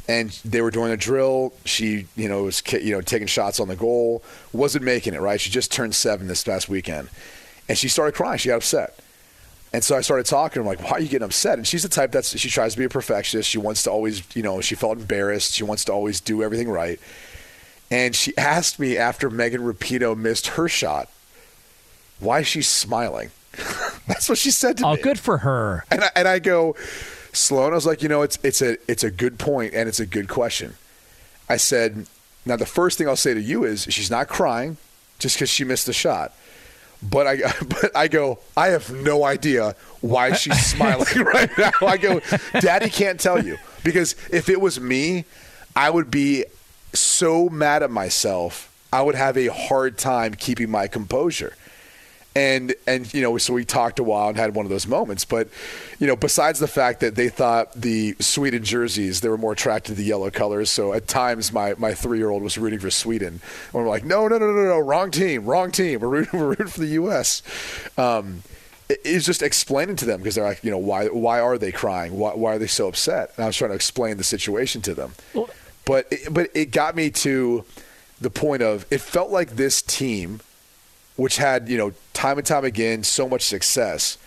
and 0.07 0.29
they 0.45 0.61
were 0.61 0.71
doing 0.71 0.91
a 0.91 0.97
drill. 0.97 1.53
She 1.65 2.05
you 2.15 2.29
know 2.29 2.43
was 2.43 2.61
you 2.71 2.91
know 2.91 3.01
taking 3.01 3.27
shots 3.27 3.59
on 3.59 3.67
the 3.67 3.75
goal, 3.75 4.23
wasn't 4.53 4.85
making 4.85 5.15
it 5.15 5.21
right. 5.21 5.41
She 5.41 5.49
just 5.49 5.71
turned 5.71 5.95
seven 5.95 6.27
this 6.27 6.43
past 6.43 6.69
weekend, 6.69 7.09
and 7.67 7.77
she 7.77 7.87
started 7.87 8.15
crying. 8.15 8.37
She 8.37 8.49
got 8.49 8.57
upset. 8.57 8.99
And 9.75 9.83
so 9.83 9.97
I 9.97 9.99
started 9.99 10.25
talking. 10.25 10.61
I'm 10.61 10.65
like, 10.65 10.81
why 10.83 10.91
are 10.91 10.99
you 11.01 11.09
getting 11.09 11.25
upset? 11.25 11.57
And 11.57 11.67
she's 11.67 11.83
the 11.83 11.89
type 11.89 12.13
that's 12.13 12.37
she 12.39 12.49
tries 12.49 12.71
to 12.75 12.79
be 12.79 12.85
a 12.85 12.89
perfectionist. 12.89 13.49
She 13.49 13.57
wants 13.57 13.83
to 13.83 13.91
always, 13.91 14.23
you 14.33 14.41
know, 14.41 14.61
she 14.61 14.73
felt 14.73 14.97
embarrassed. 14.97 15.51
She 15.53 15.65
wants 15.65 15.83
to 15.83 15.91
always 15.91 16.21
do 16.21 16.41
everything 16.41 16.69
right. 16.69 16.97
And 17.91 18.15
she 18.15 18.35
asked 18.37 18.79
me 18.79 18.97
after 18.97 19.29
Megan 19.29 19.63
Rapinoe 19.63 20.15
missed 20.15 20.47
her 20.47 20.69
shot, 20.69 21.09
why 22.21 22.41
she's 22.41 22.69
smiling. 22.69 23.31
that's 24.07 24.29
what 24.29 24.37
she 24.37 24.49
said 24.49 24.77
to 24.77 24.85
Oh, 24.85 24.93
me. 24.93 24.99
Oh, 25.01 25.03
good 25.03 25.19
for 25.19 25.39
her. 25.39 25.83
And 25.91 26.05
I, 26.05 26.09
and 26.15 26.25
I 26.25 26.39
go, 26.39 26.77
Sloan. 27.33 27.73
I 27.73 27.75
was 27.75 27.85
like, 27.85 28.01
you 28.01 28.07
know, 28.07 28.21
it's 28.21 28.39
it's 28.43 28.61
a 28.61 28.77
it's 28.89 29.03
a 29.03 29.11
good 29.11 29.37
point 29.37 29.73
and 29.73 29.89
it's 29.89 29.99
a 29.99 30.05
good 30.05 30.29
question. 30.29 30.75
I 31.49 31.57
said, 31.57 32.07
now 32.45 32.55
the 32.55 32.65
first 32.65 32.97
thing 32.97 33.09
I'll 33.09 33.17
say 33.17 33.33
to 33.33 33.41
you 33.41 33.65
is 33.65 33.87
she's 33.89 34.09
not 34.09 34.29
crying 34.29 34.77
just 35.19 35.35
because 35.35 35.49
she 35.49 35.65
missed 35.65 35.85
the 35.85 35.91
shot. 35.91 36.33
But 37.01 37.27
I, 37.27 37.37
but 37.67 37.95
I 37.95 38.07
go. 38.07 38.39
I 38.55 38.67
have 38.67 38.91
no 38.91 39.23
idea 39.23 39.75
why 40.01 40.33
she's 40.33 40.65
smiling 40.71 41.23
right 41.23 41.49
now. 41.57 41.71
I 41.81 41.97
go, 41.97 42.21
Daddy 42.59 42.89
can't 42.89 43.19
tell 43.19 43.43
you 43.43 43.57
because 43.83 44.15
if 44.31 44.49
it 44.49 44.59
was 44.59 44.79
me, 44.79 45.25
I 45.75 45.89
would 45.89 46.09
be 46.09 46.45
so 46.93 47.49
mad 47.49 47.83
at 47.83 47.91
myself. 47.91 48.71
I 48.93 49.01
would 49.01 49.15
have 49.15 49.37
a 49.37 49.47
hard 49.47 49.97
time 49.97 50.35
keeping 50.35 50.69
my 50.69 50.87
composure. 50.87 51.53
And 52.37 52.75
and 52.85 53.11
you 53.13 53.21
know, 53.21 53.37
so 53.37 53.53
we 53.53 53.63
talked 53.63 53.97
a 53.99 54.03
while 54.03 54.27
and 54.27 54.37
had 54.37 54.55
one 54.55 54.65
of 54.65 54.69
those 54.69 54.87
moments. 54.87 55.23
But 55.23 55.47
you 55.99 56.07
know, 56.07 56.17
besides 56.17 56.59
the 56.59 56.67
fact 56.67 56.99
that 56.99 57.15
they 57.15 57.29
thought 57.29 57.71
the 57.73 58.13
Sweden 58.19 58.61
jerseys 58.63 59.21
they 59.21 59.29
were 59.29 59.37
more 59.37 59.53
attracted 59.53 59.91
to 59.93 59.95
the 59.95 60.03
yellow 60.03 60.29
colors, 60.29 60.69
so 60.69 60.91
at 60.91 61.07
times 61.07 61.53
my 61.53 61.75
my 61.77 61.93
three 61.93 62.17
year 62.17 62.29
old 62.29 62.43
was 62.43 62.57
rooting 62.57 62.79
for 62.79 62.91
Sweden. 62.91 63.39
And 63.39 63.73
we're 63.73 63.87
like, 63.87 64.03
no, 64.03 64.27
no, 64.27 64.37
no, 64.37 64.51
no, 64.51 64.63
no, 64.65 64.79
wrong 64.79 65.11
team, 65.11 65.45
wrong 65.45 65.71
team. 65.71 66.01
We're 66.01 66.09
rooting, 66.09 66.37
we're 66.39 66.47
rooting 66.49 66.67
for 66.67 66.81
the 66.81 66.87
U.S. 66.87 67.41
Um, 67.97 68.43
it- 68.89 68.99
it's 69.05 69.25
just 69.25 69.41
explaining 69.41 69.95
to 69.95 70.05
them 70.05 70.19
because 70.19 70.35
they're 70.35 70.43
like, 70.43 70.61
you 70.61 70.71
know, 70.71 70.77
why 70.77 71.05
why 71.07 71.39
are 71.39 71.57
they 71.57 71.71
crying? 71.71 72.17
Why 72.17 72.31
why 72.33 72.55
are 72.55 72.59
they 72.59 72.67
so 72.67 72.89
upset? 72.89 73.31
And 73.37 73.45
I 73.45 73.47
was 73.47 73.55
trying 73.55 73.71
to 73.71 73.75
explain 73.75 74.17
the 74.17 74.25
situation 74.25 74.81
to 74.81 74.93
them. 74.93 75.13
But 75.85 76.07
it, 76.11 76.33
but 76.33 76.49
it 76.53 76.71
got 76.71 76.97
me 76.97 77.11
to 77.11 77.63
the 78.19 78.29
point 78.29 78.61
of 78.61 78.85
it 78.91 78.99
felt 78.99 79.29
like 79.31 79.51
this 79.51 79.81
team, 79.81 80.41
which 81.15 81.37
had 81.37 81.69
you 81.69 81.77
know 81.77 81.93
time 82.13 82.37
and 82.37 82.47
time 82.47 82.65
again 82.65 83.03
so 83.03 83.27
much 83.27 83.41
success, 83.41 84.17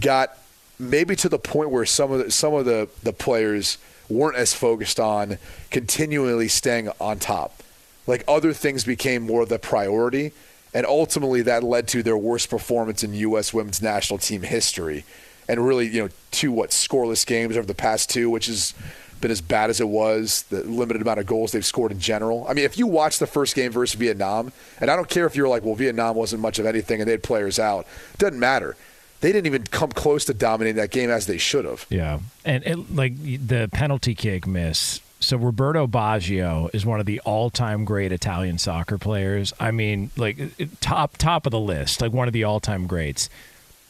got 0.00 0.36
maybe 0.78 1.16
to 1.16 1.28
the 1.28 1.38
point 1.38 1.70
where 1.70 1.84
some 1.84 2.12
of 2.12 2.18
the, 2.18 2.30
some 2.30 2.54
of 2.54 2.64
the, 2.64 2.88
the 3.02 3.12
players 3.12 3.78
weren't 4.08 4.36
as 4.36 4.52
focused 4.52 4.98
on 4.98 5.38
continually 5.70 6.48
staying 6.48 6.90
on 7.00 7.18
top. 7.18 7.62
Like 8.06 8.24
other 8.26 8.52
things 8.52 8.84
became 8.84 9.22
more 9.22 9.42
of 9.42 9.48
the 9.48 9.58
priority, 9.58 10.32
and 10.74 10.84
ultimately 10.84 11.42
that 11.42 11.62
led 11.62 11.86
to 11.88 12.02
their 12.02 12.16
worst 12.16 12.50
performance 12.50 13.04
in 13.04 13.14
U.S. 13.14 13.54
women's 13.54 13.80
national 13.80 14.18
team 14.18 14.42
history, 14.42 15.04
and 15.48 15.64
really 15.64 15.86
you 15.88 16.02
know 16.02 16.08
two 16.30 16.50
what 16.50 16.70
scoreless 16.70 17.24
games 17.24 17.56
over 17.56 17.66
the 17.66 17.74
past 17.74 18.10
two, 18.10 18.28
which 18.28 18.46
has 18.46 18.74
been 19.22 19.30
as 19.30 19.40
bad 19.40 19.70
as 19.70 19.80
it 19.80 19.88
was. 19.88 20.42
The 20.50 20.62
limited 20.64 21.00
amount 21.00 21.20
of 21.20 21.26
goals 21.26 21.52
they've 21.52 21.64
scored 21.64 21.92
in 21.92 22.00
general. 22.00 22.46
I 22.46 22.52
mean, 22.52 22.66
if 22.66 22.76
you 22.76 22.86
watch 22.86 23.18
the 23.18 23.26
first 23.26 23.54
game 23.54 23.72
versus 23.72 23.98
Vietnam, 23.98 24.52
and 24.80 24.90
I 24.90 24.96
don't 24.96 25.08
care 25.08 25.24
if 25.24 25.34
you're 25.34 25.48
like, 25.48 25.64
well, 25.64 25.74
Vietnam 25.74 26.16
wasn't 26.16 26.42
much 26.42 26.58
of 26.58 26.66
anything 26.66 27.00
and 27.00 27.08
they 27.08 27.12
had 27.12 27.22
players 27.22 27.58
out, 27.58 27.86
doesn't 28.18 28.38
matter. 28.38 28.76
They 29.20 29.30
didn't 29.32 29.46
even 29.46 29.62
come 29.62 29.92
close 29.92 30.24
to 30.26 30.34
dominating 30.34 30.76
that 30.76 30.90
game 30.90 31.08
as 31.08 31.26
they 31.26 31.38
should 31.38 31.64
have. 31.64 31.86
Yeah, 31.88 32.18
and 32.44 32.64
it, 32.64 32.94
like 32.94 33.16
the 33.22 33.70
penalty 33.72 34.14
kick 34.16 34.46
miss. 34.46 35.00
So 35.20 35.36
Roberto 35.36 35.86
Baggio 35.86 36.68
is 36.74 36.84
one 36.84 36.98
of 36.98 37.06
the 37.06 37.20
all-time 37.20 37.84
great 37.84 38.10
Italian 38.10 38.58
soccer 38.58 38.98
players. 38.98 39.52
I 39.60 39.70
mean, 39.70 40.10
like 40.16 40.40
top 40.80 41.16
top 41.16 41.46
of 41.46 41.52
the 41.52 41.60
list, 41.60 42.00
like 42.00 42.12
one 42.12 42.26
of 42.26 42.32
the 42.32 42.42
all-time 42.42 42.88
greats. 42.88 43.30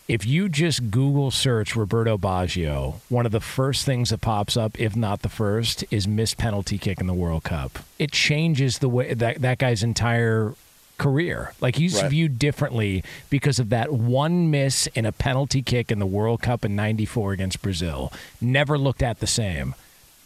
If 0.09 0.27
you 0.27 0.49
just 0.49 0.91
Google 0.91 1.31
search 1.31 1.77
Roberto 1.77 2.19
Baggio, 2.19 2.97
one 3.09 3.25
of 3.25 3.33
the 3.33 3.41
first 3.41 3.87
things 3.87 4.11
that 4.11 4.21
pops 4.21 4.57
up, 4.57 4.79
if 4.81 4.97
not 4.97 5.23
the 5.23 5.29
first, 5.29 5.85
is 5.91 6.09
missed 6.09 6.37
penalty 6.39 6.77
kick 6.77 7.01
in 7.01 7.07
the 7.07 7.15
World 7.15 7.45
Cup. 7.45 7.79
It 7.99 8.11
changes 8.13 8.79
the 8.81 8.89
way 8.89 9.15
that 9.15 9.41
that 9.41 9.59
guy's 9.59 9.83
entire 9.83 10.55
career. 10.99 11.53
Like 11.61 11.77
he's 11.77 12.01
Right. 12.03 12.11
viewed 12.11 12.39
differently 12.39 13.03
because 13.31 13.59
of 13.59 13.71
that 13.71 13.93
one 13.93 14.51
miss 14.51 14.87
in 14.89 15.07
a 15.07 15.13
penalty 15.13 15.63
kick 15.63 15.91
in 15.91 15.99
the 15.99 16.07
World 16.07 16.43
Cup 16.43 16.65
in 16.65 16.77
94 16.77 17.33
against 17.33 17.63
Brazil. 17.63 18.13
Never 18.41 18.77
looked 18.77 19.03
at 19.03 19.21
the 19.21 19.27
same. 19.27 19.75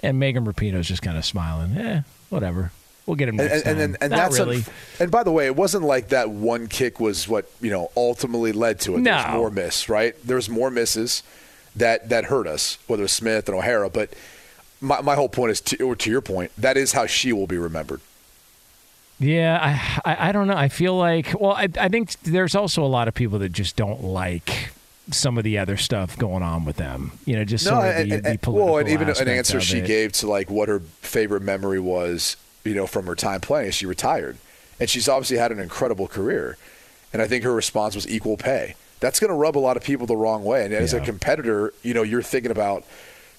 And 0.02 0.18
Megan 0.18 0.44
Rapinoe's 0.44 0.88
just 0.88 1.02
kind 1.02 1.16
of 1.16 1.24
smiling. 1.24 1.76
Eh, 1.76 2.02
whatever. 2.28 2.72
We'll 3.06 3.14
get 3.16 3.28
him 3.28 3.38
And, 3.38 3.48
next 3.48 3.62
and, 3.66 3.68
and, 3.68 3.76
time. 3.78 3.84
and, 3.84 3.96
and 4.02 4.10
Not 4.10 4.16
that's 4.16 4.38
really. 4.40 4.56
un- 4.56 4.64
and 5.00 5.10
by 5.12 5.22
the 5.22 5.30
way, 5.30 5.46
it 5.46 5.54
wasn't 5.54 5.84
like 5.84 6.08
that 6.08 6.28
one 6.30 6.66
kick 6.66 6.98
was 7.00 7.28
what 7.28 7.48
you 7.60 7.70
know 7.70 7.90
ultimately 7.96 8.52
led 8.52 8.80
to 8.80 8.96
it. 8.96 9.04
There's 9.04 9.26
No. 9.26 9.32
more 9.38 9.50
miss, 9.50 9.88
right? 9.88 10.14
There's 10.24 10.48
more 10.48 10.70
misses 10.70 11.22
that 11.76 12.08
that 12.08 12.24
hurt 12.26 12.46
us, 12.48 12.78
whether 12.88 13.04
it's 13.04 13.12
Smith 13.12 13.48
and 13.48 13.56
O'Hara. 13.56 13.88
But 13.90 14.10
my, 14.80 15.00
my 15.02 15.14
whole 15.14 15.28
point 15.28 15.52
is, 15.52 15.60
to, 15.62 15.82
or 15.84 15.94
to 15.96 16.10
your 16.10 16.20
point, 16.20 16.50
that 16.58 16.76
is 16.76 16.92
how 16.92 17.06
she 17.06 17.32
will 17.32 17.46
be 17.46 17.58
remembered. 17.58 18.00
Yeah, 19.18 19.58
I, 20.04 20.12
I 20.14 20.28
I 20.28 20.32
don't 20.32 20.46
know. 20.46 20.56
I 20.56 20.68
feel 20.68 20.96
like 20.96 21.32
well, 21.40 21.52
I 21.52 21.68
I 21.78 21.88
think 21.88 22.12
there's 22.22 22.54
also 22.54 22.82
a 22.84 22.86
lot 22.88 23.08
of 23.08 23.14
people 23.14 23.38
that 23.38 23.50
just 23.52 23.76
don't 23.76 24.02
like 24.04 24.70
some 25.10 25.38
of 25.38 25.44
the 25.44 25.56
other 25.58 25.76
stuff 25.76 26.18
going 26.18 26.42
on 26.42 26.64
with 26.66 26.76
them. 26.76 27.12
You 27.24 27.36
know, 27.36 27.44
just 27.44 27.66
of 27.66 27.82
and, 27.84 28.10
the, 28.10 28.14
and- 28.16 28.24
the 28.24 28.38
political 28.38 28.74
well, 28.74 28.78
and 28.78 28.88
even 28.88 29.08
an 29.08 29.28
answer 29.28 29.60
she 29.60 29.78
it. 29.78 29.86
gave 29.86 30.12
to 30.14 30.26
like 30.28 30.50
what 30.50 30.68
her 30.68 30.80
favorite 31.00 31.42
memory 31.42 31.80
was, 31.80 32.36
you 32.66 32.74
know, 32.74 32.86
from 32.86 33.06
her 33.06 33.14
time 33.14 33.40
playing. 33.40 33.70
She 33.72 33.86
retired, 33.86 34.36
and 34.80 34.88
she's 34.88 35.08
obviously 35.08 35.36
had 35.36 35.52
an 35.52 35.60
incredible 35.60 36.08
career, 36.08 36.56
and 37.12 37.22
I 37.22 37.26
think 37.26 37.44
her 37.44 37.52
response 37.52 37.94
was 37.94 38.08
equal 38.08 38.36
pay. 38.36 38.74
That's 39.00 39.20
going 39.20 39.30
to 39.30 39.34
rub 39.34 39.56
a 39.56 39.60
lot 39.60 39.76
of 39.76 39.82
people 39.82 40.06
the 40.06 40.16
wrong 40.16 40.42
way. 40.42 40.64
And 40.64 40.72
as 40.72 40.94
a 40.94 41.00
competitor, 41.00 41.72
you 41.82 41.94
know, 41.94 42.02
you're 42.02 42.22
thinking 42.22 42.50
about. 42.50 42.84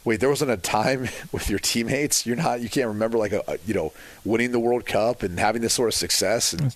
Wait, 0.05 0.21
there 0.21 0.29
wasn't 0.29 0.49
a 0.49 0.55
time 0.55 1.09
with 1.33 1.49
your 1.49 1.59
teammates. 1.59 2.25
You're 2.25 2.37
not. 2.37 2.61
You 2.61 2.69
can't 2.69 2.87
remember 2.87 3.17
like 3.17 3.33
a, 3.33 3.43
a 3.45 3.57
you 3.65 3.73
know 3.73 3.91
winning 4.23 4.53
the 4.53 4.59
World 4.59 4.85
Cup 4.85 5.21
and 5.21 5.37
having 5.37 5.61
this 5.61 5.73
sort 5.73 5.89
of 5.89 5.95
success. 5.95 6.53
And 6.53 6.73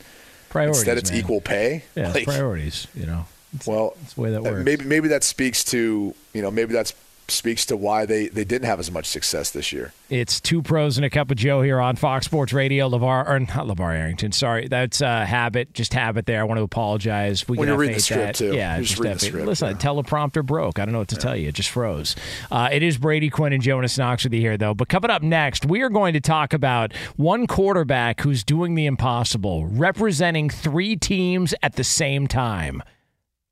Priorities, 0.51 0.79
instead, 0.79 0.97
it's 0.97 1.11
man. 1.11 1.19
equal 1.19 1.39
pay. 1.39 1.83
Yeah, 1.95 2.11
Like, 2.11 2.25
priorities. 2.25 2.87
You 2.93 3.05
know, 3.05 3.25
well, 3.65 3.93
that's 4.01 4.15
the 4.15 4.21
way 4.21 4.31
that 4.31 4.43
works. 4.43 4.65
Maybe 4.65 4.83
maybe 4.83 5.07
that 5.09 5.23
speaks 5.23 5.63
to 5.65 6.13
you 6.33 6.41
know 6.41 6.51
maybe 6.51 6.73
that 6.73 6.93
speaks 7.31 7.65
to 7.67 7.77
why 7.77 8.05
they 8.05 8.27
they 8.27 8.43
didn't 8.43 8.67
have 8.67 8.79
as 8.79 8.91
much 8.91 9.05
success 9.05 9.51
this 9.51 9.71
year. 9.71 9.93
It's 10.09 10.39
two 10.39 10.61
pros 10.61 10.97
and 10.97 11.05
a 11.05 11.09
cup 11.09 11.31
of 11.31 11.37
Joe 11.37 11.61
here 11.61 11.79
on 11.79 11.95
Fox 11.95 12.25
Sports 12.25 12.53
Radio. 12.53 12.89
LaVar 12.89 13.27
or 13.27 13.39
not 13.39 13.67
LaVar 13.67 13.95
Arrington. 13.95 14.31
Sorry, 14.31 14.67
that's 14.67 15.01
uh, 15.01 15.25
habit. 15.25 15.73
Just 15.73 15.93
habit. 15.93 16.25
There. 16.25 16.41
I 16.41 16.43
want 16.43 16.57
to 16.59 16.63
apologize. 16.63 17.47
We 17.47 17.57
When 17.57 17.67
can 17.69 17.79
you're 17.79 17.93
the 17.93 17.99
script, 17.99 18.21
that. 18.23 18.35
too. 18.35 18.53
Yeah, 18.55 18.77
just 18.79 18.89
just 18.91 18.99
reading 18.99 19.13
the 19.17 19.25
script, 19.25 19.47
Listen, 19.47 19.75
teleprompter 19.77 20.45
broke. 20.45 20.79
I 20.79 20.85
don't 20.85 20.91
know 20.93 20.99
what 20.99 21.07
to 21.09 21.15
tell 21.15 21.35
you. 21.35 21.47
It 21.49 21.55
just 21.55 21.69
froze. 21.69 22.15
Uh, 22.51 22.69
it 22.71 22.83
is 22.83 22.97
Brady 22.97 23.29
Quinn 23.29 23.53
and 23.53 23.63
Jonas 23.63 23.97
Knox 23.97 24.23
with 24.23 24.33
you 24.33 24.41
here, 24.41 24.57
though. 24.57 24.73
But 24.73 24.89
coming 24.89 25.11
up 25.11 25.21
next, 25.23 25.65
we 25.65 25.81
are 25.81 25.89
going 25.89 26.13
to 26.13 26.21
talk 26.21 26.53
about 26.53 26.93
one 27.15 27.47
quarterback 27.47 28.21
who's 28.21 28.43
doing 28.43 28.75
the 28.75 28.85
impossible, 28.85 29.65
representing 29.67 30.49
three 30.49 30.95
teams 30.95 31.53
at 31.63 31.75
the 31.75 31.83
same 31.83 32.27
time, 32.27 32.83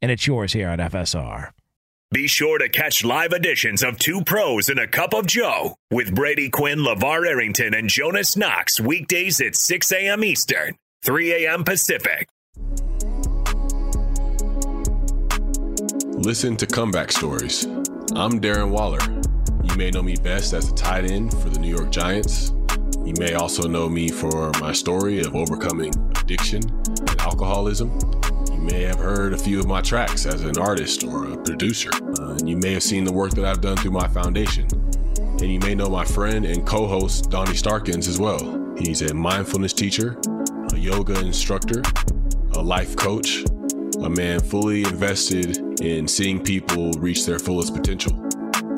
and 0.01 0.11
it's 0.11 0.27
yours 0.27 0.53
here 0.53 0.69
on 0.69 0.79
FSR. 0.79 1.51
Be 2.11 2.25
sure 2.25 2.57
to 2.57 2.67
catch 2.67 3.05
live 3.05 3.33
editions 3.33 3.83
of 3.83 3.99
Two 3.99 4.23
Pros 4.23 4.67
and 4.67 4.79
a 4.79 4.87
Cup 4.87 5.13
of 5.13 5.27
Joe 5.27 5.75
with 5.91 6.15
Brady 6.15 6.49
Quinn, 6.49 6.79
LaVar 6.79 7.27
Arrington, 7.27 7.75
and 7.75 7.87
Jonas 7.87 8.35
Knox 8.35 8.79
weekdays 8.79 9.39
at 9.39 9.55
6 9.55 9.91
a.m. 9.91 10.23
Eastern, 10.23 10.75
3 11.05 11.45
a.m. 11.45 11.63
Pacific. 11.63 12.27
Listen 16.17 16.57
to 16.57 16.65
comeback 16.65 17.11
stories. 17.11 17.65
I'm 18.15 18.41
Darren 18.41 18.71
Waller. 18.71 18.97
You 19.63 19.75
may 19.77 19.91
know 19.91 20.01
me 20.01 20.15
best 20.15 20.53
as 20.53 20.71
a 20.71 20.73
tight 20.73 21.11
end 21.11 21.31
for 21.31 21.51
the 21.51 21.59
New 21.59 21.69
York 21.69 21.91
Giants. 21.91 22.55
You 23.05 23.13
may 23.19 23.35
also 23.35 23.67
know 23.67 23.87
me 23.87 24.09
for 24.09 24.51
my 24.59 24.71
story 24.71 25.19
of 25.19 25.35
overcoming 25.35 25.93
addiction 26.17 26.63
and 26.63 27.19
alcoholism. 27.19 27.99
You 28.59 28.65
may 28.65 28.81
have 28.83 28.99
heard 28.99 29.31
a 29.31 29.37
few 29.37 29.57
of 29.61 29.67
my 29.67 29.79
tracks 29.79 30.25
as 30.25 30.41
an 30.41 30.57
artist 30.57 31.05
or 31.05 31.31
a 31.31 31.37
producer. 31.37 31.91
Uh, 31.93 32.31
and 32.31 32.49
you 32.49 32.57
may 32.57 32.73
have 32.73 32.83
seen 32.83 33.05
the 33.05 33.13
work 33.13 33.31
that 33.35 33.45
I've 33.45 33.61
done 33.61 33.77
through 33.77 33.91
my 33.91 34.05
foundation. 34.09 34.67
And 35.17 35.43
you 35.43 35.59
may 35.61 35.73
know 35.75 35.87
my 35.87 36.03
friend 36.03 36.45
and 36.45 36.67
co 36.67 36.85
host, 36.85 37.29
Donnie 37.29 37.55
Starkins, 37.55 38.09
as 38.09 38.19
well. 38.19 38.75
He's 38.77 39.01
a 39.01 39.13
mindfulness 39.13 39.71
teacher, 39.71 40.17
a 40.73 40.77
yoga 40.77 41.17
instructor, 41.21 41.81
a 42.51 42.61
life 42.61 42.97
coach, 42.97 43.45
a 44.03 44.09
man 44.09 44.41
fully 44.41 44.83
invested 44.83 45.79
in 45.79 46.05
seeing 46.05 46.37
people 46.37 46.91
reach 46.99 47.25
their 47.25 47.39
fullest 47.39 47.73
potential. 47.73 48.11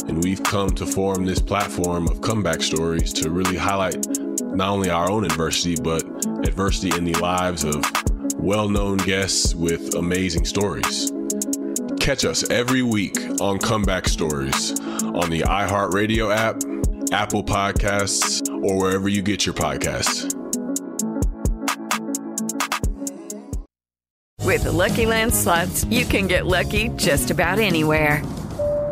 And 0.08 0.24
we've 0.24 0.44
come 0.44 0.70
to 0.76 0.86
form 0.86 1.26
this 1.26 1.40
platform 1.40 2.08
of 2.08 2.22
comeback 2.22 2.62
stories 2.62 3.12
to 3.14 3.32
really 3.32 3.58
highlight 3.58 4.06
not 4.42 4.70
only 4.70 4.92
our 4.92 5.10
own 5.10 5.26
adversity, 5.26 5.76
but 5.82 6.04
adversity 6.46 6.96
in 6.96 7.04
the 7.04 7.20
lives 7.20 7.64
of 7.64 7.84
well 8.42 8.68
known 8.68 8.98
guests 8.98 9.54
with 9.54 9.96
amazing 9.96 10.46
stories. 10.46 11.12
Catch 12.00 12.26
us 12.26 12.50
every 12.50 12.82
week 12.82 13.18
on 13.39 13.60
Comeback 13.60 14.08
Stories 14.08 14.80
on 14.80 15.30
the 15.30 15.42
iHeartRadio 15.42 16.36
app, 16.36 16.64
Apple 17.14 17.44
Podcasts, 17.44 18.42
or 18.64 18.80
wherever 18.80 19.08
you 19.08 19.22
get 19.22 19.46
your 19.46 19.54
podcasts. 19.54 20.36
With 24.39 24.64
the 24.64 24.72
Lucky 24.72 25.06
Land 25.06 25.34
slots, 25.34 25.86
you 25.86 26.04
can 26.04 26.28
get 26.28 26.46
lucky 26.48 26.89
just 26.98 27.30
about 27.30 27.60
anywhere. 27.60 28.24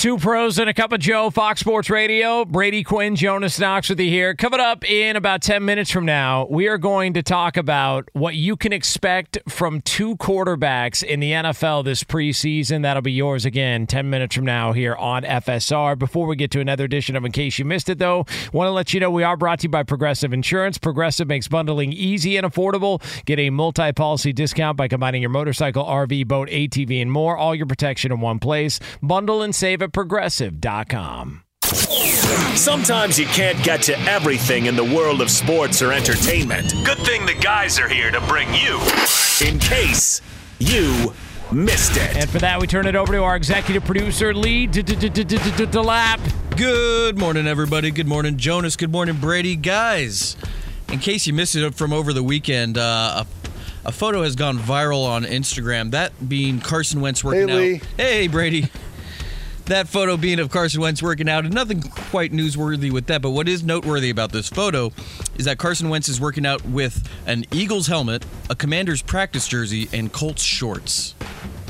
Two 0.00 0.16
pros 0.16 0.58
and 0.58 0.66
a 0.66 0.72
cup 0.72 0.92
of 0.92 1.00
Joe, 1.00 1.28
Fox 1.28 1.60
Sports 1.60 1.90
Radio. 1.90 2.46
Brady 2.46 2.82
Quinn, 2.82 3.16
Jonas 3.16 3.60
Knox 3.60 3.90
with 3.90 4.00
you 4.00 4.08
here. 4.08 4.34
Coming 4.34 4.58
up 4.58 4.82
in 4.88 5.14
about 5.14 5.42
10 5.42 5.62
minutes 5.62 5.90
from 5.90 6.06
now, 6.06 6.46
we 6.48 6.68
are 6.68 6.78
going 6.78 7.12
to 7.12 7.22
talk 7.22 7.58
about 7.58 8.08
what 8.14 8.34
you 8.34 8.56
can 8.56 8.72
expect 8.72 9.36
from 9.46 9.82
two 9.82 10.16
quarterbacks 10.16 11.04
in 11.04 11.20
the 11.20 11.32
NFL 11.32 11.84
this 11.84 12.02
preseason. 12.02 12.80
That'll 12.80 13.02
be 13.02 13.12
yours 13.12 13.44
again 13.44 13.86
10 13.86 14.08
minutes 14.08 14.34
from 14.34 14.46
now 14.46 14.72
here 14.72 14.94
on 14.94 15.22
FSR. 15.22 15.98
Before 15.98 16.26
we 16.26 16.34
get 16.34 16.50
to 16.52 16.60
another 16.60 16.84
edition 16.84 17.14
of 17.14 17.26
In 17.26 17.32
Case 17.32 17.58
You 17.58 17.66
Missed 17.66 17.90
It, 17.90 17.98
though, 17.98 18.24
want 18.54 18.68
to 18.68 18.70
let 18.70 18.94
you 18.94 19.00
know 19.00 19.10
we 19.10 19.22
are 19.22 19.36
brought 19.36 19.58
to 19.58 19.64
you 19.64 19.68
by 19.68 19.82
Progressive 19.82 20.32
Insurance. 20.32 20.78
Progressive 20.78 21.28
makes 21.28 21.46
bundling 21.46 21.92
easy 21.92 22.38
and 22.38 22.46
affordable. 22.46 23.02
Get 23.26 23.38
a 23.38 23.50
multi 23.50 23.92
policy 23.92 24.32
discount 24.32 24.78
by 24.78 24.88
combining 24.88 25.20
your 25.20 25.30
motorcycle, 25.30 25.84
RV, 25.84 26.26
boat, 26.26 26.48
ATV, 26.48 27.02
and 27.02 27.12
more. 27.12 27.36
All 27.36 27.54
your 27.54 27.66
protection 27.66 28.10
in 28.10 28.20
one 28.20 28.38
place. 28.38 28.80
Bundle 29.02 29.42
and 29.42 29.54
save 29.54 29.82
at 29.82 29.89
progressive.com. 29.92 31.42
Sometimes 32.56 33.18
you 33.18 33.26
can't 33.26 33.62
get 33.64 33.82
to 33.82 33.98
everything 34.00 34.66
in 34.66 34.76
the 34.76 34.84
world 34.84 35.20
of 35.20 35.30
sports 35.30 35.80
or 35.82 35.92
entertainment. 35.92 36.72
Good 36.84 36.98
thing 36.98 37.24
the 37.26 37.34
guys 37.34 37.78
are 37.78 37.88
here 37.88 38.10
to 38.10 38.20
bring 38.22 38.48
you 38.54 38.78
in 39.46 39.58
case 39.58 40.20
you 40.58 41.14
missed 41.52 41.96
it. 41.96 42.16
And 42.16 42.28
for 42.28 42.38
that, 42.40 42.60
we 42.60 42.66
turn 42.66 42.86
it 42.86 42.96
over 42.96 43.12
to 43.12 43.22
our 43.22 43.36
executive 43.36 43.84
producer, 43.84 44.34
Lee 44.34 44.66
DeLap. 44.66 46.20
Good 46.56 47.18
morning, 47.18 47.46
everybody. 47.46 47.90
Good 47.90 48.06
morning, 48.08 48.36
Jonas. 48.36 48.76
Good 48.76 48.90
morning, 48.92 49.16
Brady. 49.16 49.56
Guys, 49.56 50.36
in 50.92 50.98
case 50.98 51.26
you 51.26 51.32
missed 51.32 51.56
it 51.56 51.74
from 51.74 51.92
over 51.92 52.12
the 52.12 52.22
weekend, 52.22 52.76
uh, 52.78 53.24
a, 53.84 53.88
a 53.88 53.92
photo 53.92 54.22
has 54.22 54.36
gone 54.36 54.58
viral 54.58 55.06
on 55.06 55.24
Instagram. 55.24 55.92
That 55.92 56.28
being 56.28 56.60
Carson 56.60 57.00
Wentz 57.00 57.24
working 57.24 57.48
Hey, 57.48 57.54
Lee. 57.56 57.74
out. 57.76 57.82
Hey, 57.96 58.26
Brady. 58.28 58.68
That 59.70 59.86
photo 59.86 60.16
being 60.16 60.40
of 60.40 60.50
Carson 60.50 60.80
Wentz 60.80 61.00
working 61.00 61.28
out, 61.28 61.44
and 61.44 61.54
nothing 61.54 61.80
quite 61.80 62.32
newsworthy 62.32 62.90
with 62.90 63.06
that. 63.06 63.22
But 63.22 63.30
what 63.30 63.46
is 63.46 63.62
noteworthy 63.62 64.10
about 64.10 64.32
this 64.32 64.48
photo 64.48 64.90
is 65.38 65.44
that 65.44 65.58
Carson 65.58 65.88
Wentz 65.88 66.08
is 66.08 66.20
working 66.20 66.44
out 66.44 66.64
with 66.64 67.08
an 67.24 67.44
Eagles 67.52 67.86
helmet, 67.86 68.26
a 68.50 68.56
Commander's 68.56 69.00
practice 69.00 69.46
jersey, 69.46 69.88
and 69.92 70.12
Colts 70.12 70.42
shorts. 70.42 71.14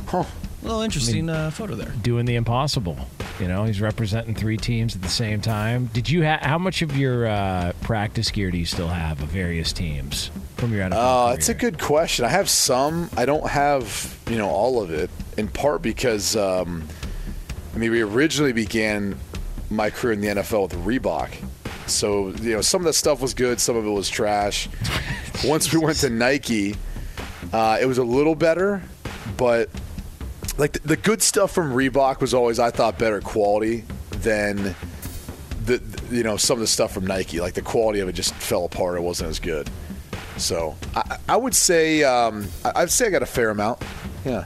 Huh. 0.06 0.24
A 0.62 0.64
little 0.64 0.80
interesting 0.80 1.28
uh, 1.28 1.50
photo 1.50 1.74
there. 1.74 1.92
Doing 2.00 2.24
the 2.24 2.36
impossible. 2.36 2.96
You 3.38 3.48
know, 3.48 3.64
he's 3.64 3.82
representing 3.82 4.34
three 4.34 4.56
teams 4.56 4.96
at 4.96 5.02
the 5.02 5.08
same 5.08 5.42
time. 5.42 5.90
Did 5.92 6.08
you 6.08 6.22
have 6.22 6.40
how 6.40 6.56
much 6.56 6.80
of 6.80 6.96
your 6.96 7.26
uh, 7.26 7.74
practice 7.82 8.30
gear 8.30 8.50
do 8.50 8.56
you 8.56 8.64
still 8.64 8.88
have 8.88 9.22
of 9.22 9.28
various 9.28 9.74
teams 9.74 10.30
from 10.56 10.72
your 10.72 10.88
NFL? 10.88 10.92
Uh, 10.94 11.26
career? 11.26 11.36
it's 11.36 11.48
a 11.50 11.54
good 11.54 11.78
question. 11.78 12.24
I 12.24 12.28
have 12.28 12.48
some. 12.48 13.10
I 13.14 13.26
don't 13.26 13.46
have, 13.46 14.18
you 14.30 14.38
know, 14.38 14.48
all 14.48 14.82
of 14.82 14.90
it. 14.90 15.10
In 15.36 15.48
part 15.48 15.82
because, 15.82 16.34
um, 16.34 16.88
I 17.74 17.78
mean, 17.78 17.90
we 17.90 18.00
originally 18.02 18.52
began 18.52 19.16
my 19.70 19.90
career 19.90 20.12
in 20.12 20.20
the 20.20 20.28
NFL 20.28 20.62
with 20.62 20.74
Reebok. 20.84 21.30
So, 21.88 22.28
you 22.30 22.54
know, 22.54 22.60
some 22.60 22.80
of 22.82 22.84
that 22.86 22.92
stuff 22.94 23.20
was 23.20 23.34
good, 23.34 23.60
some 23.60 23.76
of 23.76 23.84
it 23.86 23.90
was 23.90 24.08
trash. 24.08 24.68
Once 25.44 25.72
we 25.72 25.78
went 25.80 25.98
to 25.98 26.10
Nike, 26.10 26.76
uh, 27.52 27.78
it 27.80 27.86
was 27.86 27.98
a 27.98 28.04
little 28.04 28.34
better, 28.34 28.82
but 29.36 29.68
like 30.58 30.72
the, 30.72 30.80
the 30.80 30.96
good 30.96 31.22
stuff 31.22 31.52
from 31.52 31.72
Reebok 31.72 32.20
was 32.20 32.34
always, 32.34 32.58
I 32.58 32.70
thought, 32.70 32.98
better 32.98 33.20
quality 33.20 33.84
than 34.10 34.74
the, 35.64 35.78
the- 35.78 36.16
you 36.16 36.22
know 36.24 36.36
some 36.36 36.54
of 36.56 36.60
the 36.60 36.66
stuff 36.66 36.92
from 36.92 37.06
Nike. 37.06 37.40
Like 37.40 37.54
the 37.54 37.62
quality 37.62 38.00
of 38.00 38.08
it 38.08 38.12
just 38.12 38.34
fell 38.34 38.64
apart. 38.64 38.96
It 38.98 39.02
wasn't 39.02 39.30
as 39.30 39.38
good. 39.38 39.70
So 40.36 40.76
I, 40.94 41.18
I 41.28 41.36
would 41.36 41.54
say 41.54 42.02
um, 42.04 42.46
I- 42.64 42.82
I'd 42.82 42.90
say 42.90 43.06
I 43.06 43.10
got 43.10 43.22
a 43.22 43.26
fair 43.26 43.50
amount. 43.50 43.82
Yeah. 44.24 44.44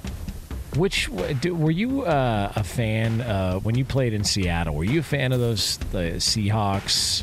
Which 0.77 1.09
were 1.09 1.70
you 1.70 2.03
uh, 2.03 2.53
a 2.57 2.64
fan 2.64 3.20
uh, 3.20 3.61
when 3.61 3.75
you 3.77 3.85
played 3.85 4.12
in 4.12 4.25
Seattle? 4.25 4.75
Were 4.75 4.85
you 4.85 5.01
a 5.01 5.05
fan 5.05 5.33
of 5.33 5.39
those 5.41 5.79
the 5.93 6.14
Seahawks, 6.18 7.22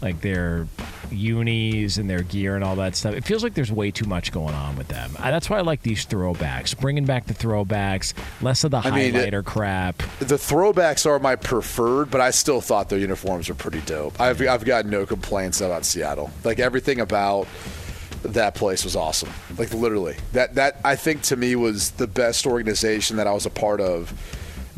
like 0.00 0.20
their 0.22 0.66
unis 1.10 1.98
and 1.98 2.08
their 2.08 2.22
gear 2.22 2.54
and 2.54 2.64
all 2.64 2.76
that 2.76 2.96
stuff? 2.96 3.14
It 3.14 3.24
feels 3.24 3.42
like 3.42 3.52
there's 3.54 3.70
way 3.70 3.90
too 3.90 4.06
much 4.06 4.32
going 4.32 4.54
on 4.54 4.76
with 4.76 4.88
them. 4.88 5.10
I, 5.18 5.30
that's 5.30 5.50
why 5.50 5.58
I 5.58 5.60
like 5.60 5.82
these 5.82 6.06
throwbacks, 6.06 6.78
bringing 6.78 7.04
back 7.04 7.26
the 7.26 7.34
throwbacks, 7.34 8.14
less 8.40 8.64
of 8.64 8.70
the 8.70 8.78
I 8.78 8.90
mean, 8.90 9.14
it- 9.14 9.30
highlighter 9.32 9.44
crap. 9.44 9.98
The 10.20 10.36
throwbacks 10.36 11.04
are 11.04 11.18
my 11.18 11.36
preferred, 11.36 12.10
but 12.10 12.20
I 12.22 12.30
still 12.30 12.60
thought 12.62 12.88
their 12.88 12.98
uniforms 12.98 13.48
were 13.50 13.54
pretty 13.54 13.82
dope. 13.82 14.18
I've, 14.18 14.40
I've 14.40 14.64
got 14.64 14.86
no 14.86 15.04
complaints 15.04 15.60
about 15.60 15.84
Seattle. 15.84 16.30
Like 16.44 16.58
everything 16.60 17.00
about 17.00 17.46
that 18.34 18.54
place 18.54 18.84
was 18.84 18.96
awesome. 18.96 19.30
Like 19.58 19.72
literally, 19.72 20.16
that 20.32 20.54
that 20.54 20.80
I 20.84 20.96
think 20.96 21.22
to 21.22 21.36
me 21.36 21.56
was 21.56 21.92
the 21.92 22.06
best 22.06 22.46
organization 22.46 23.16
that 23.16 23.26
I 23.26 23.32
was 23.32 23.46
a 23.46 23.50
part 23.50 23.80
of 23.80 24.12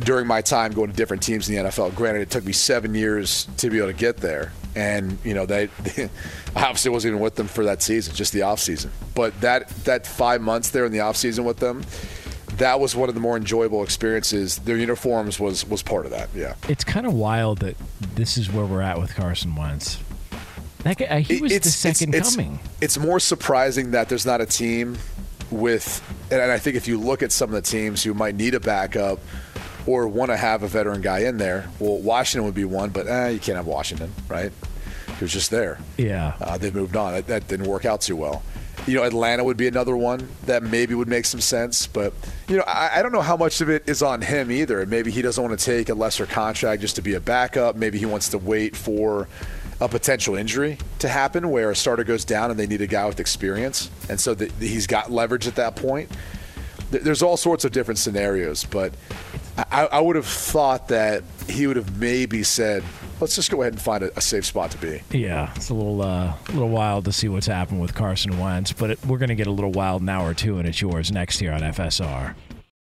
during 0.00 0.26
my 0.26 0.40
time 0.40 0.72
going 0.72 0.90
to 0.90 0.96
different 0.96 1.22
teams 1.22 1.48
in 1.48 1.56
the 1.56 1.68
NFL. 1.68 1.94
Granted, 1.94 2.22
it 2.22 2.30
took 2.30 2.44
me 2.44 2.52
seven 2.52 2.94
years 2.94 3.48
to 3.58 3.70
be 3.70 3.78
able 3.78 3.88
to 3.88 3.94
get 3.94 4.18
there, 4.18 4.52
and 4.74 5.18
you 5.24 5.34
know 5.34 5.46
they, 5.46 5.66
they 5.82 6.04
I 6.56 6.64
obviously 6.64 6.90
wasn't 6.90 7.12
even 7.12 7.22
with 7.22 7.34
them 7.34 7.48
for 7.48 7.64
that 7.64 7.82
season, 7.82 8.14
just 8.14 8.32
the 8.32 8.42
off 8.42 8.60
season. 8.60 8.90
But 9.14 9.38
that 9.40 9.68
that 9.84 10.06
five 10.06 10.40
months 10.40 10.70
there 10.70 10.84
in 10.84 10.92
the 10.92 11.00
off 11.00 11.16
season 11.16 11.44
with 11.44 11.58
them. 11.58 11.82
That 12.56 12.80
was 12.80 12.96
one 12.96 13.08
of 13.08 13.14
the 13.14 13.20
more 13.20 13.36
enjoyable 13.36 13.84
experiences. 13.84 14.58
Their 14.58 14.76
uniforms 14.78 15.38
was 15.38 15.68
was 15.68 15.82
part 15.82 16.06
of 16.06 16.12
that. 16.12 16.28
Yeah. 16.34 16.54
It's 16.68 16.82
kind 16.82 17.06
of 17.06 17.12
wild 17.12 17.58
that 17.58 17.76
this 18.00 18.36
is 18.36 18.50
where 18.50 18.64
we're 18.64 18.82
at 18.82 18.98
with 18.98 19.14
Carson 19.14 19.54
Wentz. 19.54 19.98
He 21.36 21.40
was 21.40 21.58
the 21.58 21.70
second 21.70 22.14
it's, 22.14 22.36
coming. 22.36 22.58
It's 22.80 22.98
more 22.98 23.20
surprising 23.20 23.92
that 23.92 24.08
there's 24.08 24.26
not 24.26 24.40
a 24.40 24.46
team 24.46 24.96
with, 25.50 26.02
and 26.30 26.40
I 26.40 26.58
think 26.58 26.76
if 26.76 26.88
you 26.88 26.98
look 27.00 27.22
at 27.22 27.32
some 27.32 27.50
of 27.50 27.54
the 27.54 27.62
teams 27.62 28.02
who 28.02 28.14
might 28.14 28.34
need 28.34 28.54
a 28.54 28.60
backup 28.60 29.18
or 29.86 30.06
want 30.06 30.30
to 30.30 30.36
have 30.36 30.62
a 30.62 30.68
veteran 30.68 31.00
guy 31.00 31.20
in 31.20 31.38
there, 31.38 31.68
well, 31.78 31.98
Washington 31.98 32.44
would 32.44 32.54
be 32.54 32.64
one, 32.64 32.90
but 32.90 33.06
eh, 33.06 33.28
you 33.30 33.38
can't 33.38 33.56
have 33.56 33.66
Washington, 33.66 34.12
right? 34.28 34.52
He 35.18 35.24
was 35.24 35.32
just 35.32 35.50
there. 35.50 35.80
Yeah. 35.96 36.36
Uh, 36.40 36.58
they 36.58 36.70
moved 36.70 36.96
on. 36.96 37.14
That, 37.14 37.26
that 37.26 37.48
didn't 37.48 37.66
work 37.66 37.84
out 37.84 38.00
too 38.00 38.16
well. 38.16 38.42
You 38.86 38.94
know, 38.94 39.02
Atlanta 39.02 39.42
would 39.42 39.56
be 39.56 39.66
another 39.66 39.96
one 39.96 40.28
that 40.46 40.62
maybe 40.62 40.94
would 40.94 41.08
make 41.08 41.24
some 41.24 41.40
sense, 41.40 41.86
but 41.86 42.14
you 42.48 42.56
know, 42.56 42.64
I, 42.66 42.98
I 42.98 43.02
don't 43.02 43.12
know 43.12 43.20
how 43.20 43.36
much 43.36 43.60
of 43.60 43.68
it 43.68 43.88
is 43.88 44.02
on 44.02 44.22
him 44.22 44.50
either. 44.50 44.86
Maybe 44.86 45.10
he 45.10 45.20
doesn't 45.20 45.42
want 45.42 45.58
to 45.58 45.62
take 45.62 45.88
a 45.88 45.94
lesser 45.94 46.26
contract 46.26 46.80
just 46.80 46.96
to 46.96 47.02
be 47.02 47.14
a 47.14 47.20
backup. 47.20 47.74
Maybe 47.74 47.98
he 47.98 48.06
wants 48.06 48.28
to 48.30 48.38
wait 48.38 48.76
for 48.76 49.28
a 49.80 49.88
potential 49.88 50.34
injury 50.34 50.78
to 50.98 51.08
happen 51.08 51.50
where 51.50 51.70
a 51.70 51.76
starter 51.76 52.04
goes 52.04 52.24
down 52.24 52.50
and 52.50 52.58
they 52.58 52.66
need 52.66 52.80
a 52.82 52.86
guy 52.86 53.06
with 53.06 53.20
experience, 53.20 53.90
and 54.08 54.18
so 54.20 54.34
the, 54.34 54.50
he's 54.64 54.86
got 54.86 55.10
leverage 55.10 55.46
at 55.46 55.54
that 55.56 55.76
point. 55.76 56.10
Th- 56.90 57.02
There's 57.02 57.22
all 57.22 57.36
sorts 57.36 57.64
of 57.64 57.70
different 57.72 57.98
scenarios, 57.98 58.64
but 58.64 58.92
I, 59.70 59.86
I 59.86 60.00
would 60.00 60.16
have 60.16 60.26
thought 60.26 60.88
that 60.88 61.22
he 61.48 61.66
would 61.66 61.76
have 61.76 61.98
maybe 61.98 62.42
said, 62.42 62.82
"Let's 63.20 63.34
just 63.36 63.50
go 63.50 63.60
ahead 63.62 63.72
and 63.74 63.82
find 63.82 64.02
a, 64.04 64.16
a 64.16 64.20
safe 64.20 64.44
spot 64.46 64.70
to 64.72 64.78
be." 64.78 65.02
Yeah, 65.16 65.52
it's 65.54 65.68
a 65.70 65.74
little 65.74 66.00
uh, 66.02 66.34
little 66.48 66.68
wild 66.70 67.04
to 67.06 67.12
see 67.12 67.28
what's 67.28 67.46
happened 67.46 67.80
with 67.80 67.94
Carson 67.94 68.38
Wentz, 68.38 68.72
but 68.72 68.90
it, 68.90 69.06
we're 69.06 69.18
going 69.18 69.28
to 69.28 69.34
get 69.34 69.46
a 69.46 69.52
little 69.52 69.72
wild 69.72 70.02
in 70.02 70.08
hour 70.08 70.32
two, 70.34 70.58
and 70.58 70.66
it's 70.68 70.80
yours 70.80 71.12
next 71.12 71.38
here 71.38 71.52
on 71.52 71.60
FSR. 71.60 72.34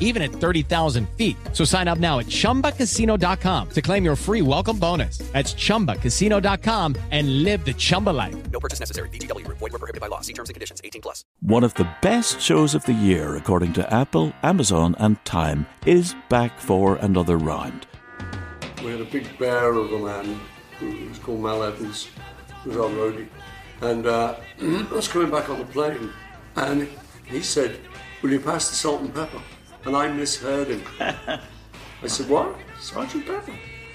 even 0.00 0.22
at 0.22 0.30
30,000 0.30 1.06
feet. 1.10 1.36
So 1.52 1.64
sign 1.64 1.86
up 1.86 1.98
now 1.98 2.20
at 2.20 2.26
chumbacasino.com 2.26 3.68
to 3.70 3.82
claim 3.82 4.04
your 4.04 4.16
free 4.16 4.40
welcome 4.40 4.78
bonus. 4.78 5.18
That's 5.32 5.52
chumbacasino.com 5.52 6.96
and 7.10 7.42
live 7.42 7.64
the 7.64 7.74
Chumba 7.74 8.10
life. 8.10 8.34
No 8.50 8.60
purchase 8.60 8.80
necessary. 8.80 9.08
VGW 9.10 9.44
Group. 9.44 9.58
Void 9.58 9.72
were 9.72 9.78
prohibited 9.80 10.00
by 10.00 10.06
law. 10.06 10.20
See 10.20 10.32
terms 10.32 10.48
and 10.48 10.54
conditions. 10.54 10.80
18 10.84 11.02
plus. 11.02 11.24
One 11.40 11.64
of 11.64 11.74
the 11.74 11.88
best 12.00 12.40
shows 12.40 12.74
of 12.74 12.84
the 12.86 12.92
year, 12.92 13.36
according 13.36 13.72
to 13.74 13.92
Apple, 13.92 14.32
Amazon, 14.42 14.94
and 14.98 15.22
Time, 15.24 15.66
is 15.86 16.14
back 16.28 16.58
for 16.60 16.96
another 16.96 17.36
round. 17.36 17.86
We 18.84 18.90
had 18.90 19.00
a 19.00 19.04
big 19.06 19.38
bear 19.38 19.72
of 19.72 19.92
a 19.92 19.98
man 19.98 20.40
who 20.78 21.08
was 21.08 21.18
called 21.18 21.40
Mal 21.40 21.62
Evans, 21.62 22.08
who 22.62 22.70
was 22.70 22.78
our 22.78 22.90
roadie. 22.90 23.28
And 23.80 24.06
uh, 24.06 24.36
I 24.60 24.86
was 24.92 25.08
coming 25.08 25.30
back 25.30 25.48
on 25.48 25.58
the 25.58 25.64
plane, 25.64 26.10
and 26.56 26.88
he 27.24 27.40
said, 27.40 27.78
Will 28.22 28.32
you 28.32 28.40
pass 28.40 28.70
the 28.70 28.74
salt 28.74 29.02
and 29.02 29.14
pepper? 29.14 29.40
And 29.86 29.96
I 29.96 30.08
misheard 30.08 30.68
him. 30.68 30.82
I 31.00 32.06
said, 32.06 32.28
What? 32.28 32.56
Sergeant 32.80 33.26
Pepper? 33.26 33.52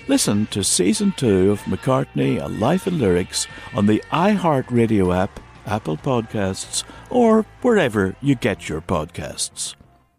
Listen 0.08 0.48
to 0.48 0.64
season 0.64 1.14
two 1.16 1.52
of 1.52 1.62
McCartney, 1.62 2.42
A 2.44 2.48
Life 2.48 2.88
in 2.88 2.98
Lyrics 2.98 3.48
on 3.76 3.86
the 3.86 4.04
iHeartRadio 4.12 5.16
app, 5.16 5.40
Apple 5.68 5.98
Podcasts, 5.98 6.84
or 7.12 7.46
wherever 7.62 8.16
you 8.20 8.34
get 8.34 8.68
your 8.68 8.82
podcasts. 8.82 9.76